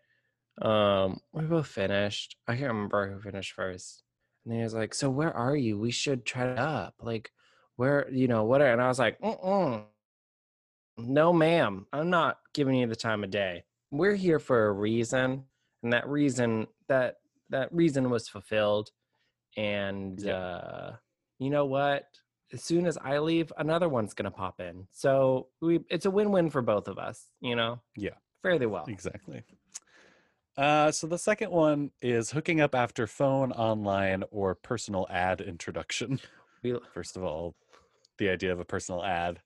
um, 0.62 1.20
we 1.34 1.44
both 1.44 1.68
finished. 1.68 2.36
I 2.48 2.56
can't 2.56 2.70
remember 2.70 3.12
who 3.12 3.20
finished 3.20 3.54
first. 3.54 4.04
And 4.46 4.56
he 4.56 4.62
was 4.64 4.74
like, 4.74 4.94
"So 4.94 5.10
where 5.10 5.36
are 5.36 5.56
you? 5.56 5.78
We 5.78 5.92
should 5.92 6.26
try 6.26 6.52
it 6.52 6.58
up. 6.58 6.96
Like, 7.02 7.32
where 7.76 8.10
you 8.12 8.28
know 8.28 8.44
what?" 8.44 8.62
are-" 8.62 8.72
And 8.72 8.82
I 8.82 8.88
was 8.88 9.00
like, 9.00 9.20
Mm-mm. 9.22 9.84
"No, 10.98 11.32
ma'am. 11.34 11.88
I'm 11.94 12.10
not 12.10 12.40
giving 12.54 12.76
you 12.76 12.88
the 12.88 12.96
time 12.96 13.24
of 13.24 13.32
day. 13.32 13.64
We're 13.92 14.16
here 14.16 14.40
for 14.40 14.68
a 14.68 14.72
reason, 14.72 15.46
and 15.84 15.94
that 15.94 16.08
reason 16.08 16.68
that 16.88 17.18
that 17.50 17.74
reason 17.74 18.10
was 18.10 18.28
fulfilled. 18.30 18.92
And 19.58 20.20
Yeah. 20.22 20.36
uh, 20.38 20.96
you 21.40 21.50
know 21.50 21.66
what? 21.66 22.06
As 22.54 22.64
soon 22.64 22.86
as 22.86 22.98
I 22.98 23.20
leave, 23.20 23.52
another 23.58 23.90
one's 23.90 24.14
gonna 24.14 24.32
pop 24.32 24.60
in. 24.62 24.88
So 24.92 25.50
we 25.62 25.80
it's 25.90 26.06
a 26.06 26.12
win-win 26.12 26.50
for 26.50 26.62
both 26.62 26.88
of 26.88 26.98
us. 26.98 27.28
You 27.42 27.56
know? 27.56 27.82
Yeah. 27.96 28.16
fairly 28.42 28.66
well. 28.66 28.86
Exactly. 28.88 29.44
Uh, 30.58 30.92
so 30.92 31.08
the 31.08 31.18
second 31.18 31.52
one 31.52 31.92
is 32.02 32.32
hooking 32.32 32.60
up 32.60 32.74
after 32.76 33.06
phone, 33.08 33.52
online, 33.52 34.24
or 34.32 34.56
personal 34.56 35.06
ad 35.10 35.42
introduction. 35.42 36.20
We, 36.64 36.78
First 36.94 37.18
of 37.18 37.24
all, 37.24 37.56
the 38.18 38.30
idea 38.30 38.52
of 38.52 38.60
a 38.60 38.66
personal 38.66 39.04
ad. 39.04 39.42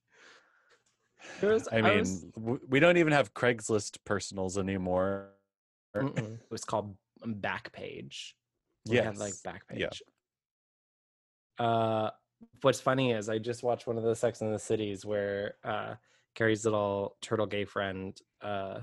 Was- 1.41 1.67
I 1.71 1.81
mean, 1.81 1.97
was- 1.99 2.25
we 2.67 2.79
don't 2.79 2.97
even 2.97 3.13
have 3.13 3.33
Craigslist 3.33 3.97
personals 4.05 4.57
anymore. 4.57 5.29
It 5.93 6.39
was 6.49 6.65
called 6.65 6.95
Backpage. 7.23 8.33
We 8.87 8.97
had 8.97 9.17
like. 9.17 9.33
Backpage. 9.35 9.77
Yeah. 9.77 9.89
Uh, 11.57 12.11
what's 12.61 12.81
funny 12.81 13.11
is 13.13 13.29
I 13.29 13.37
just 13.37 13.63
watched 13.63 13.87
one 13.87 13.97
of 13.97 14.03
the 14.03 14.15
Sex 14.15 14.41
in 14.41 14.51
the 14.51 14.59
Cities 14.59 15.05
where 15.05 15.55
uh, 15.63 15.95
Carrie's 16.35 16.65
little 16.65 17.15
turtle 17.21 17.45
gay 17.45 17.63
friend 17.65 18.19
uh, 18.41 18.81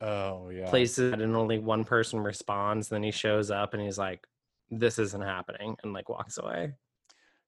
Oh 0.00 0.48
yeah. 0.48 0.68
places 0.70 1.12
and 1.12 1.36
only 1.36 1.58
one 1.58 1.84
person 1.84 2.20
responds. 2.20 2.88
Then 2.88 3.02
he 3.02 3.10
shows 3.10 3.50
up 3.50 3.74
and 3.74 3.82
he's 3.82 3.98
like, 3.98 4.26
"This 4.70 4.98
isn't 4.98 5.20
happening," 5.22 5.76
and 5.82 5.92
like 5.92 6.08
walks 6.08 6.38
away. 6.38 6.72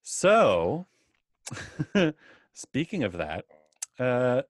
So, 0.03 0.87
speaking 2.53 3.03
of 3.05 3.15
that, 3.15 3.47
uh, 3.99 4.43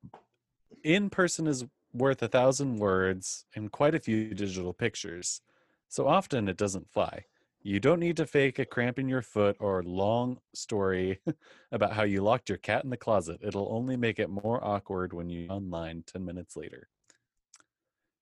in 0.82 1.10
person 1.10 1.46
is 1.46 1.64
worth 1.92 2.22
a 2.22 2.28
thousand 2.28 2.76
words 2.76 3.44
and 3.54 3.72
quite 3.72 3.94
a 3.94 4.00
few 4.00 4.34
digital 4.34 4.72
pictures. 4.72 5.40
So 5.88 6.06
often 6.06 6.48
it 6.48 6.56
doesn't 6.56 6.92
fly. 6.92 7.24
You 7.62 7.80
don't 7.80 8.00
need 8.00 8.16
to 8.18 8.26
fake 8.26 8.58
a 8.58 8.64
cramp 8.64 8.98
in 8.98 9.08
your 9.08 9.22
foot 9.22 9.56
or 9.58 9.82
long 9.82 10.38
story 10.54 11.18
about 11.72 11.94
how 11.94 12.04
you 12.04 12.22
locked 12.22 12.48
your 12.48 12.58
cat 12.58 12.84
in 12.84 12.90
the 12.90 12.96
closet. 12.96 13.40
It'll 13.42 13.68
only 13.72 13.96
make 13.96 14.18
it 14.18 14.30
more 14.30 14.62
awkward 14.62 15.12
when 15.12 15.30
you 15.30 15.48
online 15.48 16.04
10 16.06 16.24
minutes 16.24 16.56
later. 16.56 16.88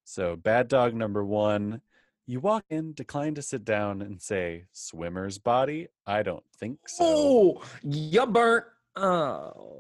So, 0.04 0.36
bad 0.36 0.68
dog 0.68 0.94
number 0.94 1.24
one 1.24 1.80
you 2.26 2.40
walk 2.40 2.64
in, 2.70 2.94
decline 2.94 3.34
to 3.34 3.42
sit 3.42 3.64
down, 3.64 4.00
and 4.00 4.20
say, 4.20 4.64
Swimmer's 4.72 5.38
body? 5.38 5.88
I 6.06 6.22
don't 6.22 6.44
think 6.56 6.88
so. 6.88 7.04
Oh, 7.04 7.62
you 7.82 8.26
burnt. 8.26 8.64
Oh, 8.96 9.73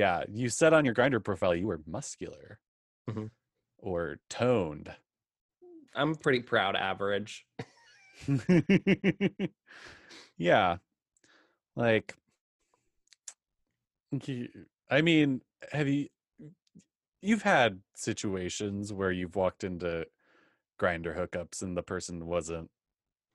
Yeah, 0.00 0.24
you 0.32 0.48
said 0.48 0.72
on 0.72 0.86
your 0.86 0.94
grindr 0.94 1.22
profile 1.22 1.54
you 1.54 1.66
were 1.66 1.82
muscular 1.86 2.58
Mhm. 3.06 3.30
or 3.76 4.18
toned. 4.30 4.96
I'm 5.94 6.14
pretty 6.14 6.40
proud. 6.40 6.74
Average. 6.74 7.46
yeah. 10.38 10.78
Like 11.76 12.16
I 14.90 15.02
mean, 15.02 15.42
have 15.70 15.86
you 15.86 16.08
you've 17.20 17.42
had 17.42 17.82
situations 17.94 18.94
where 18.94 19.12
you've 19.12 19.36
walked 19.36 19.64
into 19.64 20.06
grinder 20.78 21.12
hookups 21.14 21.60
and 21.60 21.76
the 21.76 21.82
person 21.82 22.24
wasn't 22.26 22.70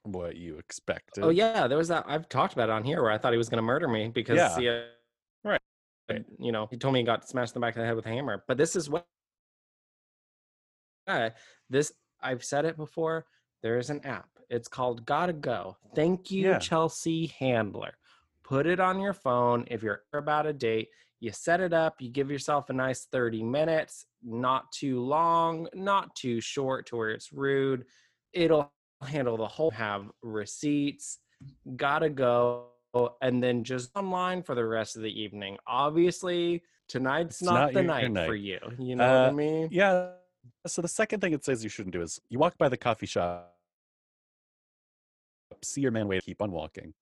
what 0.01 0.35
you 0.35 0.57
expected? 0.57 1.23
Oh 1.23 1.29
yeah, 1.29 1.67
there 1.67 1.77
was 1.77 1.89
that. 1.89 2.05
I've 2.07 2.27
talked 2.27 2.53
about 2.53 2.69
it 2.69 2.73
on 2.73 2.83
here 2.83 3.03
where 3.03 3.11
I 3.11 3.19
thought 3.19 3.33
he 3.33 3.37
was 3.37 3.49
going 3.49 3.59
to 3.59 3.61
murder 3.61 3.87
me 3.87 4.07
because 4.09 4.37
Yeah. 4.37 4.57
he, 4.57 4.67
uh, 4.67 4.73
Right, 5.43 5.51
right. 5.51 5.61
You 6.37 6.51
know, 6.51 6.67
he 6.69 6.77
told 6.77 6.93
me 6.93 6.99
he 6.99 7.05
got 7.05 7.27
smashed 7.27 7.55
in 7.55 7.61
the 7.61 7.65
back 7.65 7.75
of 7.75 7.81
the 7.81 7.85
head 7.87 7.95
with 7.95 8.05
a 8.05 8.09
hammer. 8.09 8.43
But 8.47 8.57
this 8.57 8.75
is 8.75 8.89
what. 8.89 9.05
Uh, 11.07 11.29
this 11.69 11.93
I've 12.21 12.43
said 12.43 12.65
it 12.65 12.77
before. 12.77 13.25
There 13.61 13.77
is 13.77 13.89
an 13.89 14.03
app. 14.05 14.29
It's 14.49 14.67
called 14.67 15.05
Gotta 15.05 15.33
Go. 15.33 15.77
Thank 15.95 16.31
you, 16.31 16.49
Yeah. 16.49 16.59
Chelsea 16.59 17.27
Handler. 17.39 17.93
Put 18.43 18.67
it 18.67 18.79
on 18.79 18.99
your 18.99 19.13
phone 19.13 19.65
if 19.71 19.81
you're 19.81 20.03
about 20.13 20.45
a 20.45 20.53
date. 20.53 20.89
You 21.19 21.31
set 21.31 21.61
it 21.61 21.73
up. 21.73 21.95
You 21.99 22.09
give 22.09 22.29
yourself 22.29 22.69
a 22.69 22.73
nice 22.73 23.05
30 23.11 23.41
minutes, 23.43 24.05
not 24.23 24.71
too 24.71 24.99
long, 24.99 25.67
not 25.73 26.15
too 26.15 26.41
short 26.41 26.85
to 26.87 26.95
where 26.97 27.09
it's 27.09 27.33
rude. 27.33 27.85
It'll 28.33 28.71
handle 29.01 29.37
the 29.37 29.47
whole. 29.47 29.71
Have 29.71 30.11
receipts. 30.21 31.19
Gotta 31.75 32.09
go, 32.09 32.67
and 33.21 33.43
then 33.43 33.63
just 33.63 33.91
online 33.95 34.41
for 34.43 34.55
the 34.55 34.65
rest 34.65 34.95
of 34.95 35.01
the 35.01 35.21
evening. 35.21 35.57
Obviously, 35.67 36.63
tonight's 36.87 37.41
not, 37.41 37.53
not 37.53 37.73
the 37.73 37.83
night, 37.83 38.11
night. 38.11 38.25
for 38.27 38.35
you. 38.35 38.59
You 38.79 38.95
know 38.95 39.07
what 39.07 39.25
I 39.25 39.27
Uh, 39.29 39.31
mean? 39.33 39.67
Yeah. 39.71 40.11
So 40.67 40.81
the 40.81 40.87
second 40.87 41.19
thing 41.21 41.33
it 41.33 41.43
says 41.43 41.63
you 41.63 41.69
shouldn't 41.69 41.93
do 41.93 42.01
is 42.01 42.19
you 42.29 42.39
walk 42.39 42.57
by 42.57 42.69
the 42.69 42.77
coffee 42.77 43.05
shop, 43.07 43.51
see 45.63 45.81
your 45.81 45.91
man 45.91 46.07
wait, 46.07 46.23
keep 46.23 46.41
on 46.41 46.51
walking. 46.51 46.93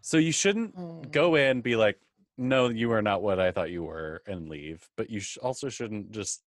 So 0.00 0.16
you 0.16 0.32
shouldn't 0.32 0.74
Mm. 0.76 1.10
go 1.12 1.34
in 1.36 1.60
be 1.60 1.76
like 1.76 1.98
no 2.38 2.68
you 2.70 2.90
are 2.92 3.02
not 3.02 3.20
what 3.22 3.38
i 3.38 3.50
thought 3.52 3.70
you 3.70 3.82
were 3.84 4.22
and 4.26 4.48
leave 4.48 4.88
but 4.96 5.10
you 5.10 5.20
sh- 5.20 5.36
also 5.42 5.68
shouldn't 5.68 6.10
just 6.10 6.40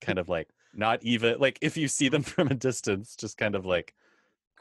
kind 0.00 0.18
of 0.18 0.28
like 0.30 0.48
not 0.72 1.02
even 1.02 1.38
like 1.38 1.58
if 1.60 1.76
you 1.76 1.86
see 1.88 2.08
them 2.08 2.22
from 2.32 2.48
a 2.48 2.54
distance 2.54 3.14
just 3.14 3.36
kind 3.36 3.54
of 3.54 3.66
like 3.66 3.94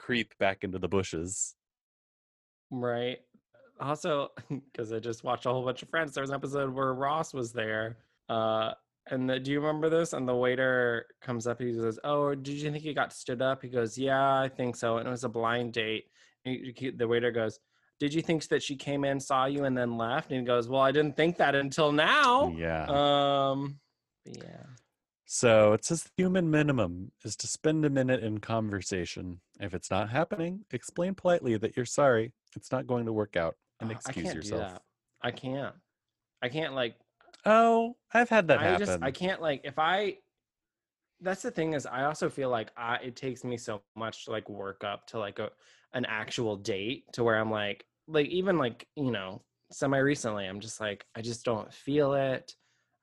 creep 0.06 0.30
back 0.40 0.64
into 0.64 0.80
the 0.80 0.88
bushes 0.88 1.56
Right. 2.74 3.18
Also, 3.80 4.30
because 4.50 4.94
I 4.94 5.00
just 5.00 5.24
watched 5.24 5.46
a 5.46 5.50
whole 5.50 5.66
bunch 5.66 5.84
of 5.84 5.90
Friends, 5.90 6.14
there 6.14 6.22
was 6.24 6.30
an 6.30 6.36
episode 6.36 6.74
where 6.74 6.94
Ross 6.94 7.34
was 7.34 7.52
there. 7.52 7.98
Uh, 8.30 8.72
and 9.10 9.30
the, 9.30 9.40
do 9.40 9.52
you 9.52 9.60
remember 9.60 9.90
this? 9.90 10.14
And 10.14 10.28
the 10.28 10.36
waiter 10.36 11.08
comes 11.22 11.48
up. 11.48 11.60
He 11.60 11.74
goes, 11.74 12.00
"Oh, 12.04 12.34
did 12.36 12.54
you 12.54 12.72
think 12.72 12.84
he 12.84 12.94
got 12.94 13.12
stood 13.12 13.42
up?" 13.42 13.62
He 13.62 13.68
goes, 13.68 13.98
"Yeah, 13.98 14.40
I 14.40 14.48
think 14.48 14.76
so." 14.78 14.98
And 15.00 15.08
it 15.08 15.12
was 15.12 15.24
a 15.26 15.30
blind 15.30 15.74
date. 15.74 16.06
He- 16.46 16.74
he- 16.78 16.92
the 16.92 17.08
waiter 17.08 17.32
goes, 17.32 17.60
"Did 18.00 18.14
you 18.14 18.22
think 18.22 18.48
that 18.50 18.62
she 18.64 18.76
came 18.78 19.04
in, 19.04 19.20
saw 19.20 19.46
you, 19.48 19.66
and 19.66 19.76
then 19.78 19.98
left?" 19.98 20.32
And 20.32 20.40
he 20.40 20.46
goes, 20.46 20.70
"Well, 20.70 20.82
I 20.82 20.92
didn't 20.92 21.18
think 21.18 21.38
that 21.38 21.56
until 21.56 21.92
now." 21.92 22.54
yeah 22.56 22.86
Um, 22.88 23.80
yeah. 24.26 24.64
So 25.34 25.72
it 25.72 25.86
says 25.86 26.04
the 26.04 26.10
human 26.18 26.52
minimum 26.52 27.10
is 27.24 27.38
to 27.38 27.48
spend 27.48 27.86
a 27.86 27.90
minute 27.90 28.22
in 28.22 28.38
conversation 28.38 29.40
if 29.62 29.74
it's 29.74 29.90
not 29.90 30.10
happening 30.10 30.60
explain 30.72 31.16
politely 31.16 31.56
that 31.56 31.78
you're 31.78 31.86
sorry 31.86 32.34
it's 32.56 32.70
not 32.70 32.86
going 32.86 33.06
to 33.06 33.14
work 33.14 33.38
out 33.38 33.56
and 33.80 33.90
ah, 33.90 33.94
I 33.94 33.96
excuse 33.96 34.26
can't 34.26 34.36
yourself 34.36 34.62
do 34.62 34.74
that. 34.74 34.82
I 35.22 35.32
can't. 35.32 35.76
I 36.42 36.50
can't 36.50 36.74
like 36.74 36.96
oh 37.46 37.96
i've 38.14 38.30
had 38.30 38.48
that 38.50 38.60
I 38.60 38.64
happen 38.64 38.86
just 38.86 39.00
I 39.02 39.12
can't 39.12 39.42
like 39.42 39.62
if 39.64 39.80
I 39.80 40.18
that's 41.22 41.42
the 41.44 41.52
thing 41.52 41.74
is 41.74 41.86
I 41.86 42.04
also 42.04 42.30
feel 42.30 42.50
like 42.50 42.72
I 42.76 42.96
it 42.98 43.16
takes 43.16 43.46
me 43.46 43.56
so 43.56 43.82
much 43.96 44.26
to 44.26 44.32
like 44.32 44.50
work 44.50 44.84
up 44.84 45.08
to 45.08 45.20
like 45.20 45.40
a 45.40 45.50
an 45.94 46.06
actual 46.06 46.58
date 46.58 47.06
to 47.14 47.24
where 47.24 47.40
I'm 47.40 47.52
like 47.52 47.86
like 48.08 48.28
even 48.28 48.58
like 48.58 48.86
you 48.98 49.12
know 49.12 49.42
semi 49.72 49.98
recently. 49.98 50.46
I'm 50.46 50.60
just 50.60 50.80
like, 50.80 51.06
I 51.16 51.22
just 51.22 51.46
don't 51.46 51.72
feel 51.74 52.14
it. 52.14 52.54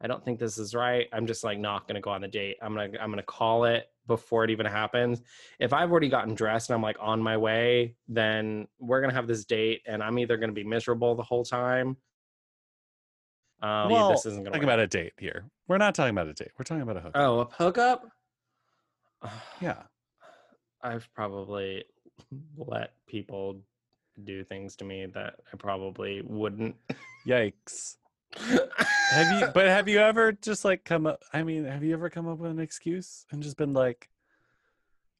I 0.01 0.07
don't 0.07 0.24
think 0.24 0.38
this 0.38 0.59
is 0.59 0.74
right. 0.74 1.09
I'm 1.12 1.26
just 1.26 1.42
like 1.42 1.59
not 1.59 1.88
gonna 1.88 2.01
go 2.01 2.11
on 2.11 2.20
the 2.20 2.28
date. 2.28 2.57
I'm 2.62 2.74
gonna 2.74 2.90
I'm 3.01 3.11
gonna 3.11 3.22
call 3.22 3.64
it 3.64 3.90
before 4.07 4.44
it 4.44 4.51
even 4.51 4.66
happens. 4.66 5.22
If 5.59 5.72
I've 5.72 5.90
already 5.90 6.09
gotten 6.09 6.34
dressed 6.34 6.70
and 6.70 6.74
I'm 6.76 6.82
like 6.82 6.96
on 7.01 7.22
my 7.22 7.36
way, 7.36 7.94
then 8.09 8.68
we're 8.78 9.01
gonna 9.01 9.14
have 9.14 9.26
this 9.26 9.44
date 9.44 9.82
and 9.86 10.03
I'm 10.03 10.18
either 10.18 10.36
gonna 10.36 10.53
be 10.53 10.64
miserable 10.64 11.14
the 11.14 11.22
whole 11.22 11.44
time. 11.44 11.96
Um, 13.61 13.90
well, 13.90 14.11
this 14.11 14.24
isn't 14.26 14.44
gonna 14.44 14.57
work. 14.57 14.62
about 14.62 14.78
a 14.78 14.86
date 14.86 15.14
here. 15.18 15.51
We're 15.66 15.78
not 15.78 15.94
talking 15.94 16.11
about 16.11 16.28
a 16.28 16.32
date. 16.32 16.53
We're 16.59 16.64
talking 16.64 16.82
about 16.82 16.96
a 16.96 17.01
hook. 17.01 17.12
Oh, 17.14 17.40
a 17.40 17.49
hookup? 17.53 18.09
yeah. 19.61 19.82
I've 20.80 21.09
probably 21.12 21.84
let 22.57 22.92
people 23.09 23.61
do 24.24 24.44
things 24.44 24.76
to 24.76 24.84
me 24.84 25.07
that 25.07 25.34
I 25.53 25.57
probably 25.57 26.22
wouldn't. 26.22 26.76
Yikes. 27.26 27.96
Have 28.37 29.41
you 29.41 29.47
but 29.55 29.66
have 29.66 29.89
you 29.89 29.99
ever 29.99 30.33
just 30.33 30.64
like 30.64 30.85
come 30.85 31.07
up 31.07 31.22
I 31.33 31.43
mean, 31.43 31.64
have 31.64 31.83
you 31.83 31.93
ever 31.95 32.11
come 32.11 32.29
up 32.29 32.39
with 32.39 32.51
an 32.51 32.61
excuse 32.61 33.24
and 33.31 33.43
just 33.43 33.57
been 33.57 33.72
like 33.72 34.09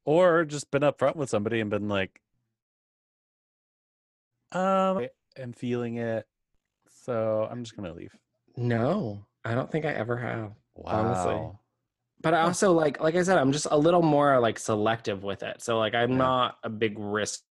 or 0.05 0.45
just 0.45 0.71
been 0.71 0.83
upfront 0.83 1.17
with 1.17 1.31
somebody 1.31 1.61
and 1.61 1.71
been 1.71 1.89
like 1.89 2.21
um 4.53 5.07
I'm 5.41 5.53
feeling 5.53 5.97
it. 5.97 6.27
So 7.05 7.47
I'm 7.51 7.63
just 7.65 7.77
gonna 7.77 7.93
leave. 7.93 8.15
no, 8.57 9.25
I 9.45 9.55
don't 9.55 9.71
think 9.71 9.85
I 9.85 9.93
ever 9.93 10.17
have. 10.17 10.53
Honestly. 10.85 11.35
Wow. 11.35 11.61
But 12.21 12.35
I 12.35 12.41
also 12.43 12.73
like 12.73 13.01
like 13.01 13.15
I 13.15 13.23
said, 13.23 13.39
I'm 13.39 13.53
just 13.53 13.69
a 13.71 13.77
little 13.79 14.03
more 14.03 14.39
like 14.41 14.59
selective 14.59 15.23
with 15.23 15.43
it. 15.43 15.63
So 15.63 15.79
like 15.79 15.95
I'm 15.95 16.11
Yeah. 16.11 16.17
not 16.17 16.59
a 16.65 16.69
big 16.69 16.99
risk 16.99 17.43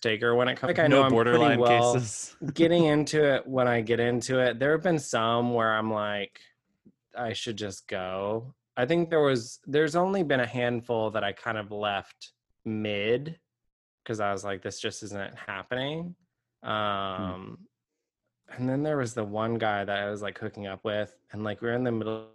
taker 0.00 0.34
when 0.34 0.48
it 0.48 0.56
comes. 0.56 0.68
Like 0.68 0.78
I 0.78 0.86
know 0.86 1.00
no 1.00 1.02
I'm 1.04 1.12
borderline 1.12 1.58
well 1.58 1.94
cases. 1.94 2.36
getting 2.54 2.84
into 2.94 3.24
it 3.34 3.46
when 3.46 3.68
I 3.68 3.80
get 3.80 4.00
into 4.00 4.40
it. 4.40 4.58
There 4.58 4.72
have 4.72 4.82
been 4.82 4.98
some 4.98 5.54
where 5.54 5.72
I'm 5.72 5.92
like, 5.92 6.40
I 7.16 7.32
should 7.32 7.56
just 7.56 7.86
go. 7.88 8.54
I 8.76 8.86
think 8.86 9.10
there 9.10 9.20
was 9.20 9.60
there's 9.66 9.96
only 9.96 10.22
been 10.22 10.40
a 10.40 10.46
handful 10.46 11.10
that 11.12 11.22
I 11.22 11.32
kind 11.32 11.58
of 11.58 11.70
left 11.70 12.32
mid 12.64 13.38
because 14.02 14.20
I 14.20 14.32
was 14.32 14.44
like, 14.44 14.62
this 14.62 14.80
just 14.80 15.02
isn't 15.02 15.34
happening. 15.36 16.14
Um 16.62 17.58
and 18.50 18.68
then 18.68 18.82
there 18.82 18.96
was 18.96 19.14
the 19.14 19.24
one 19.24 19.54
guy 19.54 19.84
that 19.84 19.98
I 19.98 20.10
was 20.10 20.22
like 20.22 20.38
hooking 20.38 20.66
up 20.66 20.84
with, 20.84 21.14
and 21.32 21.44
like 21.44 21.60
we 21.62 21.68
are 21.68 21.74
in 21.74 21.84
the 21.84 21.92
middle 21.92 22.28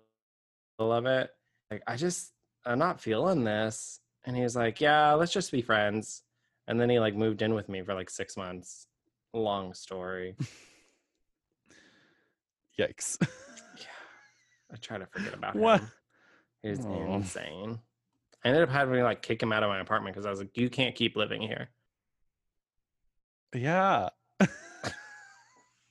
of 0.79 1.05
it. 1.05 1.29
Like, 1.71 1.83
I 1.87 1.95
just 1.95 2.33
I'm 2.65 2.79
not 2.79 3.01
feeling 3.01 3.43
this. 3.43 3.99
And 4.25 4.35
he 4.35 4.43
was 4.43 4.55
like, 4.55 4.81
Yeah, 4.81 5.13
let's 5.13 5.31
just 5.31 5.51
be 5.51 5.61
friends. 5.61 6.23
And 6.69 6.79
then 6.79 6.89
he 6.89 6.99
like 6.99 7.15
moved 7.15 7.41
in 7.41 7.53
with 7.55 7.67
me 7.67 7.81
for 7.81 7.93
like 7.95 8.09
six 8.09 8.37
months. 8.37 8.87
Long 9.33 9.73
story. 9.73 10.35
Yikes. 12.79 13.17
Yeah. 13.77 13.85
I 14.71 14.75
try 14.77 14.97
to 14.99 15.05
forget 15.07 15.33
about 15.33 15.55
him. 15.55 15.61
What? 15.61 15.81
him. 15.81 15.91
He's 16.63 16.85
insane. 16.85 17.79
I 18.43 18.47
ended 18.47 18.63
up 18.63 18.69
having 18.69 18.95
to 18.95 19.03
like 19.03 19.21
kick 19.21 19.41
him 19.43 19.51
out 19.51 19.63
of 19.63 19.69
my 19.69 19.79
apartment 19.79 20.15
because 20.15 20.25
I 20.25 20.29
was 20.29 20.39
like, 20.39 20.55
you 20.55 20.69
can't 20.69 20.95
keep 20.95 21.17
living 21.17 21.41
here. 21.41 21.69
yeah. 23.53 24.09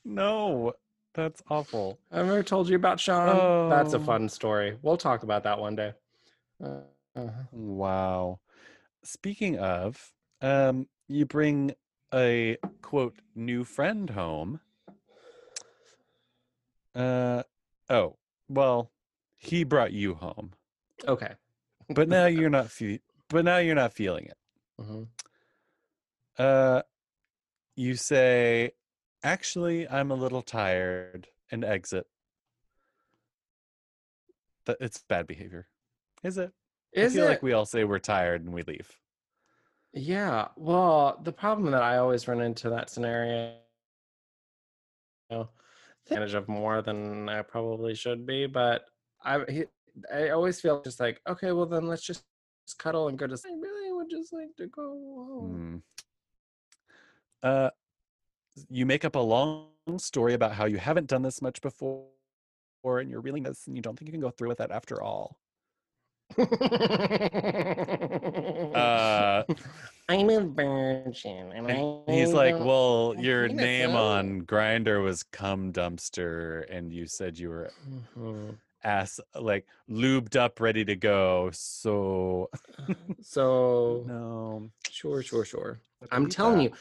no. 0.05 0.72
That's 1.14 1.43
awful. 1.51 1.99
I've 2.12 2.26
never 2.26 2.45
told 2.45 2.68
you 2.68 2.76
about 2.76 3.01
Sean. 3.01 3.68
That's 3.68 3.93
a 3.95 3.99
Oh. 3.99 4.05
fun 4.05 4.29
story. 4.29 4.79
We'll 4.83 4.97
talk 4.97 5.24
about 5.24 5.43
that 5.45 5.59
one 5.59 5.74
day. 5.74 5.93
Uh, 6.62 6.81
uh, 7.16 7.31
Wow. 7.51 8.39
Speaking 9.03 9.59
of, 9.59 10.12
um, 10.41 10.86
you 11.09 11.24
bring 11.26 11.72
a 12.14 12.57
quote 12.82 13.16
new 13.34 13.64
friend 13.64 14.11
home. 14.11 14.61
Uh 16.95 17.43
oh, 17.91 18.16
well, 18.49 18.91
he 19.36 19.62
brought 19.64 19.93
you 19.93 20.14
home, 20.14 20.53
okay. 21.07 21.34
but 21.89 22.09
now 22.09 22.26
you're 22.39 22.51
not 22.51 22.70
fe- 22.70 23.01
but 23.28 23.45
now 23.45 23.59
you're 23.59 23.74
not 23.74 23.93
feeling 23.93 24.24
it. 24.26 24.36
Mhm. 24.80 25.07
Uh 26.39 26.82
you 27.76 27.95
say, 27.95 28.72
actually, 29.22 29.89
I'm 29.89 30.11
a 30.11 30.14
little 30.16 30.43
tired 30.43 31.28
and 31.51 31.64
exit. 31.64 32.07
That 34.66 34.78
it's 34.80 34.99
bad 35.09 35.26
behavior. 35.28 35.68
Is 36.24 36.39
it? 36.39 36.53
Is 36.93 37.12
I 37.12 37.16
feel 37.16 37.26
it? 37.26 37.28
like 37.28 37.43
we 37.43 37.53
all 37.53 37.66
say 37.66 37.84
we're 37.84 38.01
tired 38.01 38.43
and 38.45 38.53
we 38.53 38.62
leave. 38.62 38.91
Yeah. 39.99 40.49
Well, 40.57 41.21
the 41.25 41.33
problem 41.33 41.73
that 41.73 41.83
I 41.83 41.99
always 41.99 42.29
run 42.29 42.41
into 42.41 42.71
that 42.71 42.89
scenario, 42.89 43.55
advantage 45.31 46.35
of 46.35 46.49
more 46.49 46.83
than 46.83 47.29
I 47.29 47.43
probably 47.43 47.95
should 47.97 48.25
be, 48.25 48.47
but 48.47 48.85
I 49.25 49.41
he, 49.49 49.65
I 50.15 50.29
always 50.29 50.61
feel 50.61 50.81
just 50.83 51.01
like, 51.01 51.21
okay, 51.29 51.51
well 51.51 51.67
then 51.67 51.89
let's 51.89 52.03
just, 52.03 52.25
just 52.67 52.79
cuddle 52.79 53.09
and 53.09 53.19
go 53.19 53.27
to 53.27 53.37
sleep. 53.37 53.55
I 53.57 53.61
really 53.61 53.93
would 53.93 54.09
just 54.09 54.33
like 54.33 54.55
to 54.59 54.69
go 54.69 54.83
home. 54.83 55.83
Hmm. 57.43 57.49
Uh, 57.49 57.71
you 58.71 58.87
make 58.87 59.05
up 59.05 59.17
a 59.17 59.19
long 59.19 59.67
story 59.97 60.35
about 60.35 60.53
how 60.53 60.67
you 60.67 60.79
haven't 60.79 61.09
done 61.09 61.23
this 61.23 61.43
much 61.43 61.61
before, 61.61 62.07
or 62.85 63.01
and 63.01 63.11
you're 63.11 63.21
reeling 63.21 63.43
this, 63.43 63.67
and 63.67 63.75
you 63.75 63.83
don't 63.83 63.99
think 63.99 64.09
you 64.09 64.13
can 64.13 64.21
go 64.21 64.31
through 64.31 64.49
with 64.49 64.59
that 64.59 64.71
after 64.71 65.03
all. 65.03 65.41
Uh, 68.74 69.43
I'm 70.09 70.31
a 70.31 70.41
virgin, 70.41 71.53
and, 71.53 71.70
and 71.70 72.03
I 72.09 72.12
he's 72.12 72.33
like, 72.33 72.59
"Well, 72.59 73.14
your 73.18 73.49
name 73.49 73.91
all." 73.95 74.09
on 74.09 74.43
Grindr 74.43 75.03
was 75.03 75.22
cum 75.22 75.72
dumpster, 75.72 76.64
and 76.70 76.93
you 76.93 77.07
said 77.07 77.39
you 77.39 77.51
were 77.51 77.70
Mhm. 78.16 78.57
ass 78.85 79.20
like 79.35 79.66
lubed 79.91 80.37
up, 80.37 80.61
ready 80.61 80.85
to 80.85 80.97
go. 80.97 81.51
So 81.53 82.49
So 83.22 84.05
no, 84.07 84.70
sure, 84.91 85.22
sure, 85.22 85.45
sure. 85.45 85.81
I'm 86.11 86.29
telling 86.29 86.59
that. 86.59 86.72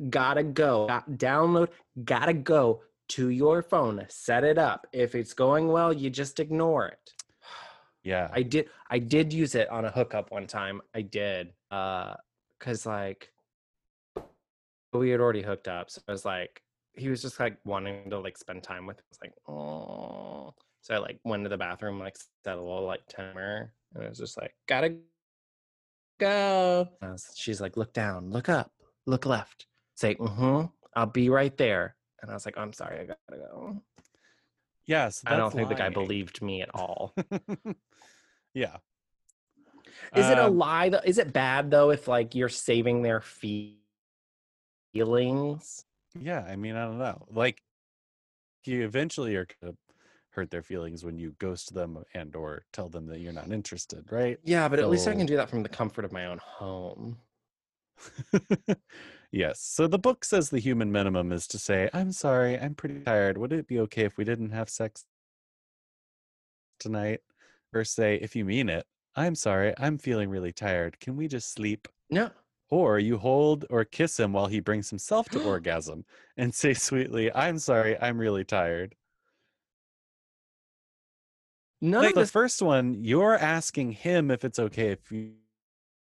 you, 0.00 0.08
gotta 0.10 0.42
go. 0.42 0.86
Got, 0.86 1.10
download, 1.12 1.68
gotta 2.04 2.32
go 2.32 2.82
to 3.08 3.28
your 3.28 3.62
phone. 3.62 4.04
Set 4.08 4.44
it 4.44 4.56
up. 4.58 4.86
If 4.92 5.14
it's 5.14 5.34
going 5.34 5.68
well, 5.68 5.92
you 5.92 6.08
just 6.08 6.40
ignore 6.40 6.86
it. 6.88 7.12
Yeah, 8.04 8.28
I 8.32 8.42
did. 8.42 8.68
I 8.90 8.98
did 8.98 9.32
use 9.32 9.54
it 9.54 9.68
on 9.70 9.86
a 9.86 9.90
hookup 9.90 10.30
one 10.30 10.46
time. 10.46 10.82
I 10.94 11.00
did. 11.00 11.52
Uh, 11.70 12.14
cause 12.60 12.86
like 12.86 13.32
we 14.92 15.10
had 15.10 15.20
already 15.20 15.42
hooked 15.42 15.68
up, 15.68 15.90
so 15.90 16.00
I 16.06 16.12
was 16.12 16.24
like, 16.24 16.62
he 16.92 17.08
was 17.08 17.22
just 17.22 17.40
like 17.40 17.56
wanting 17.64 18.10
to 18.10 18.18
like 18.20 18.36
spend 18.38 18.62
time 18.62 18.86
with. 18.86 18.98
me. 18.98 19.02
I 19.02 19.10
was 19.10 19.18
like, 19.22 19.34
oh. 19.48 20.54
So 20.82 20.94
I 20.94 20.98
like 20.98 21.18
went 21.24 21.44
to 21.44 21.48
the 21.48 21.56
bathroom, 21.56 21.98
like 21.98 22.16
set 22.44 22.58
a 22.58 22.60
little 22.60 22.84
like 22.84 23.00
timer, 23.08 23.72
and 23.94 24.04
it 24.04 24.08
was 24.10 24.18
just 24.18 24.38
like, 24.38 24.54
gotta 24.68 24.96
go. 26.20 26.88
Was- 27.00 27.32
she's 27.34 27.60
like, 27.60 27.78
look 27.78 27.94
down, 27.94 28.30
look 28.30 28.50
up, 28.50 28.70
look 29.06 29.24
left. 29.24 29.66
Say, 29.96 30.14
mm-hmm. 30.16 30.66
I'll 30.94 31.06
be 31.06 31.30
right 31.30 31.56
there. 31.56 31.96
And 32.20 32.30
I 32.30 32.34
was 32.34 32.44
like, 32.44 32.58
I'm 32.58 32.72
sorry, 32.74 33.00
I 33.00 33.04
gotta 33.04 33.18
go. 33.42 33.82
yeah. 34.86 35.08
So 35.08 35.22
I 35.26 35.36
don't 35.36 35.52
think 35.52 35.70
the 35.70 35.74
guy 35.74 35.88
believed 35.88 36.42
me 36.42 36.60
at 36.60 36.70
all. 36.74 37.14
yeah. 38.54 38.76
Is 40.14 40.28
it 40.28 40.38
a 40.38 40.46
Um, 40.46 40.58
lie 40.58 40.88
though? 40.88 41.00
Is 41.04 41.18
it 41.18 41.32
bad 41.32 41.70
though 41.70 41.90
if 41.90 42.08
like 42.08 42.34
you're 42.34 42.48
saving 42.48 43.02
their 43.02 43.20
feelings? 43.20 43.78
Yeah, 46.18 46.42
I 46.42 46.56
mean, 46.56 46.76
I 46.76 46.84
don't 46.84 46.98
know. 46.98 47.26
Like, 47.30 47.62
you 48.64 48.84
eventually 48.84 49.36
are 49.36 49.46
gonna 49.60 49.74
hurt 50.30 50.50
their 50.50 50.62
feelings 50.62 51.04
when 51.04 51.18
you 51.18 51.34
ghost 51.38 51.74
them 51.74 52.02
and 52.14 52.34
or 52.34 52.64
tell 52.72 52.88
them 52.88 53.06
that 53.06 53.20
you're 53.20 53.32
not 53.32 53.52
interested, 53.52 54.10
right? 54.10 54.38
Yeah, 54.44 54.68
but 54.68 54.78
at 54.78 54.88
least 54.88 55.08
I 55.08 55.14
can 55.14 55.26
do 55.26 55.36
that 55.36 55.50
from 55.50 55.62
the 55.62 55.68
comfort 55.68 56.04
of 56.04 56.12
my 56.12 56.26
own 56.26 56.38
home. 56.38 57.18
yes. 59.30 59.60
So 59.60 59.86
the 59.86 59.98
book 59.98 60.24
says 60.24 60.50
the 60.50 60.58
human 60.58 60.90
minimum 60.90 61.30
is 61.32 61.46
to 61.48 61.58
say, 61.58 61.88
"I'm 61.92 62.12
sorry, 62.12 62.58
I'm 62.58 62.74
pretty 62.74 63.00
tired. 63.00 63.38
Would 63.38 63.52
it 63.52 63.68
be 63.68 63.78
okay 63.80 64.04
if 64.04 64.16
we 64.16 64.24
didn't 64.24 64.50
have 64.50 64.68
sex 64.68 65.04
tonight?" 66.80 67.20
Or 67.74 67.84
say, 67.84 68.16
if 68.22 68.36
you 68.36 68.44
mean 68.44 68.68
it, 68.68 68.86
"I'm 69.16 69.34
sorry, 69.34 69.74
I'm 69.78 69.98
feeling 69.98 70.30
really 70.30 70.52
tired. 70.52 71.00
Can 71.00 71.16
we 71.16 71.26
just 71.28 71.52
sleep?" 71.52 71.88
No. 72.08 72.30
Or 72.70 72.98
you 72.98 73.18
hold 73.18 73.66
or 73.68 73.84
kiss 73.84 74.18
him 74.18 74.32
while 74.32 74.46
he 74.46 74.60
brings 74.60 74.88
himself 74.90 75.28
to 75.30 75.40
orgasm 75.44 76.04
and 76.36 76.54
say 76.54 76.72
sweetly, 76.74 77.32
I'm 77.34 77.58
sorry, 77.58 77.98
I'm 78.00 78.16
really 78.18 78.44
tired. 78.44 78.94
None 81.80 82.02
like 82.02 82.14
the 82.14 82.26
first 82.26 82.62
one, 82.62 82.94
you're 82.94 83.34
asking 83.36 83.92
him 83.92 84.30
if 84.30 84.44
it's 84.44 84.58
okay 84.58 84.90
if 84.90 85.10
you, 85.12 85.32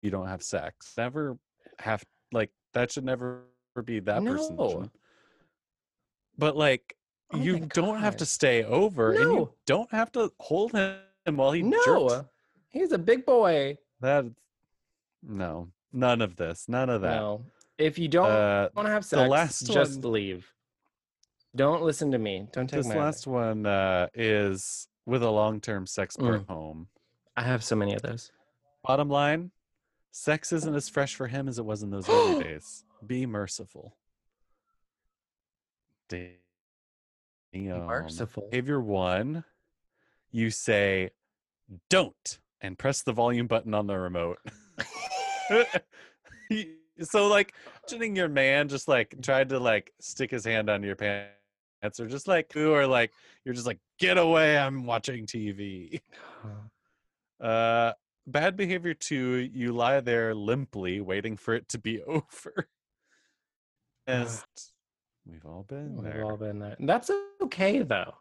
you 0.02 0.10
don't 0.12 0.28
have 0.28 0.42
sex. 0.44 0.94
Never 0.98 1.38
have, 1.80 2.06
like, 2.32 2.52
that 2.74 2.92
should 2.92 3.04
never 3.04 3.44
be 3.84 4.00
that 4.02 4.24
person's 4.26 4.58
No. 4.58 4.66
mission. 4.66 4.92
But, 6.38 6.56
like, 6.56 6.96
Oh 7.34 7.38
you 7.44 7.60
don't 7.60 8.00
have 8.00 8.16
to 8.18 8.26
stay 8.26 8.64
over 8.64 9.12
and 9.12 9.20
you 9.34 9.38
No. 9.40 9.54
don't 9.66 9.92
have 9.92 10.12
to 10.14 10.32
hold 10.40 10.72
him 10.72 11.02
while 11.36 11.52
he. 11.52 11.62
No. 11.64 12.26
He's 12.70 12.92
a 12.92 12.98
big 12.98 13.26
boy. 13.26 13.78
That, 14.02 14.26
no, 15.24 15.70
none 15.92 16.22
of 16.22 16.36
this, 16.36 16.70
none 16.70 16.90
of 16.90 17.02
that. 17.02 17.16
No. 17.18 17.46
If 17.78 17.98
you 18.00 18.08
don't 18.08 18.30
Uh, 18.30 18.70
want 18.76 18.88
to 18.88 18.92
have 18.92 19.04
sex, 19.06 19.28
last 19.30 19.68
just 19.72 20.02
one- 20.04 20.14
leave. 20.14 20.54
Don't 21.56 21.82
listen 21.82 22.12
to 22.12 22.18
me. 22.20 22.48
Don't 22.52 22.68
take 22.70 22.84
this 22.84 22.88
last 22.94 23.26
one 23.26 23.66
uh, 23.66 24.08
is 24.14 24.88
with 25.06 25.24
a 25.24 25.30
long-term 25.30 25.88
sex 25.88 26.16
Mm. 26.18 26.46
home. 26.48 26.88
I 27.36 27.42
have 27.42 27.64
so 27.64 27.76
many 27.76 27.96
of 27.96 28.02
those. 28.04 28.32
Bottom 28.84 29.10
line, 29.10 29.52
sex 30.12 30.54
isn't 30.54 30.76
as 30.76 30.88
fresh 30.90 31.16
for 31.16 31.28
him 31.28 31.48
as 31.48 31.58
it 31.58 31.66
was 31.66 31.82
in 31.84 31.90
those 31.90 32.08
early 32.10 32.44
days. 32.44 32.84
Be 33.06 33.26
merciful. 33.26 33.96
Damn. 36.10 36.36
Merciful. 37.54 38.48
Behavior 38.52 38.80
one, 38.80 39.44
you 40.32 40.50
say 40.50 41.12
don't 41.90 42.40
and 42.62 42.78
press 42.78 43.02
the 43.04 43.14
volume 43.14 43.48
button 43.48 43.74
on 43.74 43.88
the 43.88 43.98
remote. 43.98 44.40
so 47.02 47.28
like 47.28 47.54
imagining 47.84 48.16
your 48.16 48.28
man 48.28 48.68
just 48.68 48.88
like 48.88 49.16
tried 49.22 49.50
to 49.50 49.60
like 49.60 49.94
stick 50.00 50.32
his 50.32 50.46
hand 50.46 50.70
on 50.70 50.84
your 50.84 50.96
pants 50.96 52.00
or 52.00 52.08
just 52.08 52.28
like 52.28 52.52
who, 52.54 52.72
or 52.74 52.86
like 52.88 53.12
you're 53.46 53.54
just 53.54 53.68
like 53.68 53.80
get 54.00 54.18
away 54.18 54.58
i'm 54.58 54.86
watching 54.86 55.26
tv 55.26 56.02
uh 57.42 57.94
bad 58.26 58.58
behavior 58.58 58.94
two 58.94 59.50
you 59.54 59.72
lie 59.72 60.02
there 60.02 60.36
limply 60.36 61.00
waiting 61.00 61.38
for 61.38 61.54
it 61.54 61.70
to 61.70 61.78
be 61.78 62.02
over 62.04 62.68
as 64.08 64.44
we've 65.30 65.46
all 65.46 65.64
been 65.68 66.02
there. 66.02 66.14
We've 66.18 66.26
all 66.26 66.38
been 66.38 66.60
there. 66.60 66.78
That's 66.80 67.12
okay 67.42 67.84
though. 67.84 68.16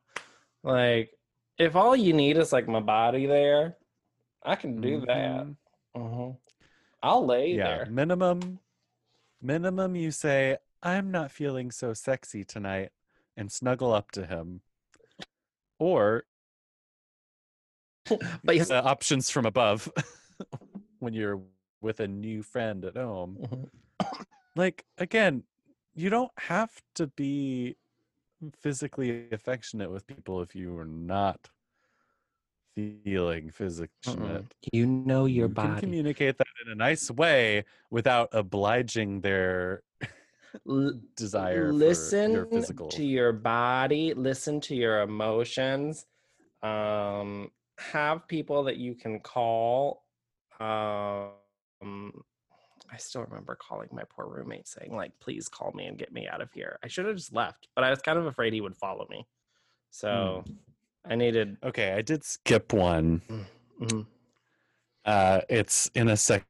Like, 0.62 1.10
if 1.58 1.76
all 1.76 1.96
you 1.96 2.12
need 2.12 2.36
is 2.36 2.52
like 2.52 2.68
my 2.68 2.80
body 2.80 3.26
there, 3.26 3.76
I 4.44 4.56
can 4.56 4.80
do 4.80 5.00
that. 5.06 5.46
Mhm. 5.46 5.56
hmm 5.96 6.30
I'll 7.02 7.24
lay 7.26 7.56
yeah 7.56 7.64
there. 7.64 7.86
minimum 7.86 8.60
minimum 9.40 9.96
you 9.96 10.10
say 10.10 10.56
i'm 10.82 11.10
not 11.10 11.30
feeling 11.30 11.70
so 11.70 11.92
sexy 11.94 12.44
tonight 12.44 12.90
and 13.36 13.50
snuggle 13.52 13.92
up 13.92 14.10
to 14.12 14.26
him 14.26 14.60
or 15.78 16.24
But 18.44 18.70
uh, 18.70 18.82
options 18.84 19.30
from 19.30 19.46
above 19.46 19.90
when 21.00 21.12
you're 21.14 21.40
with 21.80 22.00
a 22.00 22.08
new 22.08 22.42
friend 22.42 22.84
at 22.84 22.96
home 22.96 23.38
Mhm. 23.40 23.68
like 24.54 24.84
again 24.98 25.44
you 25.94 26.10
don't 26.10 26.32
have 26.36 26.70
to 26.94 27.06
be 27.06 27.76
physically 28.60 29.28
affectionate 29.32 29.90
with 29.90 30.06
people 30.06 30.40
if 30.42 30.54
you 30.54 30.76
are 30.76 30.84
not 30.84 31.48
feeling 32.74 33.48
affectionate 33.48 33.88
Mm-mm. 34.04 34.46
you 34.72 34.86
know 34.86 35.24
your 35.24 35.48
you 35.48 35.54
can 35.54 35.68
body. 35.68 35.80
communicate 35.80 36.36
that 36.36 36.46
in 36.64 36.72
a 36.72 36.74
nice 36.74 37.10
way 37.10 37.64
without 37.90 38.28
obliging 38.32 39.20
their 39.22 39.82
desire 41.16 41.72
listen 41.72 42.32
your 42.32 42.46
physical 42.46 42.88
to 42.88 43.04
your 43.04 43.32
body 43.32 44.12
listen 44.12 44.60
to 44.60 44.74
your 44.74 45.00
emotions 45.00 46.04
um 46.62 47.50
have 47.78 48.28
people 48.28 48.64
that 48.64 48.76
you 48.76 48.94
can 48.94 49.20
call 49.20 50.04
um 50.60 51.32
i 52.92 52.96
still 52.96 53.22
remember 53.22 53.54
calling 53.56 53.88
my 53.92 54.02
poor 54.08 54.26
roommate 54.26 54.66
saying 54.68 54.94
like 54.94 55.12
please 55.20 55.48
call 55.48 55.72
me 55.72 55.86
and 55.86 55.98
get 55.98 56.12
me 56.12 56.26
out 56.28 56.40
of 56.40 56.52
here 56.52 56.78
i 56.82 56.88
should 56.88 57.06
have 57.06 57.16
just 57.16 57.32
left 57.32 57.68
but 57.74 57.84
i 57.84 57.90
was 57.90 58.00
kind 58.00 58.18
of 58.18 58.26
afraid 58.26 58.52
he 58.52 58.60
would 58.60 58.76
follow 58.76 59.06
me 59.10 59.26
so 59.90 60.44
i 61.04 61.14
needed 61.14 61.56
okay 61.62 61.92
i 61.92 62.02
did 62.02 62.24
skip 62.24 62.72
one 62.72 63.20
Mhm. 63.80 64.06
uh 65.04 65.40
it's 65.48 65.90
in 65.94 66.08
a 66.08 66.16
sex 66.16 66.44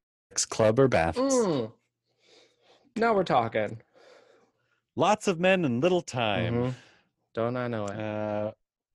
club 0.49 0.78
or 0.78 0.89
baths 0.89 1.18
Mm. 1.18 1.72
now 2.97 3.14
we're 3.14 3.24
talking 3.24 3.80
lots 4.97 5.28
of 5.28 5.41
men 5.41 5.64
and 5.64 5.82
little 5.82 6.03
time 6.03 6.55
Mhm. 6.55 6.74
don't 7.34 7.57
i 7.57 7.68
know 7.68 7.87
it 7.87 7.99
Uh, 7.99 8.53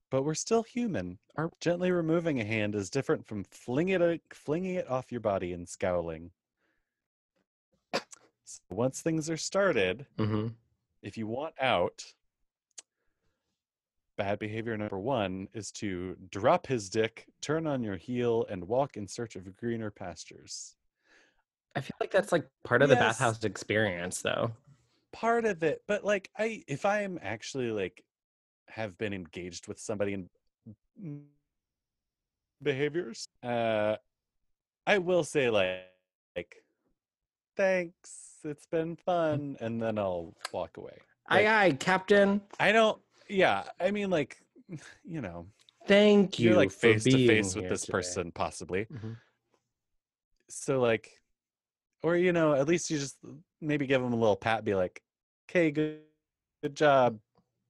but 0.10 0.24
we're 0.24 0.34
still 0.36 0.64
human. 0.64 1.18
Are- 1.38 1.50
Gently 1.62 1.89
removing 1.89 2.42
a 2.42 2.44
hand 2.44 2.76
is 2.76 2.89
different 2.89 3.26
from 3.26 3.46
flinging 3.46 4.02
it, 4.02 4.22
flinging 4.34 4.76
it 4.76 4.89
off 4.89 5.10
your 5.10 5.22
body 5.22 5.54
and 5.54 5.70
scowling. 5.70 6.32
So 8.46 8.60
once 8.72 9.02
things 9.02 9.30
are 9.30 9.38
started, 9.38 10.06
hmm 10.18 10.48
if 11.04 11.18
you 11.18 11.26
want 11.26 11.56
out, 11.60 12.04
bad 14.18 14.38
behavior 14.38 14.78
number 14.78 15.00
one 15.00 15.48
is 15.54 15.72
to 15.72 16.16
drop 16.30 16.68
his 16.68 16.89
dick, 16.89 17.26
turn 17.42 17.66
on 17.66 17.84
your 17.84 17.96
heel, 17.96 18.46
and 18.50 18.68
walk 18.68 18.98
in 18.98 19.08
search 19.08 19.36
of 19.36 19.56
greener 19.58 19.89
pastures. 19.89 20.76
i 21.76 21.82
feel 21.82 21.96
like 22.00 22.12
that's 22.12 22.32
like 22.32 22.48
part 22.64 22.84
of 22.84 22.89
the 22.89 22.96
bathhouse 22.96 23.44
experience 23.44 24.22
though. 24.22 24.52
Part 25.12 25.46
of 25.46 25.64
it, 25.64 25.82
but 25.88 26.04
like 26.06 26.30
I, 26.38 26.64
if 26.68 26.86
I 26.86 27.02
am 27.02 27.20
actually 27.22 27.72
like 27.72 28.04
have 28.68 28.98
been 28.98 29.14
engaged 29.14 29.68
with 29.68 29.80
somebody 29.80 30.14
in 30.14 30.30
behaviors, 32.62 33.28
uh, 33.44 33.96
I 34.86 34.98
will 35.00 35.24
say 35.24 35.50
like, 35.50 35.80
like, 36.36 36.56
thanks, 37.56 38.38
it's 38.43 38.66
been 38.66 38.95
fun, 38.95 39.58
and 39.60 39.82
then 39.82 39.97
I'll 39.97 40.34
walk 40.52 40.78
away. 40.78 40.97
aye 41.28 41.43
Like- 41.43 41.47
aye 41.47 41.72
captain 41.80 42.41
I 42.60 42.72
don't. 42.72 43.02
Yeah, 43.30 43.64
I 43.80 43.91
mean, 43.91 44.10
like, 44.10 44.38
you 45.06 45.22
know, 45.22 45.47
Thank 45.88 46.38
you. 46.39 46.49
you're 46.49 46.58
like 46.58 46.72
face 46.72 47.04
to 47.06 47.28
face 47.28 47.56
with 47.56 47.70
this 47.70 47.82
today. 47.82 47.91
person, 47.91 48.32
possibly. 48.32 48.86
Mhm. 48.86 49.18
So 50.49 50.80
like, 50.80 51.10
or 52.04 52.16
you 52.18 52.34
know, 52.34 52.54
at 52.54 52.68
least 52.68 52.89
you 52.89 52.97
just 52.99 53.18
maybe 53.62 53.86
give 53.88 54.02
them 54.02 54.14
a 54.14 54.16
little 54.16 54.36
pat, 54.36 54.64
be 54.66 54.76
like, 54.76 55.02
"Okay, 55.49 55.72
good, 55.72 56.02
good 56.62 56.76
job, 56.76 57.20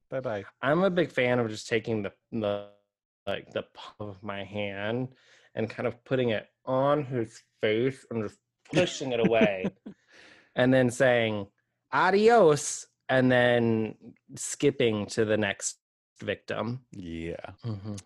bye 0.10 0.20
bye." 0.20 0.44
I'm 0.62 0.84
a 0.84 0.90
big 0.90 1.12
fan 1.12 1.40
of 1.40 1.50
just 1.50 1.68
taking 1.68 2.02
the 2.02 2.12
the 2.32 2.70
like 3.28 3.52
the 3.52 3.64
palm 3.74 4.10
of 4.10 4.24
my 4.24 4.44
hand 4.44 5.10
and 5.56 5.70
kind 5.70 5.86
of 5.88 6.04
putting 6.06 6.30
it 6.30 6.48
on 6.66 7.04
his 7.04 7.44
face 7.62 8.06
and 8.10 8.24
just 8.28 8.40
pushing 8.74 9.12
it 9.12 9.20
away, 9.26 9.66
and 10.56 10.74
then 10.74 10.90
saying 10.92 11.48
adios, 11.92 12.88
and 13.10 13.32
then 13.32 13.96
skipping 14.36 15.06
to 15.08 15.26
the 15.26 15.38
next 15.38 15.78
victim. 16.20 16.82
Yeah. 16.92 17.52
Mhm. 17.66 18.00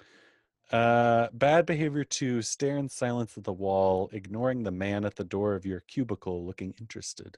Uh, 0.72 1.28
bad 1.32 1.66
behavior 1.68 2.03
to 2.03 2.41
stare 2.41 2.78
in 2.78 2.89
silence 2.89 3.38
at 3.38 3.43
the 3.43 3.53
wall, 3.53 4.09
ignoring 4.11 4.63
the 4.63 4.72
man 4.72 5.05
at 5.05 5.16
the 5.16 5.24
door 5.24 5.53
of 5.53 5.66
your 5.66 5.80
cubicle 5.82 6.43
looking 6.45 6.74
interested. 6.80 7.38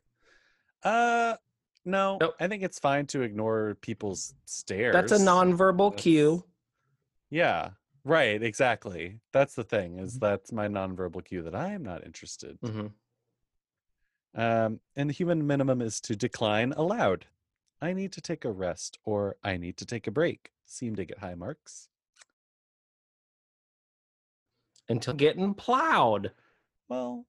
Uh, 0.83 1.35
no, 1.83 2.17
Nope. 2.21 2.35
I 2.39 2.47
think 2.47 2.63
it's 2.63 2.79
fine 2.79 3.05
to 3.07 3.21
ignore 3.21 3.75
people's 3.81 4.33
stares. 4.45 4.93
That's 4.93 5.11
a 5.11 5.17
nonverbal 5.17 5.89
That's- 5.91 6.03
cue. 6.03 6.45
Yeah, 7.29 7.71
right, 8.05 8.41
exactly. 8.41 9.19
That's 9.33 9.55
the 9.55 9.63
thing, 9.65 9.99
is 9.99 10.15
Mhm. 10.17 10.19
that's 10.21 10.51
my 10.53 10.67
nonverbal 10.69 11.25
cue 11.25 11.43
that 11.43 11.55
I 11.55 11.71
am 11.73 11.83
not 11.83 12.05
interested. 12.05 12.57
Mhm. 12.61 12.93
Um, 14.35 14.79
and 14.95 15.09
the 15.09 15.13
human 15.13 15.45
minimum 15.47 15.81
is 15.81 15.99
to 16.01 16.15
decline 16.15 16.73
aloud. 16.73 17.25
I 17.81 17.93
need 17.93 18.11
to 18.13 18.21
take 18.21 18.45
a 18.45 18.51
rest 18.51 18.97
or 19.03 19.35
I 19.43 19.57
need 19.57 19.77
to 19.77 19.85
take 19.85 20.07
a 20.07 20.11
break. 20.11 20.51
Seem 20.65 20.95
to 20.95 21.05
get 21.05 21.19
high 21.19 21.35
marks. 21.35 21.89
Until 24.89 25.13
getting 25.13 25.53
plowed. 25.53 26.31
Well, 26.89 27.25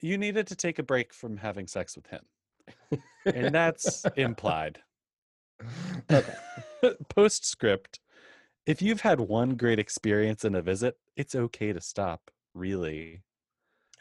you 0.00 0.18
needed 0.18 0.46
to 0.48 0.56
take 0.56 0.78
a 0.78 0.82
break 0.82 1.12
from 1.12 1.36
having 1.36 1.66
sex 1.66 1.96
with 1.96 2.06
him. 2.06 3.02
And 3.24 3.54
that's 3.54 4.04
implied. 4.16 4.80
Okay. 6.10 6.34
Postscript 7.08 8.00
If 8.66 8.82
you've 8.82 9.00
had 9.00 9.20
one 9.20 9.56
great 9.56 9.78
experience 9.78 10.44
in 10.44 10.54
a 10.54 10.62
visit, 10.62 10.96
it's 11.16 11.34
okay 11.34 11.72
to 11.72 11.80
stop, 11.80 12.30
really. 12.54 13.22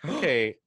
Okay, 0.05 0.57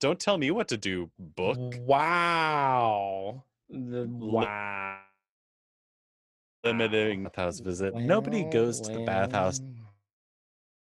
don't 0.00 0.18
tell 0.20 0.38
me 0.38 0.50
what 0.50 0.68
to 0.68 0.76
do, 0.76 1.10
book. 1.18 1.74
Wow. 1.80 3.44
The 3.68 4.06
wow. 4.08 4.98
Limiting 6.64 7.22
bathhouse 7.24 7.60
visit. 7.60 7.94
Nobody 7.94 8.44
goes 8.44 8.80
to 8.82 8.92
the 8.92 9.04
bathhouse 9.04 9.60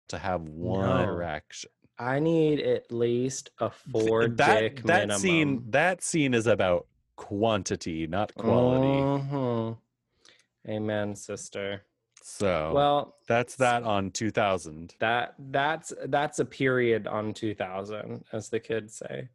to 0.08 0.18
have 0.18 0.42
one 0.42 0.86
No. 0.86 1.02
erection. 1.12 1.70
I 1.98 2.20
need 2.20 2.60
at 2.60 2.92
least 2.92 3.50
a 3.58 3.70
four 3.70 4.28
that 4.28 4.60
dick 4.60 4.76
that 4.84 5.08
minimum. 5.08 5.18
scene 5.18 5.70
that 5.70 6.00
scene 6.02 6.32
is 6.32 6.46
about 6.46 6.86
quantity, 7.16 8.06
not 8.06 8.32
quality. 8.36 8.86
Mhm. 8.86 9.78
Amen, 10.68 11.16
sister. 11.16 11.82
So 12.30 12.72
Well, 12.74 13.16
that's 13.26 13.56
that 13.56 13.84
on 13.84 14.10
2000. 14.10 14.94
that 15.00 15.34
that's 15.50 15.92
that's 16.06 16.38
a 16.38 16.44
period 16.44 17.06
on 17.06 17.32
2000, 17.32 18.24
as 18.32 18.48
the 18.50 18.60
kids 18.60 18.96
say. 18.96 19.28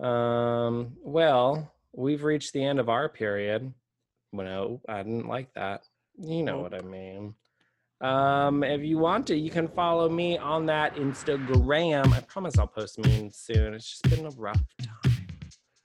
Um. 0.00 0.96
Well, 1.02 1.72
we've 1.92 2.24
reached 2.24 2.52
the 2.52 2.64
end 2.64 2.80
of 2.80 2.88
our 2.88 3.08
period. 3.08 3.72
Well, 4.32 4.46
no, 4.46 4.80
I 4.88 5.02
didn't 5.02 5.28
like 5.28 5.52
that. 5.54 5.84
You 6.18 6.42
know 6.42 6.58
what 6.58 6.74
I 6.74 6.80
mean. 6.80 7.34
Um, 8.00 8.64
if 8.64 8.82
you 8.82 8.98
want 8.98 9.26
to, 9.28 9.36
you 9.36 9.50
can 9.50 9.68
follow 9.68 10.08
me 10.08 10.38
on 10.38 10.66
that 10.66 10.96
Instagram. 10.96 12.12
I 12.12 12.20
promise 12.20 12.58
I'll 12.58 12.66
post 12.66 12.98
memes 12.98 13.36
soon. 13.36 13.74
It's 13.74 13.88
just 13.90 14.02
been 14.10 14.24
a 14.26 14.30
rough 14.30 14.62
time 14.82 15.26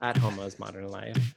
at 0.02 0.16
Homo's 0.18 0.58
Modern 0.58 0.88
Life. 0.88 1.36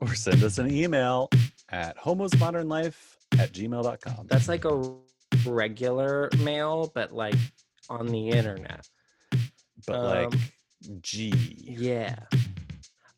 Or 0.01 0.15
send 0.15 0.43
us 0.43 0.57
an 0.59 0.71
email 0.71 1.31
at 1.71 1.97
homosmodernlife 1.97 2.95
at 3.39 3.53
gmail.com. 3.53 4.27
That's 4.27 4.49
like 4.49 4.65
a 4.65 4.97
regular 5.47 6.29
mail, 6.39 6.91
but 6.95 7.13
like 7.13 7.37
on 7.89 8.09
the 8.09 8.31
internet. 8.31 8.89
But 9.87 10.03
like 10.03 10.35
um, 10.35 10.41
G. 11.01 11.33
Yeah. 11.59 12.17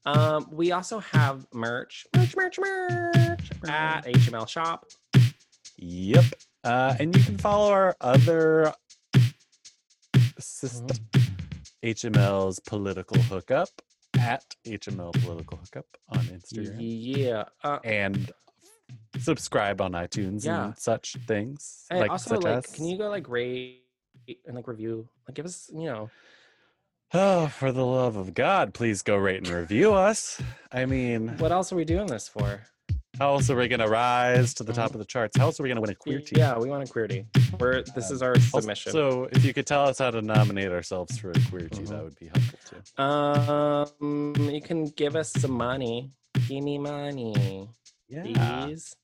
Um, 0.07 0.49
we 0.53 0.73
also 0.73 0.99
have 0.99 1.47
merch, 1.53 2.07
merch, 2.15 2.37
merch, 2.37 2.59
merch 2.59 3.51
at 3.69 4.03
HML 4.03 4.47
Shop. 4.49 4.87
Yep. 5.79 6.25
Uh, 6.63 6.95
and 6.99 7.17
you 7.17 7.23
can 7.23 7.39
follow 7.39 7.73
our 7.73 7.97
other 8.01 8.73
system, 10.39 10.97
HML's 11.83 12.61
political 12.61 13.21
hookup 13.23 13.69
at 14.19 14.45
HML 14.67 15.13
political 15.23 15.59
hookup 15.59 15.87
on 16.11 16.21
Instagram 16.27 16.77
Yeah. 16.79 17.45
Uh, 17.63 17.79
and 17.85 18.31
subscribe 19.19 19.81
on 19.81 19.93
iTunes 19.93 20.45
Yeah. 20.45 20.67
and 20.67 20.79
such 20.79 21.17
things. 21.27 21.87
and 21.91 22.01
like 22.01 22.11
also, 22.11 22.37
such 22.37 22.45
like, 22.45 22.59
as 22.59 22.67
can 22.67 22.87
you 22.87 22.99
go 22.99 23.09
like 23.09 23.29
rate 23.29 23.83
and 24.47 24.55
like 24.57 24.69
review? 24.69 25.09
Like, 25.27 25.35
give 25.35 25.47
us, 25.47 25.71
you 25.73 25.85
know, 25.85 26.11
Oh, 27.17 27.47
for 27.47 27.71
the 27.71 27.85
love 27.87 28.17
of 28.17 28.35
God, 28.35 28.75
please 28.75 29.03
go 29.03 29.17
rate 29.17 29.37
and 29.39 29.49
review 29.49 29.95
us. 29.95 30.43
I 30.73 30.85
mean, 30.85 31.29
what 31.39 31.53
else 31.53 31.73
are 31.73 31.77
we 31.77 31.85
doing 31.85 32.07
this 32.07 32.29
for? 32.29 32.61
how 33.21 33.35
else 33.35 33.49
are 33.49 33.55
we 33.55 33.69
gonna 33.69 33.87
rise 33.87 34.55
to 34.55 34.65
the 34.65 34.73
top 34.73 34.91
of 34.93 34.99
the 34.99 35.05
charts? 35.05 35.37
How 35.37 35.45
else 35.45 35.61
are 35.61 35.63
we 35.63 35.69
gonna 35.69 35.81
win 35.81 35.91
a 35.91 35.95
queer 35.95 36.19
team? 36.19 36.37
Yeah, 36.41 36.59
we 36.59 36.69
want 36.69 36.83
a 36.89 36.93
Queerty. 36.93 37.27
We're 37.61 37.83
this 37.95 38.11
is 38.11 38.23
our 38.23 38.37
submission. 38.41 38.91
So, 38.91 39.29
if 39.31 39.45
you 39.45 39.55
could 39.55 39.69
tell 39.69 39.85
us 39.85 39.99
how 40.01 40.11
to 40.11 40.21
nominate 40.21 40.73
ourselves 40.73 41.17
for 41.17 41.31
a 41.31 41.35
Queerty, 41.35 41.69
Mhm. 41.79 41.89
that 41.91 42.03
would 42.03 42.19
be 42.19 42.27
helpful 42.27 42.59
too. 42.97 43.01
um, 43.01 44.35
you 44.51 44.61
can 44.61 44.87
give 44.87 45.15
us 45.15 45.31
some 45.33 45.53
money. 45.53 46.11
Give 46.49 46.65
me 46.65 46.79
money. 46.79 47.69
Yeah. 48.09 48.65
please 48.67 48.97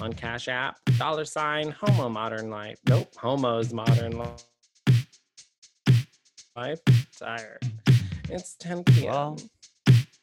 on 0.00 0.12
Cash 0.12 0.46
App, 0.48 0.76
dollar 0.98 1.24
sign, 1.24 1.70
homo 1.72 2.08
modern 2.08 2.48
life. 2.50 2.78
Nope, 2.88 3.12
homos 3.16 3.72
modern 3.72 4.16
life. 6.56 6.80
Life 7.20 7.40
tired. 7.40 7.72
It's 8.28 8.54
10 8.56 8.84
p.m. 8.84 9.10
Well, 9.12 9.38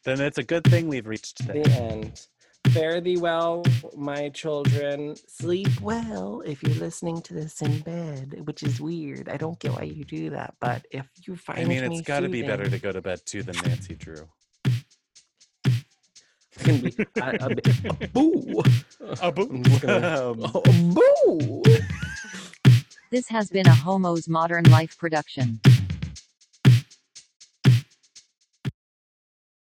Then 0.04 0.20
it's 0.20 0.38
a 0.38 0.42
good 0.42 0.64
thing 0.64 0.88
we've 0.88 1.06
reached 1.06 1.46
the 1.46 1.54
the 1.54 1.70
end. 1.70 2.26
Fare 2.68 3.00
thee 3.00 3.16
well, 3.18 3.62
my 3.96 4.30
children. 4.30 5.16
Sleep 5.28 5.80
well 5.80 6.40
if 6.46 6.62
you're 6.62 6.74
listening 6.76 7.20
to 7.22 7.34
this 7.34 7.60
in 7.62 7.80
bed, 7.80 8.40
which 8.46 8.62
is 8.62 8.80
weird. 8.80 9.28
I 9.28 9.36
don't 9.36 9.58
get 9.60 9.72
why 9.72 9.82
you 9.82 10.04
do 10.04 10.30
that, 10.30 10.54
but 10.60 10.84
if 10.90 11.06
you 11.26 11.36
find 11.36 11.60
I 11.60 11.64
mean, 11.64 11.86
me 11.88 11.98
it's 11.98 12.06
got 12.06 12.20
to 12.20 12.28
be 12.28 12.42
better 12.42 12.68
to 12.68 12.78
go 12.78 12.90
to 12.92 13.02
bed 13.02 13.20
too 13.26 13.42
than 13.42 13.56
Nancy 13.64 13.94
Drew. 13.94 14.26
It's 16.56 16.62
gonna 16.64 16.78
be 16.78 16.96
a, 17.20 17.46
a, 17.46 17.54
bit- 17.54 17.84
a 17.84 18.08
boo. 18.08 18.62
A 19.20 19.32
boo. 19.32 19.48
I'm 19.50 19.62
just 19.64 19.82
gonna- 19.82 20.30
Um, 20.30 20.44
a 20.44 20.60
boo. 20.94 21.62
This 23.10 23.28
has 23.28 23.50
been 23.50 23.66
a 23.66 23.70
Homo's 23.74 24.28
Modern 24.28 24.64
Life 24.64 24.96
production. 24.98 25.60